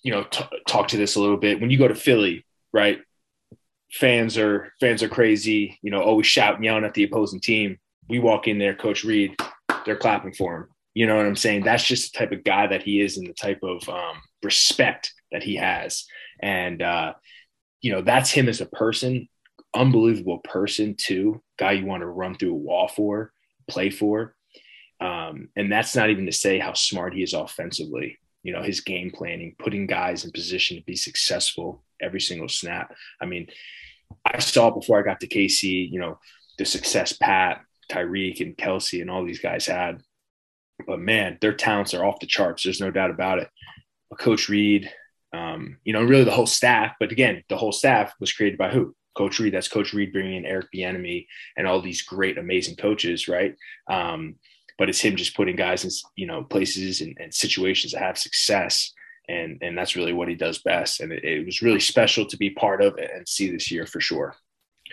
you 0.03 0.13
know, 0.13 0.25
t- 0.25 0.45
talk 0.69 0.89
to 0.89 0.97
this 0.97 1.17
a 1.17 1.21
little 1.21 1.37
bit 1.37 1.61
when 1.61 1.71
you 1.71 1.79
go 1.79 1.89
to 1.89 1.95
Philly, 1.95 2.45
right? 2.73 3.01
Fans 3.93 4.37
are 4.37 4.73
fans 4.81 5.03
are 5.03 5.09
crazy. 5.09 5.79
You 5.83 5.91
know, 5.91 6.03
always 6.03 6.27
shouting, 6.27 6.65
yelling 6.65 6.85
at 6.85 6.95
the 6.95 7.05
opposing 7.05 7.41
team. 7.41 7.79
We 8.09 8.21
walk 8.21 8.47
in 8.47 8.59
there, 8.59 8.75
Coach 8.75 9.03
Reid 9.03 9.37
they're 9.87 9.97
clapping 9.97 10.35
for 10.35 10.57
him. 10.57 10.69
You 10.93 11.07
know 11.07 11.17
what 11.17 11.27
I'm 11.27 11.37
saying? 11.37 11.63
That's 11.63 11.85
just 11.85 12.13
the 12.13 12.19
type 12.19 12.33
of 12.33 12.45
guy 12.45 12.67
that 12.67 12.83
he 12.83 13.01
is 13.01 13.17
and 13.17 13.27
the 13.27 13.33
type 13.33 13.61
of 13.63 13.89
um, 13.89 14.17
respect 14.43 15.15
that 15.33 15.43
he 15.43 15.57
has. 15.57 16.05
And, 16.41 16.83
uh, 16.83 17.15
you 17.81 17.93
know, 17.93 18.03
that's 18.03 18.31
him 18.31 18.49
as 18.49 18.61
a 18.61 18.67
person, 18.67 19.29
unbelievable 19.75 20.39
person, 20.39 20.97
too. 20.99 21.43
Guy 21.59 21.73
you 21.73 21.87
want 21.87 22.03
to 22.03 22.07
run 22.07 22.35
through 22.35 22.53
a 22.53 22.59
wall 22.59 22.89
for, 22.89 23.33
play 23.69 23.91
for. 23.91 24.35
Um, 25.01 25.49
and 25.57 25.71
that's 25.71 25.95
not 25.95 26.11
even 26.11 26.27
to 26.27 26.33
say 26.33 26.59
how 26.59 26.73
smart 26.73 27.15
he 27.15 27.23
is 27.23 27.35
offensively. 27.35 28.19
You 28.43 28.53
know, 28.53 28.63
his 28.63 28.81
game 28.81 29.11
planning, 29.11 29.57
putting 29.59 29.87
guys 29.87 30.25
in 30.25 30.31
position 30.31 30.77
to 30.77 30.83
be 30.85 30.97
successful 30.97 31.83
every 32.01 32.21
single 32.21 32.49
snap. 32.49 32.95
I 33.21 33.27
mean, 33.27 33.49
I 34.25 34.39
saw 34.39 34.71
before 34.71 34.99
I 34.99 35.03
got 35.03 35.21
to 35.21 35.29
KC, 35.29 35.91
you 35.91 35.99
know, 35.99 36.19
the 36.59 36.65
success 36.65 37.13
Pat, 37.13 37.63
Tyreek, 37.91 38.41
and 38.41 38.57
Kelce 38.57 39.01
and 39.01 39.11
all 39.11 39.25
these 39.25 39.41
guys 39.41 39.67
had. 39.67 40.01
But 40.87 41.01
man, 41.01 41.39
their 41.41 41.55
talents 41.55 41.95
are 41.95 42.05
off 42.05 42.21
the 42.21 42.27
charts. 42.27 42.63
There's 42.63 42.81
no 42.81 42.91
doubt 42.91 43.11
about 43.11 43.39
it. 43.39 43.49
But 44.11 44.19
Coach 44.19 44.49
Reid, 44.49 44.91
um, 45.33 45.79
you 45.85 45.93
know, 45.93 46.03
really 46.03 46.25
the 46.25 46.31
whole 46.31 46.47
staff. 46.47 46.95
But 46.99 47.13
again, 47.13 47.43
the 47.49 47.57
whole 47.57 47.73
staff 47.73 48.13
was 48.21 48.33
created 48.33 48.59
by 48.59 48.71
who? 48.71 48.95
Coach 49.17 49.39
Reid. 49.39 49.55
That's 49.55 49.69
Coach 49.69 49.93
Reid 49.93 50.13
bringing 50.13 50.37
in 50.37 50.45
Eric 50.45 50.67
Bieniemy 50.75 51.27
and 51.57 51.67
all 51.67 51.81
these 51.81 52.03
great, 52.03 52.39
amazing 52.39 52.77
coaches, 52.77 53.29
right? 53.29 53.57
Um, 53.89 54.37
but 54.79 54.89
it's 54.91 55.01
him 55.01 55.17
just 55.17 55.35
putting 55.35 55.57
guys 55.57 55.85
in, 55.85 55.91
you 56.17 56.27
know, 56.27 56.45
places 56.45 57.01
and, 57.01 57.17
and, 57.19 57.33
situations 57.33 57.93
that 57.93 58.03
have 58.03 58.19
success, 58.19 58.93
and 59.27 59.59
and 59.63 59.77
that's 59.77 59.97
really 59.97 60.13
what 60.13 60.29
he 60.29 60.35
does 60.35 60.59
best. 60.59 61.01
And 61.01 61.13
it, 61.13 61.25
it 61.25 61.47
was 61.47 61.63
really 61.63 61.81
special 61.81 62.27
to 62.27 62.37
be 62.37 62.51
part 62.51 62.83
of 62.83 62.99
it 62.99 63.11
and 63.15 63.27
see 63.27 63.51
this 63.51 63.71
year 63.71 63.87
for 63.87 64.01
sure. 64.01 64.37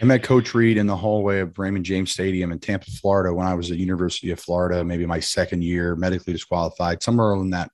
I 0.02 0.06
met 0.06 0.24
Coach 0.24 0.56
Reid 0.56 0.78
in 0.78 0.88
the 0.88 0.96
hallway 0.96 1.40
of 1.40 1.60
Raymond 1.60 1.86
James 1.86 2.12
Stadium 2.12 2.52
in 2.52 2.60
Tampa, 2.60 2.90
Florida, 2.90 3.34
when 3.34 3.46
I 3.46 3.54
was 3.54 3.70
at 3.70 3.78
University 3.78 4.32
of 4.32 4.40
Florida, 4.40 4.84
maybe 4.84 5.06
my 5.06 5.20
second 5.20 5.64
year, 5.64 5.96
medically 5.96 6.34
disqualified, 6.34 7.04
somewhere 7.04 7.34
in 7.34 7.52
that 7.52 7.70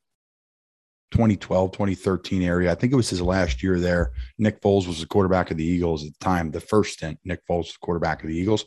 2012, 1.11 1.71
2013 1.71 2.41
area. 2.41 2.71
I 2.71 2.75
think 2.75 2.93
it 2.93 2.97
was 2.97 3.09
his 3.09 3.21
last 3.21 3.63
year 3.63 3.79
there. 3.79 4.11
Nick 4.37 4.61
Foles 4.61 4.87
was 4.87 4.99
the 4.99 5.07
quarterback 5.07 5.51
of 5.51 5.57
the 5.57 5.65
Eagles 5.65 6.05
at 6.05 6.13
the 6.13 6.23
time, 6.23 6.51
the 6.51 6.61
first 6.61 6.93
stint. 6.93 7.19
Nick 7.23 7.45
Foles 7.47 7.57
was 7.57 7.73
the 7.73 7.79
quarterback 7.81 8.21
of 8.23 8.29
the 8.29 8.37
Eagles. 8.37 8.65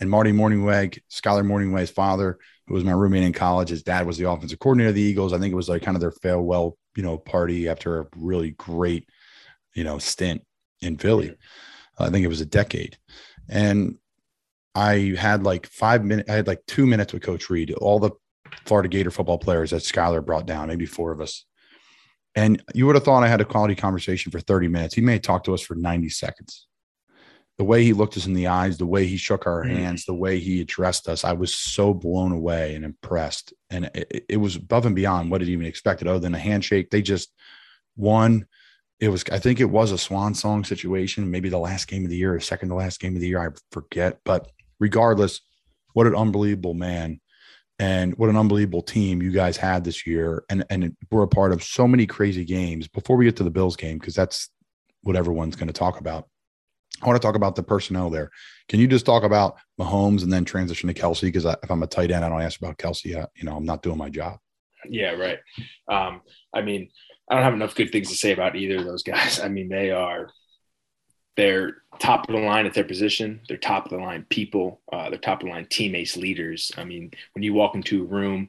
And 0.00 0.10
Marty 0.10 0.32
Mornhinweg, 0.32 1.00
Skyler 1.10 1.46
Mornhinweg's 1.46 1.90
father, 1.90 2.38
who 2.66 2.74
was 2.74 2.84
my 2.84 2.92
roommate 2.92 3.22
in 3.22 3.32
college, 3.32 3.68
his 3.68 3.82
dad 3.82 4.06
was 4.06 4.18
the 4.18 4.28
offensive 4.28 4.58
coordinator 4.58 4.88
of 4.88 4.94
the 4.94 5.02
Eagles. 5.02 5.32
I 5.32 5.38
think 5.38 5.52
it 5.52 5.56
was 5.56 5.68
like 5.68 5.82
kind 5.82 5.96
of 5.96 6.00
their 6.00 6.10
farewell, 6.10 6.76
you 6.96 7.02
know, 7.02 7.18
party 7.18 7.68
after 7.68 8.00
a 8.00 8.06
really 8.16 8.50
great, 8.50 9.08
you 9.74 9.84
know, 9.84 9.98
stint 9.98 10.42
in 10.80 10.96
Philly. 10.96 11.36
I 11.98 12.10
think 12.10 12.24
it 12.24 12.28
was 12.28 12.40
a 12.40 12.46
decade. 12.46 12.98
And 13.48 13.98
I 14.74 15.14
had 15.16 15.44
like 15.44 15.66
five 15.66 16.04
minutes, 16.04 16.28
I 16.28 16.34
had 16.34 16.46
like 16.46 16.62
two 16.66 16.86
minutes 16.86 17.12
with 17.12 17.22
Coach 17.22 17.48
Reid, 17.50 17.72
all 17.74 18.00
the 18.00 18.10
Florida 18.64 18.88
Gator 18.88 19.10
football 19.10 19.38
players 19.38 19.70
that 19.70 19.82
Skyler 19.82 20.24
brought 20.24 20.46
down, 20.46 20.68
maybe 20.68 20.86
four 20.86 21.12
of 21.12 21.20
us. 21.20 21.44
And 22.34 22.62
you 22.74 22.86
would 22.86 22.96
have 22.96 23.04
thought 23.04 23.22
I 23.22 23.28
had 23.28 23.40
a 23.40 23.44
quality 23.44 23.74
conversation 23.74 24.32
for 24.32 24.40
30 24.40 24.68
minutes. 24.68 24.94
He 24.94 25.00
may 25.00 25.18
talk 25.18 25.44
to 25.44 25.54
us 25.54 25.60
for 25.60 25.74
90 25.74 26.08
seconds. 26.08 26.66
The 27.56 27.64
way 27.64 27.84
he 27.84 27.92
looked 27.92 28.16
us 28.16 28.26
in 28.26 28.34
the 28.34 28.48
eyes, 28.48 28.78
the 28.78 28.86
way 28.86 29.06
he 29.06 29.16
shook 29.16 29.46
our 29.46 29.64
mm. 29.64 29.70
hands, 29.70 30.04
the 30.04 30.14
way 30.14 30.40
he 30.40 30.60
addressed 30.60 31.08
us, 31.08 31.22
I 31.24 31.34
was 31.34 31.54
so 31.54 31.94
blown 31.94 32.32
away 32.32 32.74
and 32.74 32.84
impressed. 32.84 33.54
And 33.70 33.88
it, 33.94 34.26
it 34.28 34.36
was 34.38 34.56
above 34.56 34.86
and 34.86 34.96
beyond 34.96 35.30
what 35.30 35.42
it 35.42 35.48
even 35.48 35.66
expected, 35.66 36.08
other 36.08 36.18
than 36.18 36.34
a 36.34 36.38
handshake. 36.38 36.90
They 36.90 37.02
just 37.02 37.32
won. 37.96 38.46
It 38.98 39.08
was, 39.08 39.24
I 39.30 39.38
think 39.38 39.60
it 39.60 39.66
was 39.66 39.92
a 39.92 39.98
swan 39.98 40.34
song 40.34 40.64
situation, 40.64 41.30
maybe 41.30 41.48
the 41.48 41.58
last 41.58 41.86
game 41.86 42.04
of 42.04 42.10
the 42.10 42.16
year 42.16 42.34
or 42.34 42.40
second 42.40 42.70
to 42.70 42.74
last 42.74 42.98
game 42.98 43.14
of 43.14 43.20
the 43.20 43.28
year. 43.28 43.46
I 43.46 43.54
forget. 43.70 44.18
But 44.24 44.50
regardless, 44.80 45.40
what 45.92 46.08
an 46.08 46.16
unbelievable 46.16 46.74
man 46.74 47.20
and 47.78 48.16
what 48.16 48.30
an 48.30 48.36
unbelievable 48.36 48.82
team 48.82 49.20
you 49.20 49.32
guys 49.32 49.56
had 49.56 49.84
this 49.84 50.06
year. 50.06 50.44
And 50.48 50.64
and 50.70 50.96
we're 51.10 51.22
a 51.22 51.28
part 51.28 51.52
of 51.52 51.62
so 51.62 51.88
many 51.88 52.06
crazy 52.06 52.44
games. 52.44 52.88
Before 52.88 53.16
we 53.16 53.24
get 53.24 53.36
to 53.36 53.44
the 53.44 53.50
Bills 53.50 53.76
game, 53.76 53.98
because 53.98 54.14
that's 54.14 54.50
what 55.02 55.16
everyone's 55.16 55.56
going 55.56 55.68
to 55.68 55.72
talk 55.72 56.00
about. 56.00 56.28
I 57.02 57.06
want 57.06 57.20
to 57.20 57.26
talk 57.26 57.34
about 57.34 57.56
the 57.56 57.62
personnel 57.62 58.08
there. 58.08 58.30
Can 58.68 58.80
you 58.80 58.86
just 58.86 59.04
talk 59.04 59.24
about 59.24 59.56
Mahomes 59.78 60.22
and 60.22 60.32
then 60.32 60.44
transition 60.44 60.86
to 60.88 60.94
Kelce 60.94 61.22
Because 61.22 61.44
if 61.44 61.70
I'm 61.70 61.82
a 61.82 61.86
tight 61.86 62.10
end, 62.10 62.24
I 62.24 62.28
don't 62.28 62.40
ask 62.40 62.58
about 62.58 62.78
Kelce 62.78 63.16
I, 63.16 63.26
you 63.36 63.44
know, 63.44 63.56
I'm 63.56 63.64
not 63.64 63.82
doing 63.82 63.98
my 63.98 64.08
job. 64.08 64.38
Yeah, 64.88 65.10
right. 65.12 65.38
Um, 65.90 66.22
I 66.54 66.62
mean, 66.62 66.90
I 67.28 67.34
don't 67.34 67.44
have 67.44 67.54
enough 67.54 67.74
good 67.74 67.90
things 67.90 68.10
to 68.10 68.16
say 68.16 68.32
about 68.32 68.54
either 68.54 68.78
of 68.78 68.84
those 68.84 69.02
guys. 69.02 69.40
I 69.40 69.48
mean, 69.48 69.68
they 69.68 69.90
are 69.90 70.30
they're 71.36 71.78
top 71.98 72.28
of 72.28 72.34
the 72.34 72.40
line 72.40 72.66
at 72.66 72.74
their 72.74 72.84
position. 72.84 73.40
They're 73.48 73.56
top 73.56 73.86
of 73.86 73.90
the 73.90 73.98
line 73.98 74.26
people. 74.28 74.80
Uh, 74.92 75.10
they're 75.10 75.18
top 75.18 75.40
of 75.40 75.46
the 75.46 75.52
line 75.52 75.66
teammates, 75.68 76.16
leaders. 76.16 76.72
I 76.76 76.84
mean, 76.84 77.12
when 77.32 77.42
you 77.42 77.54
walk 77.54 77.74
into 77.74 78.02
a 78.02 78.06
room, 78.06 78.48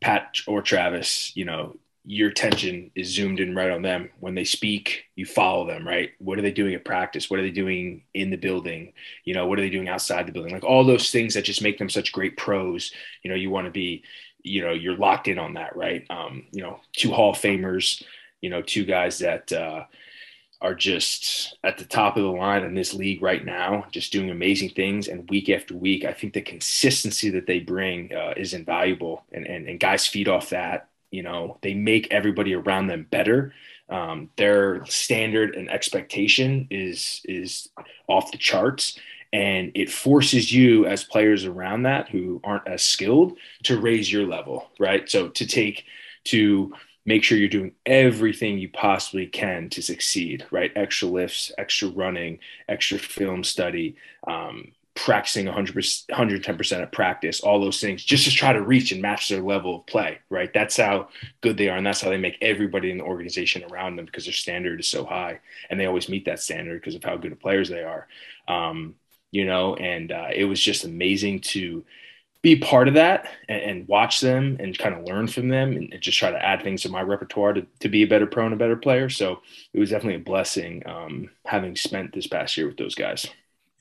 Pat 0.00 0.36
or 0.46 0.62
Travis, 0.62 1.32
you 1.36 1.44
know, 1.44 1.76
your 2.04 2.30
attention 2.30 2.90
is 2.94 3.08
zoomed 3.08 3.40
in 3.40 3.54
right 3.54 3.70
on 3.70 3.82
them. 3.82 4.08
When 4.20 4.34
they 4.34 4.44
speak, 4.44 5.04
you 5.16 5.26
follow 5.26 5.66
them, 5.66 5.86
right? 5.86 6.10
What 6.18 6.38
are 6.38 6.42
they 6.42 6.50
doing 6.50 6.74
at 6.74 6.84
practice? 6.84 7.28
What 7.28 7.38
are 7.38 7.42
they 7.42 7.50
doing 7.50 8.02
in 8.14 8.30
the 8.30 8.36
building? 8.36 8.94
You 9.24 9.34
know, 9.34 9.46
what 9.46 9.58
are 9.58 9.62
they 9.62 9.70
doing 9.70 9.88
outside 9.88 10.26
the 10.26 10.32
building? 10.32 10.52
Like 10.52 10.64
all 10.64 10.84
those 10.84 11.10
things 11.10 11.34
that 11.34 11.44
just 11.44 11.62
make 11.62 11.78
them 11.78 11.90
such 11.90 12.12
great 12.12 12.38
pros. 12.38 12.92
You 13.22 13.30
know, 13.30 13.36
you 13.36 13.50
want 13.50 13.66
to 13.66 13.70
be, 13.70 14.02
you 14.42 14.62
know, 14.62 14.72
you're 14.72 14.96
locked 14.96 15.28
in 15.28 15.38
on 15.38 15.54
that, 15.54 15.76
right? 15.76 16.06
Um, 16.08 16.46
you 16.52 16.62
know, 16.62 16.80
two 16.96 17.10
Hall 17.12 17.30
of 17.30 17.36
Famers, 17.36 18.02
you 18.40 18.48
know, 18.48 18.62
two 18.62 18.86
guys 18.86 19.18
that, 19.18 19.52
uh, 19.52 19.84
are 20.60 20.74
just 20.74 21.56
at 21.64 21.78
the 21.78 21.84
top 21.84 22.16
of 22.16 22.22
the 22.22 22.30
line 22.30 22.64
in 22.64 22.74
this 22.74 22.92
league 22.92 23.22
right 23.22 23.44
now, 23.44 23.86
just 23.90 24.12
doing 24.12 24.30
amazing 24.30 24.70
things. 24.70 25.08
And 25.08 25.28
week 25.30 25.48
after 25.48 25.74
week, 25.74 26.04
I 26.04 26.12
think 26.12 26.34
the 26.34 26.42
consistency 26.42 27.30
that 27.30 27.46
they 27.46 27.60
bring 27.60 28.12
uh, 28.14 28.34
is 28.36 28.52
invaluable. 28.52 29.24
And, 29.32 29.46
and, 29.46 29.68
and 29.68 29.80
guys 29.80 30.06
feed 30.06 30.28
off 30.28 30.50
that. 30.50 30.88
You 31.10 31.22
know, 31.22 31.58
they 31.62 31.74
make 31.74 32.12
everybody 32.12 32.54
around 32.54 32.86
them 32.86 33.06
better. 33.10 33.52
Um, 33.88 34.30
their 34.36 34.84
standard 34.86 35.56
and 35.56 35.68
expectation 35.68 36.68
is 36.70 37.22
is 37.24 37.68
off 38.06 38.30
the 38.30 38.38
charts, 38.38 38.96
and 39.32 39.72
it 39.74 39.90
forces 39.90 40.52
you 40.52 40.86
as 40.86 41.02
players 41.02 41.44
around 41.44 41.82
that 41.82 42.08
who 42.08 42.40
aren't 42.44 42.68
as 42.68 42.84
skilled 42.84 43.36
to 43.64 43.80
raise 43.80 44.12
your 44.12 44.26
level, 44.26 44.70
right? 44.78 45.10
So 45.10 45.28
to 45.30 45.46
take 45.46 45.84
to 46.24 46.72
make 47.06 47.24
sure 47.24 47.38
you're 47.38 47.48
doing 47.48 47.72
everything 47.86 48.58
you 48.58 48.68
possibly 48.68 49.26
can 49.26 49.68
to 49.70 49.82
succeed, 49.82 50.46
right? 50.50 50.72
Extra 50.76 51.08
lifts, 51.08 51.50
extra 51.58 51.88
running, 51.88 52.38
extra 52.68 52.98
film 52.98 53.42
study, 53.42 53.96
um, 54.26 54.72
practicing 54.94 55.46
100 55.46 55.74
110% 55.74 56.82
of 56.82 56.92
practice, 56.92 57.40
all 57.40 57.60
those 57.60 57.80
things, 57.80 58.04
just 58.04 58.24
to 58.24 58.30
try 58.30 58.52
to 58.52 58.60
reach 58.60 58.92
and 58.92 59.00
match 59.00 59.28
their 59.28 59.40
level 59.40 59.76
of 59.76 59.86
play, 59.86 60.18
right? 60.28 60.52
That's 60.52 60.76
how 60.76 61.08
good 61.40 61.56
they 61.56 61.68
are. 61.68 61.76
And 61.76 61.86
that's 61.86 62.02
how 62.02 62.10
they 62.10 62.18
make 62.18 62.36
everybody 62.42 62.90
in 62.90 62.98
the 62.98 63.04
organization 63.04 63.64
around 63.70 63.96
them 63.96 64.04
because 64.04 64.24
their 64.24 64.34
standard 64.34 64.80
is 64.80 64.88
so 64.88 65.04
high. 65.04 65.40
And 65.70 65.80
they 65.80 65.86
always 65.86 66.08
meet 66.08 66.26
that 66.26 66.40
standard 66.40 66.80
because 66.80 66.96
of 66.96 67.04
how 67.04 67.16
good 67.16 67.32
of 67.32 67.40
players 67.40 67.68
they 67.68 67.82
are. 67.82 68.08
Um, 68.46 68.96
you 69.30 69.46
know, 69.46 69.74
and 69.76 70.12
uh, 70.12 70.28
it 70.34 70.44
was 70.44 70.60
just 70.60 70.84
amazing 70.84 71.40
to 71.40 71.84
be 72.42 72.56
part 72.56 72.88
of 72.88 72.94
that 72.94 73.28
and, 73.48 73.62
and 73.62 73.88
watch 73.88 74.20
them 74.20 74.56
and 74.60 74.78
kind 74.78 74.94
of 74.94 75.04
learn 75.04 75.28
from 75.28 75.48
them 75.48 75.72
and, 75.72 75.92
and, 75.92 76.02
just 76.02 76.18
try 76.18 76.30
to 76.30 76.44
add 76.44 76.62
things 76.62 76.82
to 76.82 76.88
my 76.88 77.02
repertoire 77.02 77.52
to, 77.52 77.66
to 77.80 77.88
be 77.88 78.02
a 78.02 78.06
better 78.06 78.26
pro 78.26 78.44
and 78.44 78.54
a 78.54 78.56
better 78.56 78.76
player. 78.76 79.08
So 79.10 79.40
it 79.74 79.78
was 79.78 79.90
definitely 79.90 80.16
a 80.16 80.24
blessing 80.24 80.82
um, 80.86 81.30
having 81.44 81.76
spent 81.76 82.14
this 82.14 82.26
past 82.26 82.56
year 82.56 82.66
with 82.66 82.78
those 82.78 82.94
guys. 82.94 83.26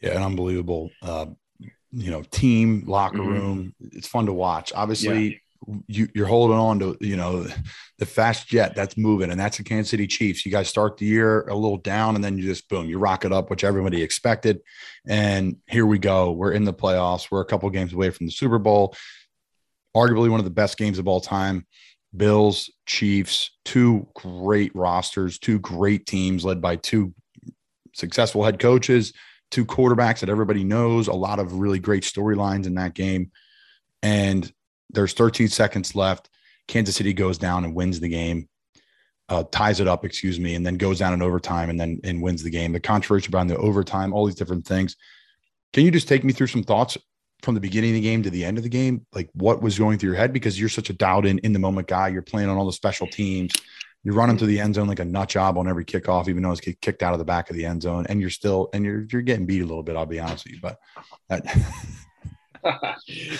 Yeah, 0.01 0.15
an 0.15 0.23
unbelievable, 0.23 0.91
uh, 1.01 1.27
you 1.91 2.11
know, 2.11 2.23
team 2.23 2.83
locker 2.85 3.17
mm-hmm. 3.17 3.29
room. 3.29 3.75
It's 3.79 4.07
fun 4.07 4.25
to 4.25 4.33
watch. 4.33 4.71
Obviously, 4.75 5.27
yeah 5.27 5.37
you, 5.87 6.07
are 6.17 6.25
holding 6.25 6.57
on 6.57 6.79
to 6.79 6.97
you 7.01 7.17
know 7.17 7.45
the 7.97 8.05
fast 8.05 8.47
jet 8.47 8.75
that's 8.75 8.97
moving, 8.97 9.31
and 9.31 9.39
that's 9.39 9.57
the 9.57 9.63
Kansas 9.63 9.89
City 9.91 10.07
Chiefs. 10.07 10.45
You 10.45 10.51
guys 10.51 10.67
start 10.67 10.97
the 10.97 11.05
year 11.05 11.41
a 11.47 11.55
little 11.55 11.77
down, 11.77 12.15
and 12.15 12.23
then 12.23 12.37
you 12.37 12.43
just 12.43 12.69
boom, 12.69 12.87
you 12.87 12.97
rock 12.97 13.25
it 13.25 13.33
up, 13.33 13.49
which 13.49 13.63
everybody 13.63 14.01
expected. 14.01 14.61
And 15.07 15.57
here 15.67 15.85
we 15.85 15.99
go. 15.99 16.31
We're 16.31 16.53
in 16.53 16.63
the 16.63 16.73
playoffs. 16.73 17.29
We're 17.29 17.41
a 17.41 17.45
couple 17.45 17.69
games 17.69 17.93
away 17.93 18.09
from 18.09 18.25
the 18.25 18.31
Super 18.31 18.59
Bowl. 18.59 18.95
Arguably 19.95 20.29
one 20.29 20.39
of 20.39 20.45
the 20.45 20.51
best 20.51 20.77
games 20.77 20.99
of 20.99 21.07
all 21.07 21.21
time. 21.21 21.65
Bills, 22.15 22.71
Chiefs, 22.85 23.51
two 23.65 24.07
great 24.15 24.75
rosters, 24.75 25.37
two 25.37 25.59
great 25.59 26.05
teams 26.05 26.43
led 26.43 26.61
by 26.61 26.75
two 26.75 27.13
successful 27.93 28.43
head 28.43 28.59
coaches, 28.59 29.13
two 29.51 29.65
quarterbacks 29.65 30.19
that 30.19 30.29
everybody 30.29 30.63
knows. 30.63 31.07
A 31.07 31.13
lot 31.13 31.39
of 31.39 31.53
really 31.53 31.79
great 31.79 32.03
storylines 32.03 32.65
in 32.65 32.75
that 32.75 32.93
game. 32.93 33.31
And 34.01 34.51
there's 34.89 35.13
13 35.13 35.47
seconds 35.47 35.95
left. 35.95 36.29
Kansas 36.67 36.95
City 36.95 37.13
goes 37.13 37.37
down 37.37 37.65
and 37.65 37.75
wins 37.75 37.99
the 37.99 38.09
game, 38.09 38.47
uh, 39.27 39.43
ties 39.51 39.79
it 39.79 39.87
up, 39.87 40.05
excuse 40.05 40.39
me, 40.39 40.55
and 40.55 40.65
then 40.65 40.75
goes 40.75 40.99
down 40.99 41.13
in 41.13 41.21
overtime 41.21 41.69
and 41.69 41.79
then 41.79 41.99
and 42.03 42.21
wins 42.21 42.43
the 42.43 42.49
game. 42.49 42.71
The 42.71 42.79
controversy 42.79 43.29
around 43.33 43.47
the 43.47 43.57
overtime, 43.57 44.13
all 44.13 44.25
these 44.25 44.35
different 44.35 44.65
things. 44.65 44.95
Can 45.73 45.85
you 45.85 45.91
just 45.91 46.07
take 46.07 46.23
me 46.23 46.33
through 46.33 46.47
some 46.47 46.63
thoughts 46.63 46.97
from 47.41 47.55
the 47.55 47.61
beginning 47.61 47.91
of 47.91 47.95
the 47.95 48.01
game 48.01 48.23
to 48.23 48.29
the 48.29 48.45
end 48.45 48.57
of 48.57 48.63
the 48.63 48.69
game? 48.69 49.05
Like 49.13 49.29
what 49.33 49.61
was 49.61 49.77
going 49.77 49.97
through 49.97 50.09
your 50.09 50.17
head? 50.17 50.33
Because 50.33 50.59
you're 50.59 50.69
such 50.69 50.89
a 50.89 50.93
dialed 50.93 51.25
in, 51.25 51.39
in 51.39 51.53
the 51.53 51.59
moment 51.59 51.87
guy. 51.87 52.07
You're 52.07 52.21
playing 52.21 52.49
on 52.49 52.57
all 52.57 52.65
the 52.65 52.73
special 52.73 53.07
teams. 53.07 53.53
You're 54.03 54.15
running 54.15 54.37
to 54.37 54.45
the 54.45 54.59
end 54.59 54.75
zone 54.75 54.87
like 54.87 54.99
a 54.99 55.05
nut 55.05 55.29
job 55.29 55.57
on 55.57 55.67
every 55.67 55.83
kickoff, 55.83 56.29
even 56.29 56.41
though 56.41 56.51
it's 56.51 56.61
kicked 56.61 57.03
out 57.03 57.13
of 57.13 57.19
the 57.19 57.25
back 57.25 57.49
of 57.49 57.55
the 57.55 57.65
end 57.65 57.81
zone. 57.81 58.05
And 58.07 58.21
you're 58.21 58.29
still, 58.29 58.69
and 58.73 58.85
you're, 58.85 59.05
you're 59.11 59.21
getting 59.21 59.45
beat 59.45 59.61
a 59.61 59.65
little 59.65 59.83
bit. 59.83 59.97
I'll 59.97 60.05
be 60.05 60.19
honest 60.19 60.45
with 60.45 60.53
you, 60.53 60.59
but 60.61 60.77
that, 61.27 61.43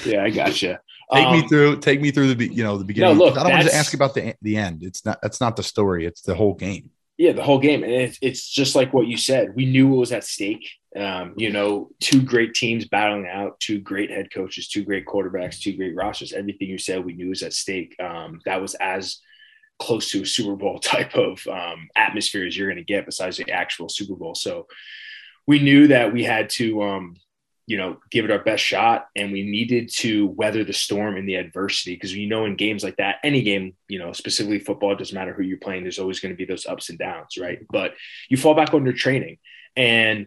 yeah, 0.05 0.24
I 0.24 0.30
gotcha. 0.30 0.80
Take 1.13 1.26
um, 1.26 1.34
me 1.34 1.47
through. 1.47 1.80
Take 1.80 2.01
me 2.01 2.11
through 2.11 2.34
the 2.36 2.53
you 2.53 2.63
know 2.63 2.78
the 2.78 2.86
beginning. 2.86 3.17
No, 3.17 3.26
look, 3.26 3.38
I 3.38 3.43
don't 3.43 3.53
want 3.53 3.67
to 3.67 3.76
ask 3.76 3.93
about 3.93 4.13
the 4.13 4.36
the 4.41 4.57
end. 4.57 4.84
It's 4.84 5.05
not. 5.05 5.20
That's 5.22 5.41
not 5.41 5.55
the 5.55 5.63
story. 5.63 6.05
It's 6.05 6.22
the 6.22 6.36
whole 6.36 6.53
game. 6.53 6.91
Yeah, 7.17 7.34
the 7.34 7.43
whole 7.43 7.59
game, 7.59 7.84
and 7.84 7.91
it's 7.91 8.17
it's 8.22 8.47
just 8.47 8.76
like 8.76 8.93
what 8.93 9.07
you 9.07 9.17
said. 9.17 9.55
We 9.55 9.65
knew 9.65 9.88
what 9.88 9.99
was 9.99 10.11
at 10.11 10.24
stake. 10.24 10.70
Um, 10.95 11.34
you 11.36 11.51
know, 11.51 11.89
two 11.99 12.22
great 12.22 12.53
teams 12.53 12.88
battling 12.88 13.28
out, 13.28 13.59
two 13.59 13.80
great 13.80 14.09
head 14.09 14.32
coaches, 14.34 14.67
two 14.67 14.84
great 14.84 15.05
quarterbacks, 15.05 15.59
two 15.59 15.76
great 15.76 15.95
rosters. 15.95 16.34
Everything 16.34 16.70
you 16.70 16.78
said, 16.78 17.03
we 17.03 17.13
knew 17.13 17.30
was 17.30 17.43
at 17.43 17.53
stake. 17.53 17.95
Um, 17.99 18.41
that 18.45 18.61
was 18.61 18.76
as 18.76 19.20
close 19.80 20.11
to 20.11 20.22
a 20.22 20.26
Super 20.26 20.55
Bowl 20.55 20.80
type 20.80 21.15
of 21.15 21.45
um, 21.47 21.89
atmosphere 21.95 22.45
as 22.45 22.57
you're 22.57 22.67
going 22.67 22.78
to 22.78 22.84
get, 22.84 23.05
besides 23.05 23.38
the 23.38 23.51
actual 23.51 23.89
Super 23.89 24.15
Bowl. 24.15 24.36
So 24.36 24.67
we 25.47 25.59
knew 25.59 25.88
that 25.88 26.13
we 26.13 26.24
had 26.24 26.49
to 26.51 26.84
um, 26.84 27.15
you 27.70 27.78
know, 27.78 27.97
give 28.09 28.26
it 28.26 28.32
our 28.32 28.43
best 28.43 28.63
shot. 28.63 29.09
And 29.15 29.32
we 29.32 29.43
needed 29.43 29.91
to 29.97 30.26
weather 30.26 30.63
the 30.63 30.74
storm 30.74 31.17
in 31.17 31.28
the 31.28 31.36
adversity 31.36 31.93
because 31.93 32.15
you 32.15 32.28
know, 32.28 32.45
in 32.45 32.55
games 32.55 32.84
like 32.84 32.97
that, 32.97 33.17
any 33.24 33.43
game, 33.43 33.76
you 33.88 33.99
know, 33.99 34.11
specifically 34.11 34.57
football, 34.57 34.95
doesn't 34.95 35.13
matter 35.13 35.34
who 35.34 35.43
you're 35.43 35.59
playing, 35.59 35.84
there's 35.84 35.99
always 35.99 36.20
going 36.20 36.34
to 36.34 36.36
be 36.36 36.45
those 36.45 36.65
ups 36.65 36.89
and 36.89 36.97
downs, 36.97 37.38
right? 37.39 37.59
But 37.72 37.93
you 38.28 38.38
fall 38.38 38.55
back 38.55 38.74
on 38.74 38.86
your 38.86 38.95
training. 38.95 39.38
And 39.76 40.26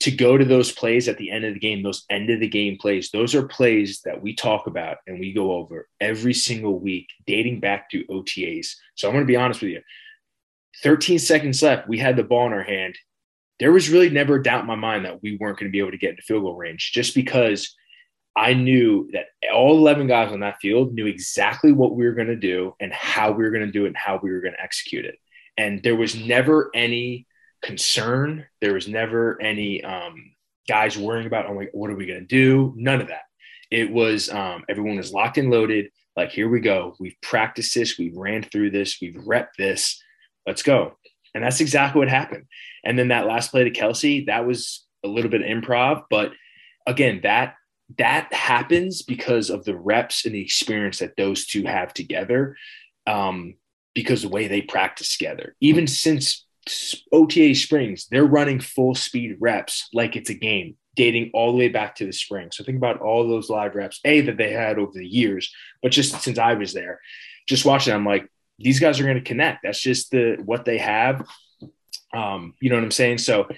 to 0.00 0.10
go 0.10 0.36
to 0.36 0.44
those 0.44 0.70
plays 0.70 1.08
at 1.08 1.16
the 1.16 1.30
end 1.30 1.46
of 1.46 1.54
the 1.54 1.60
game, 1.60 1.82
those 1.82 2.04
end 2.10 2.28
of 2.28 2.40
the 2.40 2.48
game 2.48 2.76
plays, 2.76 3.10
those 3.10 3.34
are 3.34 3.48
plays 3.48 4.02
that 4.04 4.20
we 4.20 4.34
talk 4.34 4.66
about 4.66 4.98
and 5.06 5.18
we 5.18 5.32
go 5.32 5.52
over 5.52 5.88
every 5.98 6.34
single 6.34 6.78
week, 6.78 7.08
dating 7.26 7.60
back 7.60 7.88
to 7.88 8.04
OTAs. 8.04 8.74
So 8.96 9.08
I'm 9.08 9.14
going 9.14 9.24
to 9.24 9.32
be 9.32 9.36
honest 9.36 9.62
with 9.62 9.70
you. 9.70 9.80
13 10.82 11.18
seconds 11.18 11.62
left. 11.62 11.88
We 11.88 11.96
had 11.96 12.16
the 12.16 12.22
ball 12.22 12.48
in 12.48 12.52
our 12.52 12.62
hand 12.62 12.98
there 13.58 13.72
was 13.72 13.90
really 13.90 14.10
never 14.10 14.36
a 14.36 14.42
doubt 14.42 14.62
in 14.62 14.66
my 14.66 14.74
mind 14.74 15.04
that 15.04 15.22
we 15.22 15.36
weren't 15.36 15.58
going 15.58 15.70
to 15.70 15.72
be 15.72 15.78
able 15.78 15.90
to 15.90 15.98
get 15.98 16.10
into 16.10 16.22
field 16.22 16.42
goal 16.42 16.56
range 16.56 16.92
just 16.92 17.14
because 17.14 17.74
I 18.34 18.54
knew 18.54 19.08
that 19.12 19.26
all 19.52 19.76
11 19.76 20.06
guys 20.06 20.32
on 20.32 20.40
that 20.40 20.60
field 20.60 20.94
knew 20.94 21.06
exactly 21.06 21.72
what 21.72 21.94
we 21.94 22.04
were 22.04 22.14
going 22.14 22.28
to 22.28 22.36
do 22.36 22.74
and 22.80 22.92
how 22.92 23.30
we 23.30 23.44
were 23.44 23.50
going 23.50 23.66
to 23.66 23.72
do 23.72 23.84
it 23.84 23.88
and 23.88 23.96
how 23.96 24.18
we 24.22 24.30
were 24.30 24.40
going 24.40 24.54
to 24.54 24.62
execute 24.62 25.04
it. 25.04 25.16
And 25.58 25.82
there 25.82 25.96
was 25.96 26.16
never 26.16 26.70
any 26.74 27.26
concern. 27.62 28.46
There 28.60 28.72
was 28.72 28.88
never 28.88 29.40
any 29.40 29.84
um, 29.84 30.32
guys 30.66 30.96
worrying 30.96 31.26
about, 31.26 31.46
oh, 31.46 31.54
my, 31.54 31.66
what 31.72 31.90
are 31.90 31.96
we 31.96 32.06
going 32.06 32.20
to 32.20 32.26
do? 32.26 32.72
None 32.76 33.02
of 33.02 33.08
that. 33.08 33.22
It 33.70 33.90
was 33.90 34.30
um, 34.30 34.64
everyone 34.68 34.96
was 34.96 35.12
locked 35.12 35.38
and 35.38 35.50
loaded. 35.50 35.90
Like, 36.16 36.30
here 36.30 36.48
we 36.48 36.60
go. 36.60 36.94
We've 37.00 37.16
practiced 37.22 37.74
this. 37.74 37.98
We've 37.98 38.16
ran 38.16 38.42
through 38.42 38.70
this. 38.70 38.98
We've 39.00 39.14
repped 39.14 39.56
this. 39.58 40.02
Let's 40.46 40.62
go. 40.62 40.96
And 41.34 41.42
that's 41.44 41.60
exactly 41.60 41.98
what 41.98 42.08
happened. 42.08 42.46
And 42.84 42.98
then 42.98 43.08
that 43.08 43.26
last 43.26 43.50
play 43.50 43.64
to 43.64 43.70
Kelce, 43.70 44.26
that 44.26 44.46
was 44.46 44.86
a 45.04 45.08
little 45.08 45.30
bit 45.30 45.42
improv, 45.42 46.04
but 46.10 46.32
again, 46.86 47.20
that 47.22 47.54
that 47.98 48.32
happens 48.32 49.02
because 49.02 49.50
of 49.50 49.64
the 49.64 49.76
reps 49.76 50.24
and 50.24 50.34
the 50.34 50.40
experience 50.40 51.00
that 51.00 51.16
those 51.16 51.46
two 51.46 51.64
have 51.64 51.92
together. 51.92 52.56
Um, 53.06 53.54
because 53.94 54.22
the 54.22 54.28
way 54.28 54.48
they 54.48 54.62
practice 54.62 55.16
together, 55.16 55.54
even 55.60 55.86
since 55.86 56.46
OTA 57.12 57.54
springs, 57.54 58.06
they're 58.10 58.24
running 58.24 58.60
full 58.60 58.94
speed 58.94 59.36
reps 59.40 59.88
like 59.92 60.16
it's 60.16 60.30
a 60.30 60.34
game, 60.34 60.76
dating 60.96 61.30
all 61.34 61.52
the 61.52 61.58
way 61.58 61.68
back 61.68 61.96
to 61.96 62.06
the 62.06 62.12
spring. 62.12 62.50
So 62.52 62.64
think 62.64 62.78
about 62.78 63.00
all 63.00 63.26
those 63.26 63.50
live 63.50 63.74
reps, 63.74 64.00
A, 64.04 64.20
that 64.22 64.36
they 64.36 64.52
had 64.52 64.78
over 64.78 64.92
the 64.94 65.06
years, 65.06 65.52
but 65.82 65.92
just 65.92 66.20
since 66.22 66.38
I 66.38 66.54
was 66.54 66.72
there, 66.72 67.00
just 67.48 67.64
watching, 67.64 67.92
I'm 67.92 68.06
like, 68.06 68.28
these 68.62 68.80
guys 68.80 69.00
are 69.00 69.04
going 69.04 69.16
to 69.16 69.22
connect. 69.22 69.62
That's 69.62 69.80
just 69.80 70.10
the 70.10 70.36
what 70.44 70.64
they 70.64 70.78
have. 70.78 71.26
Um, 72.14 72.54
you 72.60 72.70
know 72.70 72.76
what 72.76 72.84
I'm 72.84 72.90
saying? 72.90 73.18
So 73.18 73.48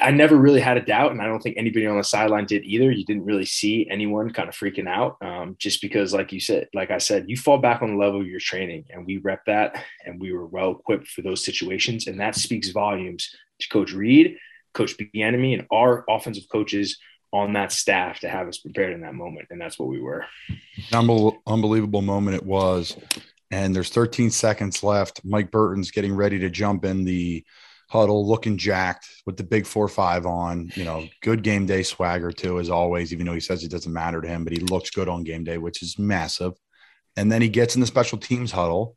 I 0.00 0.12
never 0.12 0.36
really 0.36 0.60
had 0.60 0.78
a 0.78 0.84
doubt, 0.84 1.12
and 1.12 1.20
I 1.20 1.26
don't 1.26 1.42
think 1.42 1.56
anybody 1.58 1.86
on 1.86 1.98
the 1.98 2.04
sideline 2.04 2.46
did 2.46 2.64
either. 2.64 2.90
You 2.90 3.04
didn't 3.04 3.24
really 3.24 3.44
see 3.44 3.86
anyone 3.90 4.32
kind 4.32 4.48
of 4.48 4.54
freaking 4.54 4.88
out, 4.88 5.16
um, 5.20 5.56
just 5.58 5.82
because, 5.82 6.14
like 6.14 6.32
you 6.32 6.40
said, 6.40 6.68
like 6.72 6.90
I 6.90 6.98
said, 6.98 7.28
you 7.28 7.36
fall 7.36 7.58
back 7.58 7.82
on 7.82 7.90
the 7.90 7.96
level 7.96 8.20
of 8.20 8.26
your 8.26 8.40
training, 8.40 8.84
and 8.90 9.04
we 9.04 9.18
rep 9.18 9.44
that, 9.46 9.84
and 10.06 10.20
we 10.20 10.32
were 10.32 10.46
well 10.46 10.70
equipped 10.70 11.08
for 11.08 11.22
those 11.22 11.44
situations, 11.44 12.06
and 12.06 12.18
that 12.20 12.36
speaks 12.36 12.70
volumes 12.70 13.28
to 13.60 13.68
Coach 13.68 13.92
Reid, 13.92 14.38
Coach 14.72 14.96
Bieniemy, 14.96 15.58
and 15.58 15.66
our 15.70 16.04
offensive 16.08 16.44
coaches 16.50 16.98
on 17.32 17.52
that 17.54 17.72
staff 17.72 18.20
to 18.20 18.28
have 18.28 18.46
us 18.48 18.58
prepared 18.58 18.94
in 18.94 19.02
that 19.02 19.14
moment, 19.14 19.48
and 19.50 19.60
that's 19.60 19.78
what 19.78 19.88
we 19.88 20.00
were. 20.00 20.24
Unbelievable 21.46 22.00
moment 22.00 22.36
it 22.36 22.46
was, 22.46 22.96
and 23.54 23.74
there's 23.74 23.90
13 23.90 24.32
seconds 24.32 24.82
left. 24.82 25.20
Mike 25.24 25.52
Burton's 25.52 25.92
getting 25.92 26.12
ready 26.12 26.40
to 26.40 26.50
jump 26.50 26.84
in 26.84 27.04
the 27.04 27.44
huddle, 27.88 28.26
looking 28.26 28.58
jacked 28.58 29.06
with 29.26 29.36
the 29.36 29.44
big 29.44 29.64
four 29.64 29.86
five 29.86 30.26
on. 30.26 30.72
You 30.74 30.84
know, 30.84 31.06
good 31.22 31.44
game 31.44 31.64
day 31.64 31.84
swagger 31.84 32.32
too, 32.32 32.58
as 32.58 32.68
always. 32.68 33.12
Even 33.12 33.26
though 33.26 33.34
he 33.34 33.38
says 33.38 33.62
it 33.62 33.70
doesn't 33.70 33.92
matter 33.92 34.20
to 34.20 34.26
him, 34.26 34.42
but 34.42 34.52
he 34.52 34.58
looks 34.58 34.90
good 34.90 35.08
on 35.08 35.22
game 35.22 35.44
day, 35.44 35.58
which 35.58 35.82
is 35.82 36.00
massive. 36.00 36.54
And 37.16 37.30
then 37.30 37.42
he 37.42 37.48
gets 37.48 37.76
in 37.76 37.80
the 37.80 37.86
special 37.86 38.18
teams 38.18 38.50
huddle, 38.50 38.96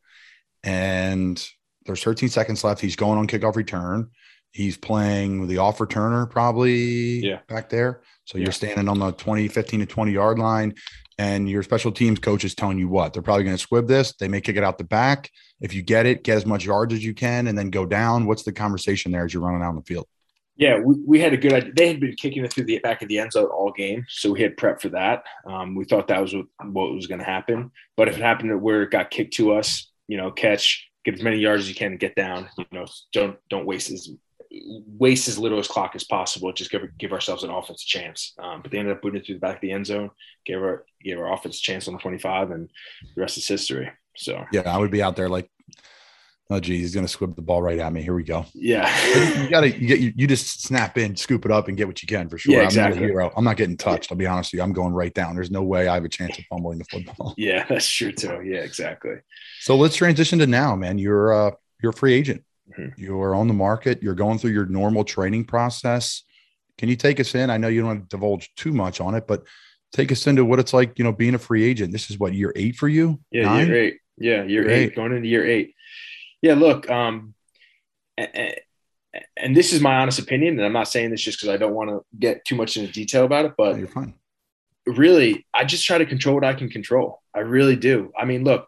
and 0.63 1.47
there's 1.85 2.03
13 2.03 2.29
seconds 2.29 2.63
left. 2.63 2.81
He's 2.81 2.95
going 2.95 3.19
on 3.19 3.27
kickoff 3.27 3.55
return. 3.55 4.09
He's 4.49 4.75
playing 4.75 5.45
the 5.45 5.59
off 5.59 5.77
returner 5.77 6.27
probably 6.27 7.19
yeah. 7.19 7.41
back 7.47 7.69
there. 7.69 8.01
So 8.25 8.39
yeah. 8.39 8.45
you're 8.45 8.53
standing 8.53 8.89
on 8.89 8.97
the 8.97 9.11
20, 9.11 9.49
15 9.49 9.81
to 9.81 9.85
20 9.85 10.11
yard 10.11 10.39
line 10.39 10.73
and 11.17 11.49
your 11.49 11.63
special 11.63 11.91
teams 11.91 12.19
coach 12.19 12.43
is 12.43 12.55
telling 12.55 12.77
you 12.77 12.87
what 12.87 13.13
they're 13.13 13.23
probably 13.23 13.43
going 13.43 13.55
to 13.55 13.61
squib 13.61 13.87
this. 13.87 14.13
They 14.13 14.27
may 14.27 14.41
kick 14.41 14.55
it 14.55 14.63
out 14.63 14.77
the 14.77 14.83
back. 14.83 15.31
If 15.59 15.73
you 15.73 15.81
get 15.81 16.05
it, 16.05 16.23
get 16.23 16.37
as 16.37 16.45
much 16.45 16.65
yards 16.65 16.93
as 16.93 17.03
you 17.03 17.13
can, 17.13 17.47
and 17.47 17.57
then 17.57 17.69
go 17.69 17.85
down. 17.85 18.25
What's 18.25 18.43
the 18.43 18.53
conversation 18.53 19.11
there 19.11 19.25
as 19.25 19.33
you're 19.33 19.43
running 19.43 19.61
out 19.61 19.69
on 19.69 19.75
the 19.75 19.81
field? 19.81 20.07
Yeah, 20.55 20.79
we, 20.79 20.95
we 21.05 21.19
had 21.19 21.33
a 21.33 21.37
good 21.37 21.53
idea. 21.53 21.71
They 21.75 21.87
had 21.87 21.99
been 21.99 22.15
kicking 22.15 22.43
it 22.43 22.51
through 22.51 22.65
the 22.65 22.79
back 22.79 23.01
of 23.01 23.07
the 23.07 23.19
end 23.19 23.31
zone 23.31 23.45
all 23.45 23.71
game, 23.71 24.05
so 24.09 24.31
we 24.31 24.41
had 24.41 24.57
prep 24.57 24.81
for 24.81 24.89
that. 24.89 25.23
Um, 25.45 25.75
we 25.75 25.85
thought 25.85 26.07
that 26.07 26.21
was 26.21 26.33
what, 26.33 26.45
what 26.63 26.93
was 26.93 27.05
going 27.07 27.19
to 27.19 27.25
happen. 27.25 27.71
But 27.95 28.07
if 28.07 28.17
it 28.17 28.23
happened 28.23 28.59
where 28.61 28.83
it 28.83 28.91
got 28.91 29.11
kicked 29.11 29.35
to 29.35 29.53
us, 29.53 29.91
you 30.07 30.17
know, 30.17 30.31
catch, 30.31 30.89
get 31.05 31.13
as 31.13 31.21
many 31.21 31.37
yards 31.37 31.63
as 31.63 31.69
you 31.69 31.75
can, 31.75 31.91
and 31.91 31.99
get 31.99 32.15
down. 32.15 32.49
You 32.57 32.65
know, 32.71 32.85
don't 33.13 33.37
don't 33.49 33.67
waste 33.67 33.91
as 33.91 34.09
waste 34.65 35.27
as 35.27 35.37
little 35.37 35.59
as 35.59 35.67
clock 35.67 35.95
as 35.95 36.03
possible. 36.03 36.51
Just 36.53 36.71
give 36.71 36.81
give 36.97 37.13
ourselves 37.13 37.43
an 37.43 37.49
offense 37.49 37.83
chance. 37.83 38.33
Um, 38.39 38.61
but 38.61 38.71
they 38.71 38.79
ended 38.79 38.95
up 38.95 39.01
putting 39.01 39.19
it 39.19 39.25
through 39.25 39.35
the 39.35 39.41
back 39.41 39.55
of 39.55 39.61
the 39.61 39.71
end 39.71 39.87
zone, 39.87 40.11
gave 40.45 40.57
our 40.57 40.85
gave 41.03 41.19
our 41.19 41.31
offense 41.33 41.59
a 41.59 41.61
chance 41.61 41.87
on 41.87 41.93
the 41.93 41.99
25, 41.99 42.51
and 42.51 42.69
the 43.15 43.21
rest 43.21 43.37
is 43.37 43.47
history. 43.47 43.91
So 44.15 44.43
yeah, 44.51 44.61
I 44.61 44.77
would 44.77 44.91
be 44.91 45.03
out 45.03 45.15
there 45.15 45.29
like, 45.29 45.49
oh 46.49 46.59
geez, 46.59 46.81
he's 46.81 46.95
gonna 46.95 47.07
squib 47.07 47.35
the 47.35 47.41
ball 47.41 47.61
right 47.61 47.79
at 47.79 47.93
me. 47.93 48.01
Here 48.01 48.13
we 48.13 48.23
go. 48.23 48.45
Yeah, 48.53 48.89
you 49.41 49.49
gotta 49.49 49.69
you, 49.69 49.87
get, 49.87 49.99
you, 49.99 50.13
you 50.15 50.27
just 50.27 50.63
snap 50.63 50.97
in, 50.97 51.15
scoop 51.15 51.45
it 51.45 51.51
up, 51.51 51.67
and 51.67 51.77
get 51.77 51.87
what 51.87 52.01
you 52.01 52.07
can 52.07 52.29
for 52.29 52.37
sure. 52.37 52.55
Yeah, 52.55 52.63
exactly. 52.63 52.97
I'm 52.97 53.01
not 53.01 53.05
a 53.05 53.07
hero. 53.07 53.33
I'm 53.35 53.43
not 53.43 53.57
getting 53.57 53.77
touched. 53.77 54.11
I'll 54.11 54.17
be 54.17 54.25
honest 54.25 54.51
with 54.51 54.59
you. 54.59 54.63
I'm 54.63 54.73
going 54.73 54.93
right 54.93 55.13
down. 55.13 55.35
There's 55.35 55.51
no 55.51 55.63
way 55.63 55.87
I 55.87 55.95
have 55.95 56.05
a 56.05 56.09
chance 56.09 56.37
of 56.37 56.45
fumbling 56.45 56.79
the 56.79 56.85
football. 56.85 57.35
Yeah, 57.47 57.65
that's 57.69 57.87
true 57.87 58.11
too. 58.11 58.41
Yeah, 58.43 58.59
exactly. 58.59 59.15
So 59.61 59.75
let's 59.75 59.95
transition 59.95 60.39
to 60.39 60.47
now, 60.47 60.75
man. 60.75 60.97
You're 60.97 61.33
uh 61.33 61.51
you're 61.81 61.91
a 61.91 61.93
free 61.93 62.13
agent. 62.13 62.43
Mm-hmm. 62.71 63.01
You're 63.01 63.35
on 63.35 63.47
the 63.47 63.53
market. 63.53 64.01
You're 64.03 64.15
going 64.15 64.37
through 64.37 64.51
your 64.51 64.65
normal 64.65 65.03
training 65.03 65.45
process. 65.45 66.23
Can 66.77 66.89
you 66.89 66.95
take 66.95 67.19
us 67.19 67.33
in? 67.33 67.49
I 67.49 67.57
know 67.57 67.67
you 67.67 67.81
don't 67.81 67.87
want 67.87 68.09
to 68.09 68.15
divulge 68.15 68.53
too 68.55 68.71
much 68.71 69.01
on 69.01 69.15
it, 69.15 69.25
but 69.27 69.43
take 69.93 70.11
us 70.11 70.27
into 70.27 70.45
what 70.45 70.59
it's 70.59 70.73
like, 70.73 70.97
you 70.99 71.03
know, 71.03 71.11
being 71.11 71.35
a 71.35 71.39
free 71.39 71.63
agent. 71.63 71.91
This 71.91 72.11
is 72.11 72.19
what 72.19 72.33
year 72.33 72.53
eight 72.55 72.75
for 72.75 72.87
you? 72.87 73.19
Yeah, 73.31 73.45
Nine? 73.45 73.67
year 73.67 73.83
eight. 73.83 73.97
Yeah, 74.19 74.43
year, 74.43 74.63
year 74.63 74.69
eight, 74.69 74.83
eight, 74.85 74.95
going 74.95 75.13
into 75.13 75.27
year 75.27 75.45
eight. 75.45 75.75
Yeah, 76.41 76.55
look, 76.55 76.89
um, 76.89 77.33
and, 78.17 78.55
and 79.35 79.55
this 79.55 79.73
is 79.73 79.81
my 79.81 79.97
honest 79.97 80.19
opinion, 80.19 80.57
and 80.57 80.65
I'm 80.65 80.73
not 80.73 80.87
saying 80.87 81.11
this 81.11 81.21
just 81.21 81.39
because 81.39 81.53
I 81.53 81.57
don't 81.57 81.73
want 81.73 81.89
to 81.89 82.01
get 82.17 82.43
too 82.45 82.55
much 82.55 82.77
into 82.77 82.91
detail 82.91 83.25
about 83.25 83.45
it, 83.45 83.53
but 83.57 83.73
no, 83.73 83.77
you're 83.77 83.87
fine. 83.87 84.15
Really, 84.85 85.45
I 85.53 85.65
just 85.65 85.85
try 85.85 85.97
to 85.97 86.05
control 86.05 86.35
what 86.35 86.43
I 86.43 86.53
can 86.53 86.69
control. 86.69 87.21
I 87.35 87.39
really 87.39 87.75
do. 87.75 88.11
I 88.17 88.25
mean, 88.25 88.43
look, 88.43 88.67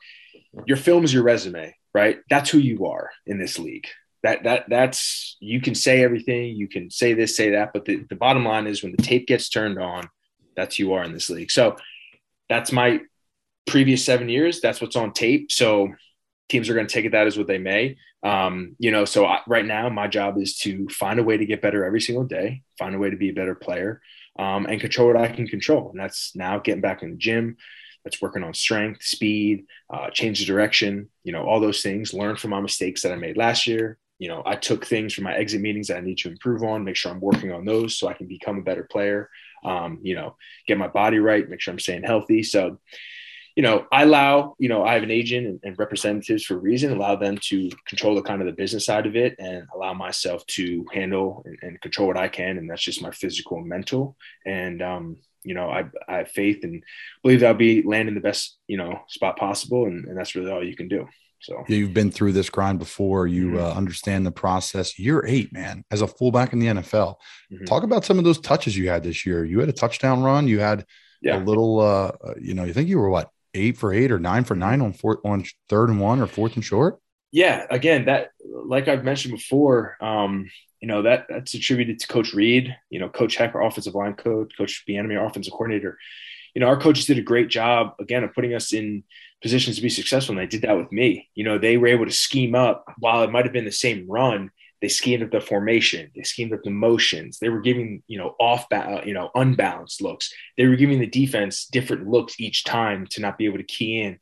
your 0.65 0.77
film 0.77 1.03
is 1.03 1.13
your 1.13 1.23
resume, 1.23 1.75
right? 1.99 2.19
That's 2.29 2.49
who 2.49 2.59
you 2.59 2.85
are 2.85 3.09
in 3.25 3.37
this 3.39 3.59
league. 3.59 3.87
That 4.23 4.43
that 4.43 4.65
that's 4.69 5.37
you 5.39 5.61
can 5.61 5.75
say 5.75 6.03
everything, 6.03 6.55
you 6.55 6.67
can 6.67 6.89
say 6.89 7.13
this, 7.13 7.37
say 7.37 7.51
that, 7.51 7.71
but 7.73 7.85
the, 7.85 8.05
the 8.09 8.15
bottom 8.15 8.43
line 8.45 8.67
is 8.67 8.83
when 8.83 8.91
the 8.91 9.03
tape 9.03 9.27
gets 9.27 9.49
turned 9.49 9.79
on, 9.79 10.09
that's 10.55 10.75
who 10.75 10.83
you 10.83 10.93
are 10.93 11.03
in 11.03 11.13
this 11.13 11.29
league. 11.29 11.51
So 11.51 11.77
that's 12.49 12.71
my 12.71 12.99
previous 13.67 14.03
seven 14.03 14.27
years. 14.27 14.59
That's 14.59 14.81
what's 14.81 14.95
on 14.95 15.13
tape. 15.13 15.51
So 15.51 15.89
teams 16.49 16.69
are 16.69 16.73
going 16.73 16.87
to 16.87 16.93
take 16.93 17.05
it 17.05 17.11
that 17.11 17.27
as 17.27 17.37
what 17.37 17.47
they 17.47 17.59
may. 17.59 17.97
Um, 18.23 18.75
you 18.79 18.91
know, 18.91 19.05
so 19.05 19.25
I, 19.25 19.39
right 19.47 19.65
now 19.65 19.87
my 19.87 20.07
job 20.07 20.37
is 20.37 20.57
to 20.59 20.89
find 20.89 21.19
a 21.19 21.23
way 21.23 21.37
to 21.37 21.45
get 21.45 21.61
better 21.61 21.85
every 21.85 22.01
single 22.01 22.25
day, 22.25 22.63
find 22.77 22.93
a 22.93 22.97
way 22.97 23.09
to 23.09 23.15
be 23.15 23.29
a 23.29 23.33
better 23.33 23.55
player, 23.55 24.01
um, 24.37 24.65
and 24.65 24.81
control 24.81 25.07
what 25.07 25.17
I 25.17 25.27
can 25.27 25.47
control. 25.47 25.91
And 25.91 25.99
that's 25.99 26.35
now 26.35 26.59
getting 26.59 26.81
back 26.81 27.03
in 27.03 27.11
the 27.11 27.17
gym. 27.17 27.55
That's 28.03 28.21
working 28.21 28.43
on 28.43 28.53
strength, 28.53 29.03
speed, 29.03 29.65
uh, 29.89 30.09
change 30.09 30.39
the 30.39 30.45
direction, 30.45 31.09
you 31.23 31.31
know, 31.31 31.43
all 31.43 31.59
those 31.59 31.81
things. 31.81 32.13
Learn 32.13 32.35
from 32.35 32.51
my 32.51 32.61
mistakes 32.61 33.01
that 33.01 33.11
I 33.11 33.15
made 33.15 33.37
last 33.37 33.67
year. 33.67 33.97
You 34.19 34.27
know, 34.27 34.43
I 34.45 34.55
took 34.55 34.85
things 34.85 35.13
from 35.13 35.23
my 35.23 35.35
exit 35.35 35.61
meetings 35.61 35.87
that 35.87 35.97
I 35.97 36.01
need 36.01 36.17
to 36.19 36.29
improve 36.29 36.63
on, 36.63 36.83
make 36.83 36.95
sure 36.95 37.11
I'm 37.11 37.21
working 37.21 37.51
on 37.51 37.65
those 37.65 37.97
so 37.97 38.07
I 38.07 38.13
can 38.13 38.27
become 38.27 38.57
a 38.57 38.63
better 38.63 38.83
player. 38.83 39.29
Um, 39.63 39.99
you 40.01 40.15
know, 40.15 40.35
get 40.67 40.77
my 40.77 40.87
body 40.87 41.19
right, 41.19 41.49
make 41.49 41.61
sure 41.61 41.73
I'm 41.73 41.79
staying 41.79 42.03
healthy. 42.03 42.43
So, 42.43 42.79
you 43.55 43.63
know, 43.63 43.85
I 43.91 44.03
allow, 44.03 44.55
you 44.57 44.69
know, 44.69 44.85
I 44.85 44.93
have 44.93 45.03
an 45.03 45.11
agent 45.11 45.47
and, 45.47 45.59
and, 45.63 45.79
representatives 45.79 46.45
for 46.45 46.53
a 46.55 46.59
reason, 46.59 46.93
allow 46.93 47.17
them 47.17 47.37
to 47.49 47.69
control 47.85 48.15
the 48.15 48.21
kind 48.21 48.41
of 48.41 48.45
the 48.45 48.53
business 48.53 48.85
side 48.85 49.05
of 49.05 49.17
it 49.17 49.35
and 49.37 49.67
allow 49.75 49.93
myself 49.93 50.45
to 50.47 50.85
handle 50.93 51.43
and, 51.45 51.57
and 51.61 51.81
control 51.81 52.07
what 52.07 52.17
I 52.17 52.29
can. 52.29 52.57
And 52.57 52.69
that's 52.69 52.81
just 52.81 53.01
my 53.01 53.11
physical 53.11 53.57
and 53.57 53.67
mental. 53.67 54.15
And, 54.45 54.81
um, 54.81 55.17
you 55.43 55.53
know, 55.53 55.69
I, 55.69 55.85
I 56.07 56.17
have 56.17 56.31
faith 56.31 56.63
and 56.63 56.83
believe 57.23 57.43
I'll 57.43 57.53
be 57.53 57.81
landing 57.83 58.15
the 58.15 58.21
best, 58.21 58.57
you 58.67 58.77
know, 58.77 59.01
spot 59.07 59.37
possible. 59.37 59.85
And, 59.85 60.05
and 60.05 60.17
that's 60.17 60.35
really 60.35 60.51
all 60.51 60.63
you 60.63 60.75
can 60.75 60.87
do. 60.87 61.07
So 61.41 61.63
you've 61.67 61.93
been 61.93 62.11
through 62.11 62.33
this 62.33 62.49
grind 62.49 62.79
before. 62.79 63.25
You 63.25 63.47
mm-hmm. 63.47 63.57
uh, 63.57 63.71
understand 63.71 64.25
the 64.25 64.31
process. 64.31 64.99
Year 64.99 65.23
eight, 65.25 65.53
man, 65.53 65.85
as 65.89 66.01
a 66.01 66.07
fullback 66.07 66.51
in 66.51 66.59
the 66.59 66.67
NFL. 66.67 67.15
Mm-hmm. 67.51 67.65
Talk 67.65 67.83
about 67.83 68.03
some 68.03 68.17
of 68.17 68.25
those 68.25 68.39
touches 68.39 68.77
you 68.77 68.89
had 68.89 69.03
this 69.03 69.25
year. 69.25 69.45
You 69.45 69.59
had 69.59 69.69
a 69.69 69.73
touchdown 69.73 70.21
run. 70.21 70.47
You 70.47 70.59
had 70.59 70.85
yeah. 71.21 71.41
a 71.41 71.41
little, 71.41 71.79
uh, 71.79 72.11
uh 72.23 72.33
you 72.41 72.53
know, 72.53 72.65
you 72.65 72.73
think 72.73 72.89
you 72.89 72.99
were 72.99 73.09
what 73.09 73.29
eight 73.53 73.77
for 73.77 73.93
eight 73.93 74.11
or 74.11 74.19
nine 74.19 74.43
for 74.43 74.55
nine 74.55 74.81
on 74.81 74.93
fourth 74.93 75.19
on 75.23 75.45
third 75.69 75.89
and 75.89 75.99
one 75.99 76.21
or 76.21 76.27
fourth 76.27 76.55
and 76.55 76.63
short? 76.63 76.99
Yeah, 77.31 77.65
again, 77.69 78.05
that 78.05 78.31
like 78.43 78.87
I've 78.87 79.03
mentioned 79.03 79.35
before, 79.35 79.97
um, 80.01 80.49
you 80.81 80.87
know 80.87 81.01
that 81.01 81.25
that's 81.29 81.53
attributed 81.53 81.99
to 81.99 82.07
Coach 82.07 82.33
Reid, 82.33 82.75
you 82.89 82.99
know, 82.99 83.09
Coach 83.09 83.35
Heck, 83.35 83.55
our 83.55 83.63
offensive 83.63 83.95
line 83.95 84.13
coach, 84.13 84.53
Coach 84.57 84.83
Bieniemy, 84.87 85.19
our 85.19 85.25
offensive 85.25 85.53
coordinator. 85.53 85.97
You 86.55 86.61
know, 86.61 86.67
our 86.67 86.79
coaches 86.79 87.05
did 87.05 87.19
a 87.19 87.23
great 87.23 87.49
job 87.49 87.93
again 87.99 88.23
of 88.23 88.33
putting 88.33 88.53
us 88.53 88.73
in 88.73 89.03
positions 89.41 89.75
to 89.75 89.81
be 89.81 89.89
successful, 89.89 90.33
and 90.33 90.39
they 90.39 90.49
did 90.49 90.63
that 90.63 90.77
with 90.77 90.91
me. 90.91 91.29
You 91.35 91.43
know, 91.43 91.57
they 91.57 91.77
were 91.77 91.87
able 91.87 92.05
to 92.05 92.11
scheme 92.11 92.55
up 92.55 92.85
while 92.97 93.23
it 93.23 93.31
might 93.31 93.45
have 93.45 93.53
been 93.53 93.65
the 93.65 93.71
same 93.71 94.05
run. 94.09 94.51
They 94.81 94.87
schemed 94.87 95.23
up 95.23 95.31
the 95.31 95.41
formation. 95.41 96.09
They 96.15 96.23
schemed 96.23 96.53
up 96.53 96.63
the 96.63 96.69
motions. 96.69 97.39
They 97.39 97.49
were 97.49 97.59
giving, 97.59 98.01
you 98.07 98.17
know, 98.17 98.35
off, 98.39 98.65
uh, 98.71 99.01
you 99.05 99.13
know, 99.13 99.29
unbalanced 99.35 100.01
looks. 100.01 100.33
They 100.57 100.67
were 100.67 100.77
giving 100.77 100.99
the 100.99 101.07
defense 101.07 101.65
different 101.65 102.07
looks 102.07 102.39
each 102.39 102.63
time 102.63 103.05
to 103.07 103.21
not 103.21 103.37
be 103.37 103.45
able 103.45 103.57
to 103.57 103.63
key 103.63 104.01
in, 104.01 104.19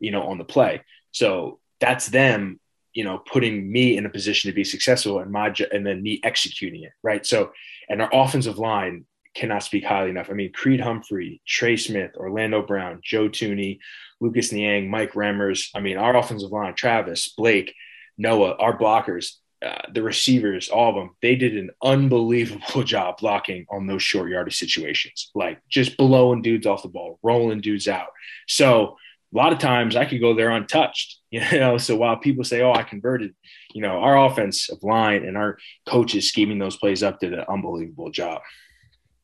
you 0.00 0.10
know, 0.10 0.22
on 0.22 0.38
the 0.38 0.44
play. 0.44 0.82
So 1.12 1.60
that's 1.80 2.06
them, 2.06 2.58
you 2.92 3.04
know, 3.04 3.18
putting 3.18 3.70
me 3.70 3.96
in 3.96 4.06
a 4.06 4.10
position 4.10 4.50
to 4.50 4.54
be 4.54 4.64
successful 4.64 5.20
and 5.20 5.30
my, 5.30 5.54
and 5.72 5.86
then 5.86 6.02
me 6.02 6.20
executing 6.24 6.84
it. 6.84 6.92
Right. 7.02 7.24
So, 7.24 7.52
and 7.88 8.02
our 8.02 8.10
offensive 8.12 8.58
line 8.58 9.04
cannot 9.34 9.62
speak 9.62 9.84
highly 9.84 10.10
enough. 10.10 10.30
I 10.30 10.32
mean, 10.32 10.52
Creed 10.52 10.80
Humphrey, 10.80 11.40
Trey 11.46 11.76
Smith, 11.76 12.12
Orlando 12.16 12.62
Brown, 12.62 13.00
Joe 13.02 13.28
Thuney 13.28 13.78
Lucas 14.20 14.52
Niang, 14.52 14.90
Mike 14.90 15.12
Remmers. 15.12 15.68
I 15.74 15.80
mean, 15.80 15.96
our 15.96 16.16
offensive 16.16 16.50
line, 16.50 16.74
Travis, 16.74 17.28
Blake, 17.36 17.74
Noah, 18.16 18.56
our 18.58 18.76
blockers, 18.76 19.34
uh, 19.64 19.82
the 19.92 20.02
receivers, 20.02 20.68
all 20.68 20.90
of 20.90 20.94
them, 20.96 21.10
they 21.22 21.36
did 21.36 21.56
an 21.56 21.70
unbelievable 21.82 22.82
job 22.84 23.18
blocking 23.18 23.66
on 23.70 23.86
those 23.86 24.02
short 24.02 24.30
yardage 24.30 24.58
situations, 24.58 25.30
like 25.34 25.60
just 25.68 25.96
blowing 25.96 26.42
dudes 26.42 26.66
off 26.66 26.82
the 26.82 26.88
ball, 26.88 27.18
rolling 27.22 27.60
dudes 27.60 27.88
out. 27.88 28.08
So 28.46 28.96
a 29.32 29.36
lot 29.36 29.52
of 29.52 29.58
times 29.58 29.96
I 29.96 30.04
could 30.04 30.20
go 30.20 30.34
there 30.34 30.50
untouched, 30.50 31.17
you 31.30 31.58
know. 31.58 31.78
So 31.78 31.96
while 31.96 32.16
people 32.16 32.44
say, 32.44 32.62
"Oh, 32.62 32.72
I 32.72 32.82
converted," 32.82 33.34
you 33.74 33.82
know, 33.82 33.98
our 33.98 34.26
offensive 34.26 34.78
line 34.82 35.24
and 35.24 35.36
our 35.36 35.58
coaches 35.86 36.28
scheming 36.28 36.58
those 36.58 36.76
plays 36.76 37.02
up 37.02 37.20
did 37.20 37.34
an 37.34 37.44
unbelievable 37.48 38.10
job. 38.10 38.40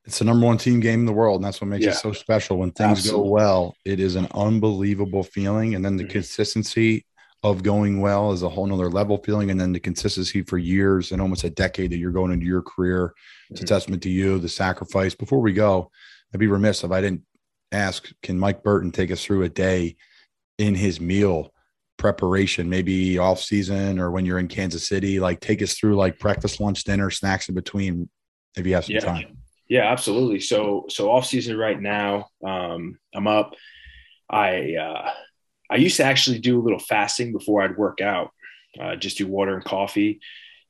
It's 0.05 0.18
the 0.18 0.26
number 0.26 0.44
one 0.44 0.59
team 0.59 0.80
game 0.80 1.00
in 1.00 1.07
the 1.07 1.12
world, 1.12 1.36
and 1.36 1.44
that's 1.44 1.62
what 1.62 1.68
makes 1.68 1.84
yeah. 1.84 1.92
it 1.92 1.96
so 1.96 2.12
special. 2.12 2.59
When 2.59 2.72
things 2.72 2.98
Absolutely. 2.98 3.24
go 3.24 3.30
well, 3.30 3.76
it 3.86 4.00
is 4.00 4.16
an 4.16 4.28
unbelievable 4.34 5.22
feeling, 5.22 5.74
and 5.74 5.84
then 5.84 5.96
the 5.96 6.05
mm-hmm. 6.05 6.12
consistency 6.12 7.07
of 7.44 7.62
going 7.62 8.00
well 8.00 8.32
is 8.32 8.42
a 8.42 8.48
whole 8.48 8.66
nother 8.66 8.90
level 8.90 9.18
feeling. 9.22 9.50
And 9.50 9.61
then 9.61 9.72
the 9.72 9.78
consistency 9.78 10.42
for 10.42 10.57
years 10.57 11.12
and 11.12 11.20
almost 11.20 11.44
a 11.44 11.50
decade 11.50 11.90
that 11.90 11.98
you're 11.98 12.11
going 12.11 12.32
into 12.32 12.46
your 12.46 12.62
career. 12.62 13.14
It's 13.50 13.61
mm-hmm. 13.61 13.64
a 13.64 13.68
testament 13.68 14.02
to 14.05 14.11
you, 14.11 14.38
the 14.38 14.48
sacrifice. 14.48 15.14
Before 15.14 15.40
we 15.40 15.52
go, 15.52 15.90
I'd 16.32 16.40
be 16.40 16.46
remiss 16.46 16.82
if 16.84 16.90
I 16.90 17.02
didn't 17.02 17.22
ask, 17.70 18.11
can 18.22 18.38
Mike 18.38 18.62
Burton 18.62 18.90
take 18.90 19.11
us 19.11 19.22
through 19.22 19.42
a 19.42 19.50
day 19.50 19.96
in 20.57 20.74
his 20.74 21.00
meal 21.00 21.52
preparation, 21.97 22.68
maybe 22.68 23.18
off 23.18 23.40
season 23.40 23.99
or 23.99 24.11
when 24.11 24.24
you're 24.24 24.38
in 24.38 24.49
Kansas 24.49 24.86
City? 24.86 25.20
Like 25.20 25.40
take 25.40 25.62
us 25.62 25.74
through 25.74 25.97
like 25.97 26.18
breakfast, 26.18 26.61
lunch, 26.61 26.84
dinner, 26.84 27.11
snacks 27.11 27.49
in 27.49 27.55
between 27.55 28.09
if 28.57 28.66
you 28.66 28.74
have 28.74 28.84
some 28.84 28.95
yeah. 28.95 29.01
time. 29.01 29.38
Yeah, 29.68 29.90
absolutely. 29.90 30.40
So 30.40 30.86
so 30.88 31.11
off 31.11 31.26
season 31.26 31.57
right 31.57 31.80
now, 31.80 32.28
um, 32.47 32.99
I'm 33.14 33.26
up. 33.26 33.55
I 34.30 34.76
uh 34.76 35.11
I 35.70 35.76
used 35.76 35.97
to 35.97 36.05
actually 36.05 36.38
do 36.38 36.61
a 36.61 36.62
little 36.62 36.78
fasting 36.78 37.32
before 37.32 37.62
I'd 37.62 37.76
work 37.76 38.01
out, 38.01 38.30
uh, 38.80 38.97
just 38.97 39.18
do 39.18 39.26
water 39.26 39.55
and 39.55 39.64
coffee, 39.64 40.20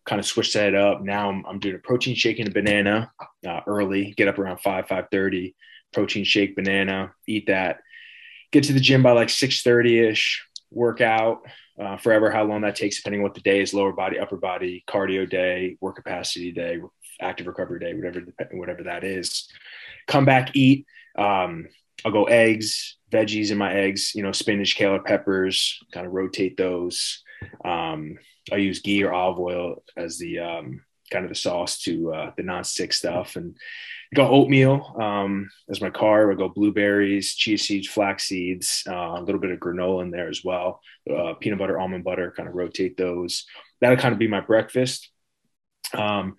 kind 0.07 0.21
of 0.21 0.27
switch 0.27 0.53
that 0.55 0.75
up. 0.75 1.03
Now 1.03 1.31
I'm, 1.31 1.45
I'm 1.47 1.59
doing 1.59 1.75
a 1.75 1.79
protein 1.79 2.15
shake 2.15 2.39
and 2.39 2.49
a 2.49 2.53
banana 2.53 3.11
uh, 3.47 3.61
early, 3.67 4.15
get 4.17 4.29
up 4.29 4.39
around 4.39 4.61
5, 4.61 4.87
5.30, 4.87 5.55
protein 5.93 6.25
shake, 6.25 6.55
banana, 6.55 7.13
eat 7.27 7.49
that, 7.49 7.81
get 8.53 8.65
to 8.65 8.73
the 8.73 8.81
gym 8.81 9.03
by 9.03 9.13
like 9.13 9.29
6.30ish, 9.29 10.39
work 10.39 10.39
out 11.01 11.43
uh, 11.81 11.97
forever, 11.97 12.31
how 12.31 12.45
long 12.45 12.63
that 12.63 12.77
takes, 12.77 12.97
depending 12.97 13.21
on 13.21 13.25
what 13.25 13.35
the 13.35 13.41
day 13.41 13.61
is, 13.61 13.75
lower 13.75 13.93
body, 13.93 14.19
upper 14.19 14.37
body, 14.37 14.85
cardio 14.89 15.29
day, 15.29 15.77
work 15.81 15.97
capacity 15.97 16.53
day, 16.53 16.79
active 17.21 17.47
recovery 17.47 17.81
day, 17.81 17.95
whatever, 17.95 18.25
whatever 18.53 18.83
that 18.85 19.05
is. 19.05 19.49
Come 20.07 20.25
back, 20.25 20.55
eat. 20.55 20.87
Um, 21.17 21.67
I'll 22.05 22.13
go 22.13 22.25
eggs, 22.25 22.97
veggies 23.11 23.51
in 23.51 23.59
my 23.59 23.73
eggs, 23.73 24.13
you 24.15 24.23
know, 24.23 24.33
spinach, 24.33 24.77
kale, 24.77 24.99
peppers, 24.99 25.79
kind 25.93 26.07
of 26.07 26.13
rotate 26.13 26.57
those. 26.57 27.23
Um, 27.65 28.19
I 28.53 28.57
use 28.57 28.81
ghee 28.81 29.03
or 29.03 29.13
olive 29.13 29.39
oil 29.39 29.83
as 29.97 30.19
the 30.19 30.41
um, 30.41 30.81
kind 31.11 31.25
of 31.25 31.29
the 31.29 31.35
sauce 31.35 31.79
to 31.81 32.13
uh, 32.13 32.31
the 32.37 32.43
non-stick 32.43 32.93
stuff 32.93 33.37
and 33.37 33.57
go 34.15 34.29
oatmeal 34.29 34.95
um, 35.01 35.51
as 35.69 35.81
my 35.81 35.91
carb. 35.91 36.33
I 36.33 36.37
go 36.37 36.49
blueberries, 36.49 37.35
chia 37.35 37.59
seeds, 37.59 37.89
flax 37.89 38.25
seeds, 38.25 38.85
uh, 38.89 39.17
a 39.19 39.23
little 39.23 39.41
bit 39.41 39.51
of 39.51 39.59
granola 39.59 40.03
in 40.03 40.11
there 40.11 40.29
as 40.29 40.43
well. 40.45 40.81
Uh, 41.11 41.35
peanut 41.35 41.59
butter, 41.59 41.79
almond 41.79 42.05
butter, 42.05 42.33
kind 42.37 42.49
of 42.49 42.55
rotate 42.55 42.97
those. 42.97 43.45
That'll 43.81 43.99
kind 43.99 44.13
of 44.13 44.19
be 44.19 44.29
my 44.29 44.41
breakfast. 44.41 45.11
Um, 45.93 46.37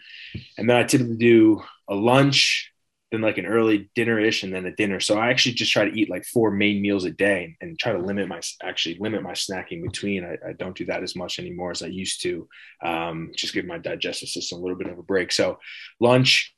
and 0.57 0.69
then 0.69 0.77
I 0.77 0.83
typically 0.83 1.17
do 1.17 1.61
a 1.89 1.95
lunch, 1.95 2.71
then 3.11 3.21
like 3.21 3.37
an 3.37 3.45
early 3.45 3.89
dinner 3.95 4.19
ish 4.19 4.43
and 4.43 4.53
then 4.53 4.65
a 4.65 4.75
dinner. 4.75 4.99
So 4.99 5.17
I 5.17 5.29
actually 5.29 5.53
just 5.53 5.71
try 5.71 5.85
to 5.85 5.99
eat 5.99 6.09
like 6.09 6.25
four 6.25 6.51
main 6.51 6.81
meals 6.81 7.05
a 7.05 7.11
day 7.11 7.55
and 7.61 7.77
try 7.77 7.91
to 7.91 7.99
limit 7.99 8.27
my 8.27 8.41
actually 8.63 8.97
limit 8.99 9.21
my 9.21 9.33
snacking 9.33 9.83
between. 9.83 10.25
I, 10.25 10.37
I 10.49 10.53
don't 10.53 10.75
do 10.75 10.85
that 10.85 11.03
as 11.03 11.15
much 11.15 11.39
anymore 11.39 11.71
as 11.71 11.83
I 11.83 11.87
used 11.87 12.21
to. 12.23 12.47
Um, 12.83 13.31
just 13.35 13.53
give 13.53 13.65
my 13.65 13.77
digestive 13.77 14.29
system 14.29 14.59
a 14.59 14.61
little 14.61 14.77
bit 14.77 14.87
of 14.87 14.97
a 14.97 15.03
break. 15.03 15.31
So 15.31 15.59
lunch, 15.99 16.53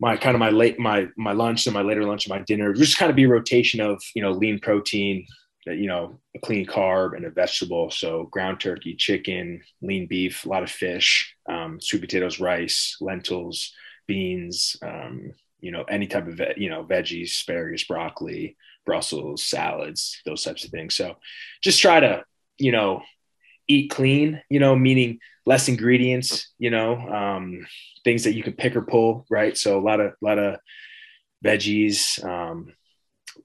my 0.00 0.16
kind 0.16 0.34
of 0.34 0.40
my 0.40 0.50
late 0.50 0.78
my 0.78 1.08
my 1.16 1.32
lunch 1.32 1.66
and 1.66 1.74
my 1.74 1.82
later 1.82 2.04
lunch 2.04 2.26
and 2.26 2.34
my 2.34 2.44
dinner 2.44 2.72
just 2.72 2.98
kind 2.98 3.10
of 3.10 3.16
be 3.16 3.24
a 3.24 3.28
rotation 3.28 3.80
of 3.80 4.02
you 4.14 4.22
know 4.22 4.32
lean 4.32 4.58
protein 4.58 5.24
you 5.66 5.86
know 5.86 6.18
a 6.36 6.38
clean 6.40 6.66
carb 6.66 7.16
and 7.16 7.24
a 7.24 7.30
vegetable 7.30 7.90
so 7.90 8.24
ground 8.24 8.60
turkey 8.60 8.94
chicken 8.94 9.62
lean 9.82 10.06
beef 10.06 10.44
a 10.44 10.48
lot 10.48 10.62
of 10.62 10.70
fish 10.70 11.34
um, 11.48 11.80
sweet 11.80 12.00
potatoes 12.00 12.40
rice 12.40 12.96
lentils 13.00 13.72
beans 14.06 14.76
um, 14.82 15.32
you 15.64 15.70
know, 15.70 15.82
any 15.84 16.06
type 16.06 16.28
of, 16.28 16.38
you 16.58 16.68
know, 16.68 16.84
veggies, 16.84 17.30
asparagus, 17.30 17.84
broccoli, 17.84 18.54
Brussels, 18.84 19.42
salads, 19.42 20.20
those 20.26 20.42
types 20.44 20.62
of 20.62 20.70
things. 20.70 20.94
So 20.94 21.16
just 21.62 21.80
try 21.80 22.00
to, 22.00 22.22
you 22.58 22.70
know, 22.70 23.02
eat 23.66 23.90
clean, 23.90 24.42
you 24.50 24.60
know, 24.60 24.76
meaning 24.76 25.20
less 25.46 25.68
ingredients, 25.68 26.52
you 26.58 26.68
know, 26.68 26.98
um, 26.98 27.66
things 28.04 28.24
that 28.24 28.34
you 28.34 28.42
can 28.42 28.52
pick 28.52 28.76
or 28.76 28.82
pull, 28.82 29.24
right? 29.30 29.56
So 29.56 29.78
a 29.78 29.80
lot 29.80 30.00
of, 30.00 30.08
a 30.12 30.14
lot 30.20 30.38
of 30.38 30.58
veggies, 31.42 32.22
um, 32.22 32.74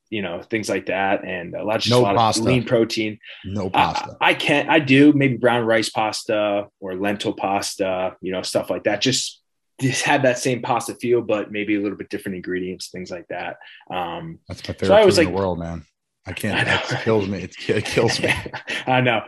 you 0.10 0.22
know, 0.22 0.42
things 0.42 0.68
like 0.68 0.88
that, 0.88 1.24
and 1.24 1.56
a 1.56 1.64
lot, 1.64 1.78
of 1.78 1.82
just 1.84 1.92
No 1.92 2.02
a 2.02 2.04
lot 2.04 2.16
pasta. 2.18 2.42
of 2.42 2.48
lean 2.48 2.66
protein. 2.66 3.18
No 3.46 3.68
I, 3.68 3.70
pasta. 3.70 4.18
I 4.20 4.34
can't. 4.34 4.68
I 4.68 4.80
do 4.80 5.14
maybe 5.14 5.38
brown 5.38 5.66
rice 5.66 5.90
pasta 5.90 6.68
or 6.82 6.96
lentil 6.96 7.34
pasta, 7.34 8.18
you 8.20 8.34
know, 8.34 8.42
stuff 8.42 8.70
like 8.70 8.84
that. 8.84 9.00
Just 9.00 9.42
just 9.80 10.04
had 10.04 10.24
that 10.24 10.38
same 10.40 10.62
pasta 10.62 10.96
feel, 10.96 11.22
but 11.22 11.52
maybe 11.52 11.76
a 11.76 11.80
little 11.82 11.98
bit 11.98 12.10
different 12.10 12.36
ingredients, 12.36 12.90
things 12.90 13.12
like 13.12 13.28
that. 13.30 13.58
Um, 13.90 14.40
That's 14.48 14.62
my 14.68 14.74
So 14.74 14.80
favorite 14.80 14.96
I 14.96 15.00
food 15.02 15.06
was 15.06 15.18
in 15.18 15.26
like- 15.26 15.34
the 15.34 15.40
world, 15.40 15.60
man. 15.60 15.86
I 16.28 16.32
I 16.32 16.34
can't. 16.34 16.68
know. 16.68 16.74
That 16.90 17.02
kills 17.04 17.28
me. 17.28 17.44
It, 17.44 17.70
it 17.70 17.86
kills 17.86 18.20
me. 18.20 18.32
I 18.88 19.02
know. 19.02 19.22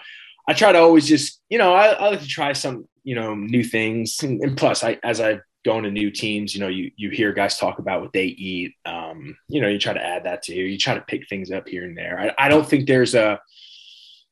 I 0.47 0.53
try 0.53 0.71
to 0.71 0.79
always 0.79 1.07
just, 1.07 1.41
you 1.49 1.57
know, 1.57 1.73
I, 1.73 1.87
I 1.87 2.09
like 2.09 2.21
to 2.21 2.27
try 2.27 2.53
some, 2.53 2.87
you 3.03 3.15
know, 3.15 3.33
new 3.33 3.63
things. 3.63 4.21
And, 4.21 4.41
and 4.41 4.57
plus, 4.57 4.83
I 4.83 4.99
as 5.03 5.21
I 5.21 5.39
go 5.63 5.77
into 5.77 5.89
new 5.89 6.11
teams, 6.11 6.53
you 6.53 6.59
know, 6.59 6.67
you 6.67 6.91
you 6.97 7.09
hear 7.09 7.31
guys 7.31 7.57
talk 7.57 7.79
about 7.79 8.01
what 8.01 8.11
they 8.13 8.25
eat. 8.25 8.73
Um, 8.85 9.37
you 9.47 9.61
know, 9.61 9.67
you 9.69 9.79
try 9.79 9.93
to 9.93 10.05
add 10.05 10.25
that 10.25 10.43
to 10.43 10.53
you. 10.53 10.65
You 10.65 10.77
try 10.77 10.93
to 10.95 11.01
pick 11.01 11.27
things 11.29 11.49
up 11.49 11.67
here 11.67 11.85
and 11.85 11.97
there. 11.97 12.19
I, 12.37 12.45
I 12.45 12.49
don't 12.49 12.67
think 12.67 12.87
there's 12.87 13.15
a 13.15 13.39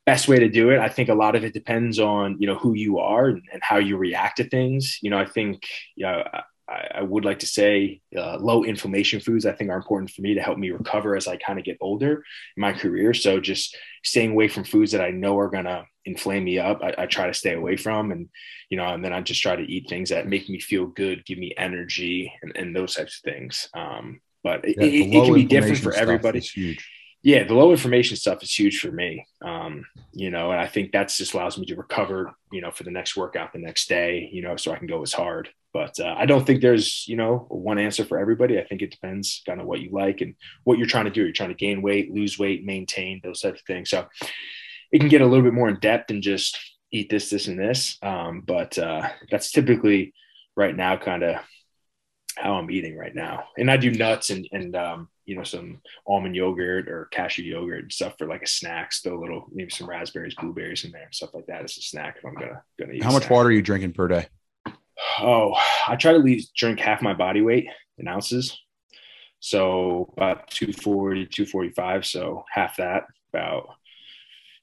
best 0.10 0.28
way 0.28 0.40
to 0.40 0.50
do 0.50 0.66
it. 0.74 0.80
I 0.80 0.90
think 0.96 1.10
a 1.10 1.22
lot 1.24 1.36
of 1.36 1.44
it 1.44 1.54
depends 1.54 2.00
on, 2.00 2.26
you 2.42 2.48
know, 2.48 2.58
who 2.64 2.74
you 2.74 2.94
are 2.98 3.26
and, 3.32 3.42
and 3.54 3.62
how 3.70 3.78
you 3.88 3.96
react 3.98 4.38
to 4.38 4.44
things. 4.44 4.98
You 5.04 5.10
know, 5.12 5.20
I 5.26 5.28
think, 5.36 5.56
you 5.96 6.06
know, 6.06 6.18
I, 6.76 7.00
I 7.00 7.02
would 7.12 7.26
like 7.26 7.40
to 7.40 7.46
say 7.60 8.02
uh, 8.22 8.38
low 8.50 8.64
inflammation 8.64 9.20
foods 9.20 9.46
I 9.46 9.54
think 9.54 9.70
are 9.70 9.78
important 9.78 10.12
for 10.12 10.22
me 10.22 10.34
to 10.36 10.42
help 10.42 10.58
me 10.58 10.72
recover 10.72 11.16
as 11.16 11.28
I 11.28 11.38
kind 11.38 11.60
of 11.60 11.66
get 11.66 11.78
older 11.82 12.14
in 12.56 12.62
my 12.68 12.74
career. 12.74 13.14
So 13.14 13.40
just 13.40 13.78
staying 14.04 14.32
away 14.32 14.48
from 14.48 14.64
foods 14.64 14.92
that 14.94 15.02
I 15.02 15.12
know 15.12 15.38
are 15.38 15.50
gonna 15.50 15.86
inflame 16.06 16.44
me 16.44 16.58
up. 16.60 16.78
I, 16.82 17.04
I 17.04 17.06
try 17.06 17.28
to 17.28 17.34
stay 17.34 17.54
away 17.54 17.76
from, 17.78 18.12
and 18.12 18.30
you 18.70 18.78
know, 18.78 18.88
and 18.94 19.04
then 19.04 19.14
I 19.14 19.22
just 19.22 19.42
try 19.42 19.56
to 19.56 19.72
eat 19.74 19.90
things 19.90 20.10
that 20.10 20.28
make 20.34 20.50
me 20.50 20.60
feel 20.60 20.86
good, 20.88 21.26
give 21.26 21.38
me 21.38 21.54
energy, 21.58 22.34
and, 22.42 22.52
and 22.60 22.76
those 22.76 22.96
types 22.96 23.20
of 23.20 23.24
things. 23.32 23.70
Um, 23.74 24.22
but 24.44 24.66
it, 24.66 24.76
Yeah, 24.78 24.86
it, 24.86 25.16
it 25.16 25.26
can 25.26 25.34
be 25.34 25.46
different 25.46 25.80
for 25.80 25.94
everybody 25.94 26.40
huge. 26.40 26.82
Yeah, 27.22 27.44
the 27.44 27.54
low 27.54 27.72
inflammation 27.72 28.16
stuff 28.16 28.42
is 28.44 28.58
huge 28.58 28.80
for 28.80 28.92
me. 28.92 29.28
Um, 29.42 29.86
you 30.14 30.32
know, 30.32 30.52
and 30.52 30.60
I 30.60 30.68
think 30.68 30.92
that's 30.92 31.18
just 31.18 31.34
allows 31.34 31.58
me 31.58 31.66
to 31.66 31.76
recover, 31.76 32.34
you 32.52 32.62
know, 32.62 32.72
for 32.72 32.84
the 32.84 32.92
next 32.92 33.18
workout 33.18 33.52
the 33.52 33.60
next 33.60 33.90
day, 33.90 34.30
you 34.32 34.42
know, 34.42 34.56
so 34.56 34.72
I 34.72 34.78
can 34.78 34.88
go 34.88 35.02
as 35.02 35.12
hard. 35.12 35.50
But 35.74 36.00
uh, 36.00 36.16
I 36.18 36.26
don't 36.26 36.46
think 36.48 36.62
there's, 36.62 37.06
you 37.08 37.18
know, 37.18 37.46
one 37.50 37.78
answer 37.78 38.06
for 38.06 38.18
everybody. 38.18 38.58
I 38.58 38.64
think 38.64 38.82
it 38.82 38.92
depends 38.92 39.44
kind 39.46 39.60
of 39.60 39.68
what 39.68 39.82
you 39.82 39.92
like 39.92 40.22
and 40.22 40.34
what 40.64 40.78
you're 40.78 40.88
trying 40.88 41.06
to 41.06 41.12
do. 41.12 41.24
You're 41.24 41.34
trying 41.34 41.50
to 41.50 41.56
gain 41.56 41.82
weight, 41.82 42.12
lose 42.12 42.40
weight, 42.40 42.66
maintain 42.66 43.20
those 43.22 43.42
types 43.42 43.60
of 43.60 43.66
things. 43.68 43.90
So 43.90 44.08
it 44.92 45.00
can 45.00 45.10
get 45.10 45.22
a 45.22 45.26
little 45.26 45.44
bit 45.44 45.54
more 45.54 45.70
in 45.70 45.80
depth 45.80 46.08
than 46.08 46.22
just 46.22 46.58
eat 46.92 47.10
this, 47.10 47.30
this, 47.30 47.48
and 47.48 47.60
this. 47.60 47.98
Um, 48.02 48.42
but 48.48 48.78
uh, 48.80 49.10
that's 49.30 49.52
typically 49.52 50.14
right 50.56 50.76
now 50.76 50.98
kind 50.98 51.24
of 51.24 51.36
how 52.40 52.54
I'm 52.54 52.72
eating 52.72 52.98
right 52.98 53.14
now. 53.14 53.46
And 53.58 53.70
I 53.70 53.78
do 53.78 53.92
nuts 53.92 54.30
and 54.30 54.48
and 54.52 54.76
um, 54.76 55.10
you 55.26 55.36
know 55.36 55.44
some 55.44 55.82
almond 56.08 56.36
yogurt 56.36 56.90
or 56.90 57.06
cashew 57.12 57.44
yogurt 57.44 57.84
and 57.84 57.92
stuff 57.92 58.16
for 58.18 58.28
like 58.28 58.42
a 58.42 58.48
snack. 58.48 58.94
Still 58.94 59.16
a 59.16 59.22
little 59.22 59.48
maybe 59.52 59.70
some 59.70 59.90
raspberries, 59.90 60.36
blueberries 60.36 60.86
in 60.86 60.92
there 60.92 61.04
and 61.04 61.16
stuff 61.16 61.34
like 61.34 61.48
that 61.48 61.64
as 61.64 61.78
a 61.78 61.82
snack 61.82 62.18
if 62.18 62.26
I'm 62.26 62.36
gonna 62.36 62.62
gonna 62.80 62.94
eat. 62.94 63.04
How 63.04 63.12
much 63.12 63.30
water 63.30 63.50
are 63.50 63.52
you 63.52 63.62
drinking 63.62 63.94
per 63.94 64.08
day? 64.08 64.28
Oh, 65.22 65.54
I 65.88 65.96
try 65.96 66.14
to 66.14 66.18
leave, 66.18 66.46
drink 66.56 66.80
half 66.80 67.02
my 67.02 67.14
body 67.14 67.42
weight 67.42 67.68
in 67.98 68.08
ounces. 68.08 68.58
So 69.40 70.14
about 70.18 70.50
240, 70.50 71.28
245. 71.28 72.06
So 72.06 72.44
half 72.52 72.78
that, 72.78 73.04
about, 73.34 73.70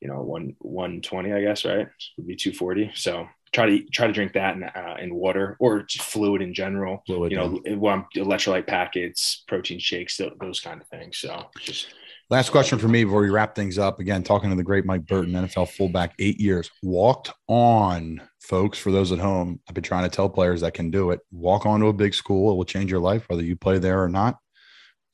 you 0.00 0.08
know, 0.08 0.20
one, 0.20 0.54
120, 0.58 1.32
I 1.32 1.40
guess, 1.40 1.64
right? 1.64 1.88
Would 2.16 2.26
be 2.26 2.36
240. 2.36 2.92
So 2.94 3.26
try 3.56 3.66
to 3.66 3.84
try 3.86 4.06
to 4.06 4.12
drink 4.12 4.34
that 4.34 4.54
in, 4.54 4.64
uh, 4.64 4.96
in 5.00 5.14
water 5.14 5.56
or 5.58 5.86
fluid 6.00 6.42
in 6.42 6.52
general. 6.52 7.02
Fluid, 7.06 7.32
you 7.32 7.38
know, 7.38 7.58
well, 7.76 8.06
electrolyte 8.14 8.66
packets, 8.66 9.44
protein 9.48 9.78
shakes, 9.78 10.18
tho- 10.18 10.36
those 10.40 10.60
kind 10.60 10.80
of 10.80 10.86
things. 10.88 11.18
So 11.18 11.46
just 11.58 11.88
Last 12.28 12.50
question 12.50 12.80
for 12.80 12.88
me 12.88 13.04
before 13.04 13.20
we 13.20 13.30
wrap 13.30 13.54
things 13.54 13.78
up. 13.78 14.00
Again, 14.00 14.24
talking 14.24 14.50
to 14.50 14.56
the 14.56 14.64
great 14.64 14.84
Mike 14.84 15.06
Burton, 15.06 15.32
NFL 15.34 15.70
fullback, 15.70 16.12
eight 16.18 16.40
years. 16.40 16.68
Walked 16.82 17.32
on, 17.46 18.20
folks, 18.40 18.78
for 18.78 18.90
those 18.90 19.12
at 19.12 19.20
home. 19.20 19.60
I've 19.68 19.74
been 19.76 19.84
trying 19.84 20.02
to 20.02 20.14
tell 20.14 20.28
players 20.28 20.60
that 20.62 20.74
can 20.74 20.90
do 20.90 21.12
it. 21.12 21.20
Walk 21.30 21.66
on 21.66 21.78
to 21.80 21.86
a 21.86 21.92
big 21.92 22.14
school. 22.14 22.50
It 22.50 22.56
will 22.56 22.64
change 22.64 22.90
your 22.90 22.98
life, 22.98 23.28
whether 23.28 23.44
you 23.44 23.54
play 23.54 23.78
there 23.78 24.02
or 24.02 24.08
not. 24.08 24.38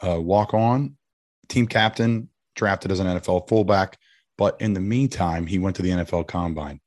Uh, 0.00 0.18
walk 0.18 0.54
on, 0.54 0.96
team 1.50 1.66
captain, 1.66 2.30
drafted 2.56 2.90
as 2.90 2.98
an 2.98 3.06
NFL 3.06 3.46
fullback. 3.46 3.98
But 4.38 4.58
in 4.62 4.72
the 4.72 4.80
meantime, 4.80 5.46
he 5.46 5.58
went 5.58 5.76
to 5.76 5.82
the 5.82 5.90
NFL 5.90 6.28
combine. 6.28 6.80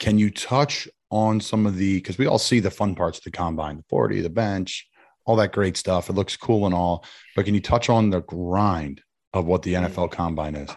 Can 0.00 0.18
you 0.18 0.30
touch 0.30 0.88
on 1.10 1.40
some 1.40 1.66
of 1.66 1.76
the, 1.76 1.98
because 1.98 2.18
we 2.18 2.26
all 2.26 2.38
see 2.38 2.58
the 2.58 2.70
fun 2.70 2.94
parts 2.94 3.18
of 3.18 3.24
the 3.24 3.30
combine, 3.30 3.76
the 3.76 3.84
40, 3.88 4.20
the 4.20 4.30
bench, 4.30 4.88
all 5.26 5.36
that 5.36 5.52
great 5.52 5.76
stuff. 5.76 6.08
It 6.08 6.14
looks 6.14 6.36
cool 6.36 6.66
and 6.66 6.74
all. 6.74 7.04
But 7.36 7.44
can 7.44 7.54
you 7.54 7.60
touch 7.60 7.88
on 7.88 8.10
the 8.10 8.22
grind 8.22 9.02
of 9.32 9.46
what 9.46 9.62
the 9.62 9.74
NFL 9.74 10.10
combine 10.10 10.56
is? 10.56 10.70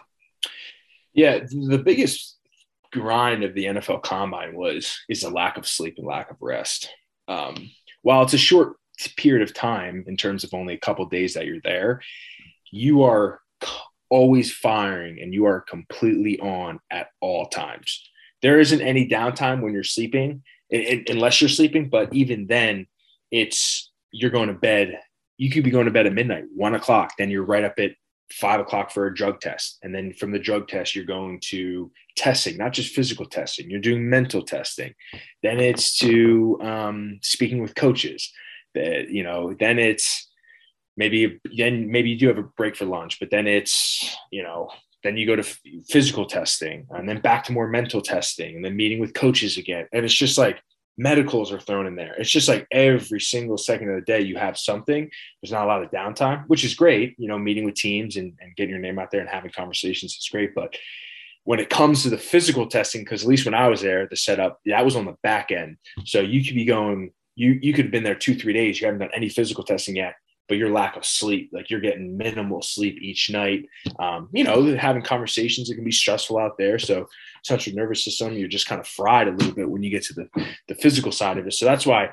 Yeah, 1.12 1.38
the 1.38 1.82
biggest 1.84 2.38
grind 2.92 3.42
of 3.42 3.54
the 3.54 3.64
NFL 3.64 4.02
Combine 4.02 4.54
was 4.54 5.00
is 5.08 5.24
a 5.24 5.30
lack 5.30 5.56
of 5.56 5.66
sleep 5.66 5.94
and 5.98 6.06
lack 6.06 6.30
of 6.30 6.36
rest. 6.40 6.88
Um, 7.26 7.70
while 8.02 8.22
it's 8.22 8.34
a 8.34 8.38
short 8.38 8.76
period 9.16 9.42
of 9.42 9.54
time 9.54 10.04
in 10.06 10.16
terms 10.16 10.44
of 10.44 10.54
only 10.54 10.74
a 10.74 10.78
couple 10.78 11.06
days 11.06 11.34
that 11.34 11.46
you're 11.46 11.60
there, 11.62 12.00
you 12.70 13.02
are 13.02 13.40
always 14.10 14.52
firing 14.52 15.20
and 15.20 15.32
you 15.32 15.46
are 15.46 15.60
completely 15.60 16.38
on 16.40 16.78
at 16.90 17.08
all 17.20 17.46
times. 17.46 18.08
There 18.44 18.60
isn't 18.60 18.80
any 18.82 19.08
downtime 19.08 19.62
when 19.62 19.72
you're 19.72 19.82
sleeping, 19.96 20.42
i- 20.72 20.86
i- 20.92 21.04
unless 21.14 21.40
you're 21.40 21.48
sleeping. 21.58 21.88
But 21.88 22.06
even 22.12 22.46
then, 22.46 22.86
it's 23.30 23.90
you're 24.12 24.30
going 24.38 24.48
to 24.48 24.54
bed. 24.70 25.00
You 25.38 25.50
could 25.50 25.64
be 25.64 25.70
going 25.76 25.86
to 25.86 25.90
bed 25.98 26.06
at 26.06 26.12
midnight, 26.12 26.44
one 26.54 26.74
o'clock. 26.74 27.08
Then 27.18 27.30
you're 27.30 27.50
right 27.54 27.64
up 27.64 27.76
at 27.78 27.92
five 28.32 28.60
o'clock 28.60 28.90
for 28.92 29.06
a 29.06 29.14
drug 29.14 29.40
test. 29.40 29.78
And 29.82 29.94
then 29.94 30.12
from 30.12 30.30
the 30.32 30.38
drug 30.48 30.68
test, 30.68 30.94
you're 30.94 31.04
going 31.16 31.40
to 31.52 31.90
testing, 32.16 32.56
not 32.56 32.72
just 32.72 32.94
physical 32.94 33.26
testing, 33.26 33.70
you're 33.70 33.80
doing 33.90 34.08
mental 34.08 34.42
testing. 34.42 34.92
Then 35.42 35.58
it's 35.60 35.96
to 35.98 36.58
um, 36.62 37.18
speaking 37.22 37.60
with 37.62 37.74
coaches. 37.74 38.30
That, 38.74 39.08
you 39.10 39.22
know, 39.22 39.54
then 39.58 39.78
it's 39.78 40.28
maybe, 40.96 41.38
then 41.56 41.90
maybe 41.90 42.10
you 42.10 42.18
do 42.18 42.28
have 42.28 42.38
a 42.38 42.50
break 42.60 42.74
for 42.76 42.86
lunch, 42.86 43.20
but 43.20 43.30
then 43.30 43.46
it's, 43.46 44.16
you 44.32 44.42
know, 44.42 44.68
then 45.04 45.16
you 45.16 45.26
go 45.26 45.36
to 45.36 45.42
f- 45.42 45.60
physical 45.88 46.26
testing 46.26 46.86
and 46.90 47.08
then 47.08 47.20
back 47.20 47.44
to 47.44 47.52
more 47.52 47.68
mental 47.68 48.00
testing 48.00 48.56
and 48.56 48.64
then 48.64 48.74
meeting 48.74 48.98
with 48.98 49.14
coaches 49.14 49.56
again. 49.56 49.86
And 49.92 50.04
it's 50.04 50.14
just 50.14 50.36
like 50.36 50.60
medicals 50.96 51.52
are 51.52 51.60
thrown 51.60 51.86
in 51.86 51.94
there. 51.94 52.14
It's 52.14 52.30
just 52.30 52.48
like 52.48 52.66
every 52.72 53.20
single 53.20 53.58
second 53.58 53.90
of 53.90 53.96
the 53.96 54.02
day 54.02 54.20
you 54.22 54.36
have 54.36 54.58
something. 54.58 55.10
There's 55.42 55.52
not 55.52 55.64
a 55.64 55.68
lot 55.68 55.82
of 55.82 55.90
downtime, 55.90 56.44
which 56.46 56.64
is 56.64 56.74
great. 56.74 57.14
You 57.18 57.28
know, 57.28 57.38
meeting 57.38 57.64
with 57.64 57.74
teams 57.74 58.16
and, 58.16 58.32
and 58.40 58.56
getting 58.56 58.70
your 58.70 58.80
name 58.80 58.98
out 58.98 59.10
there 59.10 59.20
and 59.20 59.28
having 59.28 59.50
conversations 59.50 60.12
is 60.12 60.28
great. 60.30 60.54
But 60.54 60.76
when 61.44 61.60
it 61.60 61.68
comes 61.68 62.02
to 62.02 62.10
the 62.10 62.18
physical 62.18 62.66
testing, 62.66 63.02
because 63.02 63.22
at 63.22 63.28
least 63.28 63.44
when 63.44 63.54
I 63.54 63.68
was 63.68 63.82
there, 63.82 64.06
the 64.08 64.16
setup 64.16 64.60
that 64.66 64.84
was 64.84 64.96
on 64.96 65.04
the 65.04 65.16
back 65.22 65.50
end. 65.50 65.76
So 66.04 66.20
you 66.20 66.42
could 66.44 66.54
be 66.54 66.64
going, 66.64 67.12
you 67.36 67.58
you 67.60 67.72
could 67.72 67.86
have 67.86 67.92
been 67.92 68.04
there 68.04 68.14
two 68.14 68.34
three 68.34 68.52
days. 68.52 68.80
You 68.80 68.86
haven't 68.86 69.00
done 69.00 69.10
any 69.14 69.28
physical 69.28 69.64
testing 69.64 69.96
yet, 69.96 70.14
but 70.48 70.58
your 70.58 70.70
lack 70.70 70.96
of 70.96 71.04
sleep, 71.04 71.50
like 71.52 71.70
you're 71.70 71.80
getting 71.80 72.16
minimal 72.16 72.60
sleep 72.60 72.98
each 73.00 73.30
night. 73.30 73.66
Um, 73.98 74.28
you 74.32 74.44
know, 74.44 74.76
having 74.76 75.02
conversations, 75.02 75.70
it 75.70 75.74
can 75.74 75.84
be 75.84 75.92
stressful 75.92 76.38
out 76.38 76.58
there. 76.58 76.78
So 76.78 77.08
central 77.44 77.74
nervous 77.74 78.04
system, 78.04 78.34
you're 78.34 78.48
just 78.48 78.66
kind 78.66 78.80
of 78.80 78.86
fried 78.86 79.28
a 79.28 79.32
little 79.32 79.54
bit 79.54 79.70
when 79.70 79.82
you 79.82 79.90
get 79.90 80.02
to 80.04 80.14
the 80.14 80.28
the 80.68 80.74
physical 80.74 81.12
side 81.12 81.38
of 81.38 81.46
it. 81.46 81.54
So 81.54 81.64
that's 81.64 81.86
why 81.86 82.10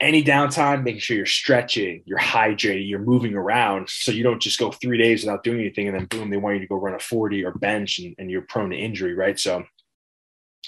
any 0.00 0.22
downtime, 0.22 0.84
making 0.84 1.00
sure 1.00 1.16
you're 1.16 1.26
stretching, 1.26 2.02
you're 2.06 2.20
hydrated, 2.20 2.88
you're 2.88 3.00
moving 3.00 3.34
around 3.34 3.88
so 3.88 4.12
you 4.12 4.22
don't 4.22 4.40
just 4.40 4.58
go 4.58 4.70
three 4.70 4.96
days 4.96 5.24
without 5.24 5.42
doing 5.42 5.60
anything 5.60 5.88
and 5.88 5.98
then 5.98 6.06
boom, 6.06 6.30
they 6.30 6.36
want 6.36 6.54
you 6.54 6.60
to 6.60 6.68
go 6.68 6.76
run 6.76 6.94
a 6.94 7.00
40 7.00 7.44
or 7.44 7.52
bench 7.52 7.98
and, 7.98 8.14
and 8.18 8.30
you're 8.30 8.42
prone 8.42 8.70
to 8.70 8.76
injury, 8.76 9.14
right? 9.14 9.38
So 9.38 9.64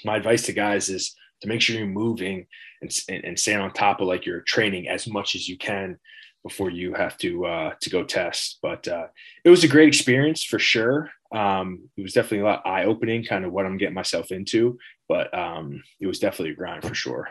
my 0.04 0.16
advice 0.16 0.42
to 0.42 0.52
guys 0.52 0.88
is 0.88 1.14
to 1.42 1.48
make 1.48 1.60
sure 1.60 1.76
you're 1.76 1.86
moving 1.86 2.46
and, 2.82 2.90
and, 3.08 3.24
and 3.24 3.38
staying 3.38 3.60
on 3.60 3.72
top 3.72 4.00
of 4.00 4.08
like 4.08 4.26
your 4.26 4.40
training 4.40 4.88
as 4.88 5.06
much 5.06 5.36
as 5.36 5.48
you 5.48 5.56
can 5.56 5.98
before 6.42 6.70
you 6.70 6.94
have 6.94 7.16
to 7.18 7.46
uh, 7.46 7.74
to 7.80 7.90
go 7.90 8.04
test. 8.04 8.58
But 8.62 8.88
uh, 8.88 9.06
it 9.44 9.50
was 9.50 9.64
a 9.64 9.68
great 9.68 9.88
experience 9.88 10.44
for 10.44 10.58
sure. 10.58 11.10
Um, 11.32 11.88
it 11.96 12.02
was 12.02 12.12
definitely 12.12 12.40
a 12.40 12.44
lot 12.44 12.66
eye 12.66 12.84
opening, 12.84 13.24
kind 13.24 13.44
of 13.44 13.52
what 13.52 13.66
I'm 13.66 13.78
getting 13.78 13.94
myself 13.94 14.32
into. 14.32 14.78
But 15.08 15.32
um, 15.36 15.82
it 16.00 16.06
was 16.06 16.18
definitely 16.18 16.52
a 16.52 16.56
grind 16.56 16.84
for 16.84 16.94
sure. 16.94 17.28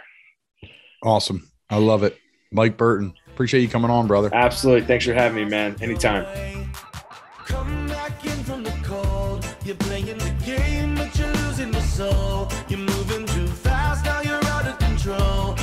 Awesome. 1.04 1.50
I 1.70 1.78
love 1.78 2.04
it. 2.04 2.18
Mike 2.52 2.78
Burton, 2.78 3.14
appreciate 3.28 3.62
you 3.62 3.70
coming 3.70 3.92
on, 3.92 4.08
brother. 4.08 4.30
Absolutely. 4.34 4.88
Thanks 4.88 5.06
for 5.06 5.14
having 5.14 5.44
me, 5.44 5.50
man. 5.50 5.76
Anytime. 5.82 6.26
Come 7.46 7.88
back 7.88 8.26
in 8.26 8.44
from 8.44 8.64
the 8.64 8.76
cold. 8.84 9.46
You're 9.64 9.76
playing 9.76 10.06
the 10.06 10.36
game, 10.46 10.96
but 10.96 11.18
you're 11.18 11.32
losing 11.34 11.72
the 11.72 11.82
soul. 11.82 12.48
You're 12.70 12.80
moving 12.80 13.26
too 13.28 13.48
fast, 13.48 14.06
now 14.06 14.22
you're 14.22 14.44
out 14.46 14.68
of 14.68 14.80
control. 14.80 15.56